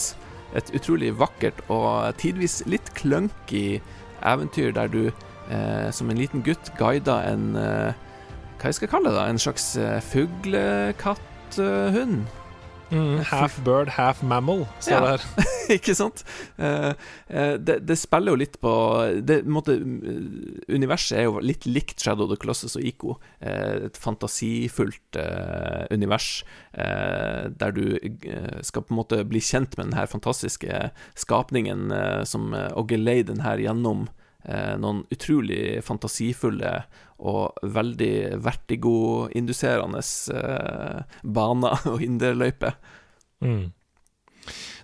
Et 0.57 0.71
utrolig 0.73 1.11
vakkert 1.19 1.59
og 1.69 2.15
tidvis 2.21 2.61
litt 2.65 2.89
clunky 2.97 3.81
eventyr 4.25 4.71
der 4.75 4.87
du 4.89 5.11
uh, 5.11 5.89
som 5.93 6.09
en 6.09 6.19
liten 6.19 6.43
gutt 6.45 6.71
guida 6.79 7.21
en 7.29 7.45
Hva 8.59 8.67
jeg 8.67 8.75
skal 8.75 8.89
kalle 8.91 9.09
det? 9.13 9.15
da? 9.15 9.29
En 9.29 9.39
slags 9.39 9.77
fuglekatthund? 10.09 12.27
Mm, 12.89 13.19
half 13.29 13.59
bird, 13.65 13.89
half 13.93 14.21
mammal, 14.25 14.65
står 14.79 14.95
ja. 14.95 15.01
det 15.01 15.09
her. 15.11 15.49
ikke 15.77 15.93
sant? 15.97 16.23
Uh, 16.57 16.93
uh, 17.29 17.55
det, 17.61 17.79
det, 17.85 17.97
spiller 18.01 18.33
jo 18.33 18.39
litt 18.41 18.57
på 18.61 18.71
det, 19.25 19.43
måte, 19.45 19.75
Universet 20.69 21.19
er 21.19 21.27
jo 21.27 21.43
litt 21.43 21.67
likt 21.69 22.01
Shadow 22.01 22.25
of 22.25 22.33
the 22.33 22.39
Colossus 22.41 22.77
og 22.79 22.85
Ico. 22.89 23.17
Uh, 23.43 23.89
et 23.89 23.99
fantasifullt 23.99 25.19
univers 25.93 26.43
der 26.73 27.73
du 27.73 27.83
skal 28.65 28.83
på 28.85 28.93
en 28.93 28.99
måte 28.99 29.17
bli 29.27 29.41
kjent 29.43 29.75
med 29.77 29.89
den 29.89 29.97
her 29.97 30.07
fantastiske 30.09 30.89
skapningen 31.17 31.89
som 32.29 32.53
og 32.53 32.91
gelei 32.93 33.21
den 33.25 33.41
her 33.43 33.59
gjennom 33.61 34.05
noen 34.79 35.01
utrolig 35.11 35.81
fantasifulle 35.85 36.71
og 37.19 37.59
veldig 37.75 38.39
vertigo-induserende 38.43 40.01
eh, 40.35 41.17
baner 41.23 41.83
og 41.91 41.99
hinderløyper. 42.03 42.77
Mm. 43.43 43.69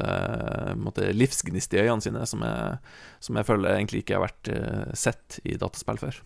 måte, 0.80 1.10
livsgnist 1.12 1.74
i 1.76 1.82
øynene 1.82 2.06
sine 2.06 2.22
som 2.30 2.46
jeg, 2.46 2.78
som 3.26 3.40
jeg 3.40 3.48
føler 3.50 3.74
egentlig 3.74 4.06
ikke 4.06 4.16
har 4.16 4.24
vært 4.30 4.52
uh, 4.54 4.94
sett 4.96 5.42
i 5.44 5.58
dataspill 5.60 6.00
før. 6.00 6.22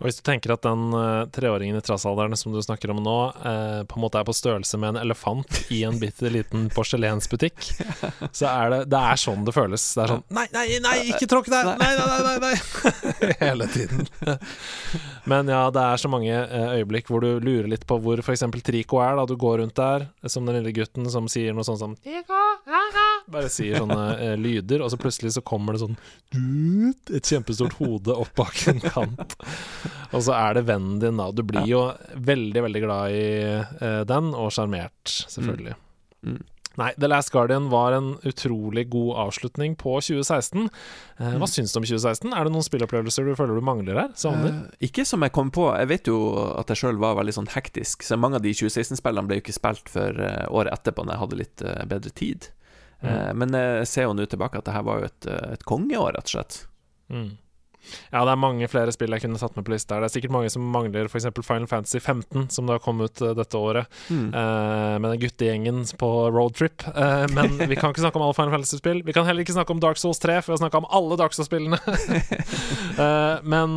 Og 0.00 0.06
Hvis 0.08 0.16
du 0.16 0.22
tenker 0.24 0.54
at 0.54 0.64
den 0.64 0.94
uh, 0.96 1.28
treåringen 1.28 1.76
i 1.76 1.82
trassalderen 1.84 2.32
som 2.38 2.54
du 2.54 2.60
snakker 2.64 2.88
om 2.94 3.02
nå, 3.04 3.16
uh, 3.36 3.82
på 3.84 3.98
en 3.98 4.04
måte 4.06 4.16
er 4.16 4.24
på 4.24 4.32
størrelse 4.32 4.78
med 4.80 4.94
en 4.94 5.00
elefant 5.02 5.58
i 5.68 5.82
en 5.84 5.98
bitte 6.00 6.30
liten 6.32 6.70
porselensbutikk, 6.72 7.66
så 8.38 8.48
er 8.48 8.72
det, 8.72 8.78
det 8.94 9.00
er 9.10 9.20
sånn 9.20 9.44
det 9.44 9.52
føles. 9.52 9.84
Det 9.98 10.06
er 10.06 10.14
sånn 10.14 10.24
Nei, 10.32 10.46
nei, 10.56 10.64
nei, 10.80 10.94
ikke 11.12 11.28
tråkk 11.28 11.50
der! 11.52 11.68
Nei, 11.76 11.90
nei, 11.98 12.06
nei! 12.08 12.20
nei, 12.24 12.36
nei. 12.46 13.34
Hele 13.44 13.68
tiden. 13.74 14.08
Men 15.30 15.52
ja, 15.52 15.66
det 15.74 15.84
er 15.84 16.00
så 16.00 16.08
mange 16.12 16.32
uh, 16.32 16.72
øyeblikk 16.78 17.12
hvor 17.12 17.20
du 17.26 17.36
lurer 17.36 17.68
litt 17.68 17.84
på 17.84 18.00
hvor 18.00 18.24
f.eks. 18.24 18.46
Trico 18.64 19.02
er. 19.04 19.20
da 19.20 19.28
Du 19.28 19.36
går 19.40 19.60
rundt 19.60 19.76
der 19.76 20.08
som 20.32 20.48
den 20.48 20.62
lille 20.62 20.72
gutten 20.80 21.12
som 21.12 21.28
sier 21.28 21.52
noe 21.52 21.66
sånt 21.68 21.82
som 21.82 21.98
Bare 23.30 23.52
sier 23.52 23.82
sånne 23.82 24.34
lyder, 24.40 24.80
og 24.80 24.90
så 24.92 24.98
plutselig 25.00 25.34
så 25.36 25.44
kommer 25.44 25.76
det 25.76 25.84
sånn 25.84 25.96
Et 27.12 27.30
kjempestort 27.30 27.76
hode 27.78 28.16
opp 28.16 28.32
bak 28.38 28.64
en 28.72 28.80
kant. 28.82 29.36
Og 30.14 30.24
så 30.26 30.34
er 30.36 30.58
det 30.58 30.66
vennen 30.68 30.98
din, 31.02 31.20
da. 31.20 31.30
Du 31.34 31.44
blir 31.46 31.66
jo 31.68 31.84
veldig, 32.14 32.64
veldig 32.66 32.82
glad 32.82 33.14
i 33.14 33.26
uh, 33.80 34.00
den, 34.08 34.32
og 34.34 34.50
sjarmert, 34.54 35.04
selvfølgelig. 35.30 35.76
Mm. 36.24 36.34
Mm. 36.34 36.40
Nei, 36.78 36.92
The 36.96 37.08
Last 37.10 37.32
Guardian 37.34 37.68
var 37.68 37.92
en 37.92 38.12
utrolig 38.22 38.90
god 38.90 39.16
avslutning 39.26 39.74
på 39.76 39.96
2016. 40.00 40.68
Eh, 41.18 41.34
hva 41.34 41.42
mm. 41.42 41.50
syns 41.50 41.74
du 41.74 41.80
om 41.80 41.86
2016? 41.86 42.30
Er 42.30 42.46
det 42.46 42.52
noen 42.54 42.64
spillopplevelser 42.64 43.26
du 43.26 43.34
føler 43.38 43.58
du 43.58 43.66
mangler 43.66 43.98
her? 43.98 44.14
Eh, 44.14 44.60
ikke 44.86 45.04
som 45.08 45.26
jeg 45.26 45.34
kom 45.34 45.50
på. 45.54 45.66
Jeg 45.74 45.90
vet 45.90 46.08
jo 46.08 46.20
at 46.54 46.70
jeg 46.70 46.84
sjøl 46.84 47.00
var 47.02 47.18
veldig 47.18 47.34
sånn 47.36 47.50
hektisk, 47.52 48.06
så 48.06 48.18
mange 48.20 48.38
av 48.38 48.46
de 48.46 48.54
2016-spillene 48.54 49.28
ble 49.28 49.40
jo 49.40 49.44
ikke 49.44 49.56
spilt 49.58 49.90
før 49.90 50.22
uh, 50.22 50.46
året 50.54 50.72
etterpå, 50.78 51.04
når 51.04 51.16
jeg 51.16 51.22
hadde 51.24 51.40
litt 51.42 51.66
uh, 51.66 51.76
bedre 51.90 52.14
tid. 52.22 52.48
Mm. 53.02 53.10
Eh, 53.10 53.30
men 53.42 53.60
jeg 53.60 53.90
ser 53.90 54.06
jo 54.06 54.16
nå 54.16 54.28
tilbake 54.30 54.62
at 54.62 54.70
det 54.70 54.76
her 54.78 54.86
var 54.86 55.02
jo 55.02 55.10
et, 55.10 55.30
et 55.58 55.66
kongeår, 55.68 56.14
rett 56.16 56.30
og 56.30 56.36
slett. 56.36 56.62
Mm. 57.10 57.30
Ja, 58.10 58.22
det 58.24 58.32
er 58.32 58.40
mange 58.40 58.68
flere 58.70 58.92
spill 58.94 59.14
jeg 59.14 59.24
kunne 59.24 59.38
satt 59.40 59.56
med 59.56 59.66
på 59.66 59.72
lista. 59.74 59.98
Det 60.00 60.08
er 60.08 60.14
sikkert 60.14 60.34
mange 60.34 60.50
som 60.52 60.66
mangler 60.72 61.08
f.eks. 61.08 61.28
Final 61.46 61.68
Fantasy 61.70 62.00
15, 62.00 62.48
som 62.54 62.68
da 62.70 62.78
kom 62.82 63.00
ut 63.02 63.22
uh, 63.24 63.32
dette 63.36 63.58
året, 63.58 63.88
mm. 64.08 64.28
uh, 64.34 64.96
med 65.00 65.06
den 65.14 65.22
guttegjengen 65.24 65.82
på 66.00 66.10
roadtrip. 66.34 66.84
Uh, 66.88 67.26
men 67.34 67.56
vi 67.70 67.78
kan 67.78 67.94
ikke 67.94 68.04
snakke 68.04 68.20
om 68.20 68.26
alle 68.26 68.36
Final 68.38 68.54
Fantasy-spill. 68.58 69.02
Vi 69.06 69.16
kan 69.16 69.26
heller 69.28 69.46
ikke 69.46 69.56
snakke 69.56 69.74
om 69.74 69.82
Dark 69.82 70.00
Souls 70.00 70.22
3, 70.22 70.38
for 70.42 70.52
vi 70.52 70.58
har 70.58 70.62
snakka 70.64 70.82
om 70.82 70.90
alle 71.00 71.18
Dark 71.20 71.36
Souls-spillene. 71.36 71.80
men 73.54 73.76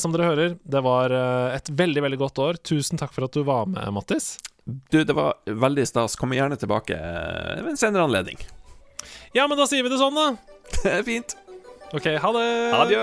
som 0.00 0.14
dere 0.14 0.28
hører, 0.28 0.56
det 0.62 0.82
var 0.84 1.12
et 1.56 1.68
veldig, 1.82 2.02
veldig 2.06 2.20
godt 2.20 2.40
år. 2.44 2.62
Tusen 2.62 3.00
takk 3.00 3.14
for 3.14 3.26
at 3.26 3.36
du 3.36 3.42
var 3.46 3.68
med, 3.70 3.84
Mattis. 3.94 4.36
Du, 4.64 5.02
det 5.02 5.14
var 5.16 5.34
veldig 5.46 5.86
stas. 5.88 6.16
Kommer 6.16 6.38
gjerne 6.38 6.58
tilbake 6.60 6.96
ved 6.96 7.72
en 7.74 7.80
senere 7.80 8.06
anledning. 8.06 8.38
Ja, 9.32 9.48
men 9.48 9.58
da 9.58 9.66
sier 9.68 9.84
vi 9.84 9.92
det 9.92 10.00
sånn, 10.00 10.16
da. 10.16 10.32
Det 10.82 10.92
er 10.92 11.06
fint. 11.06 11.36
OK, 11.92 12.06
ha 12.24 12.28
det. 12.32 12.48
Adjø. 12.72 13.02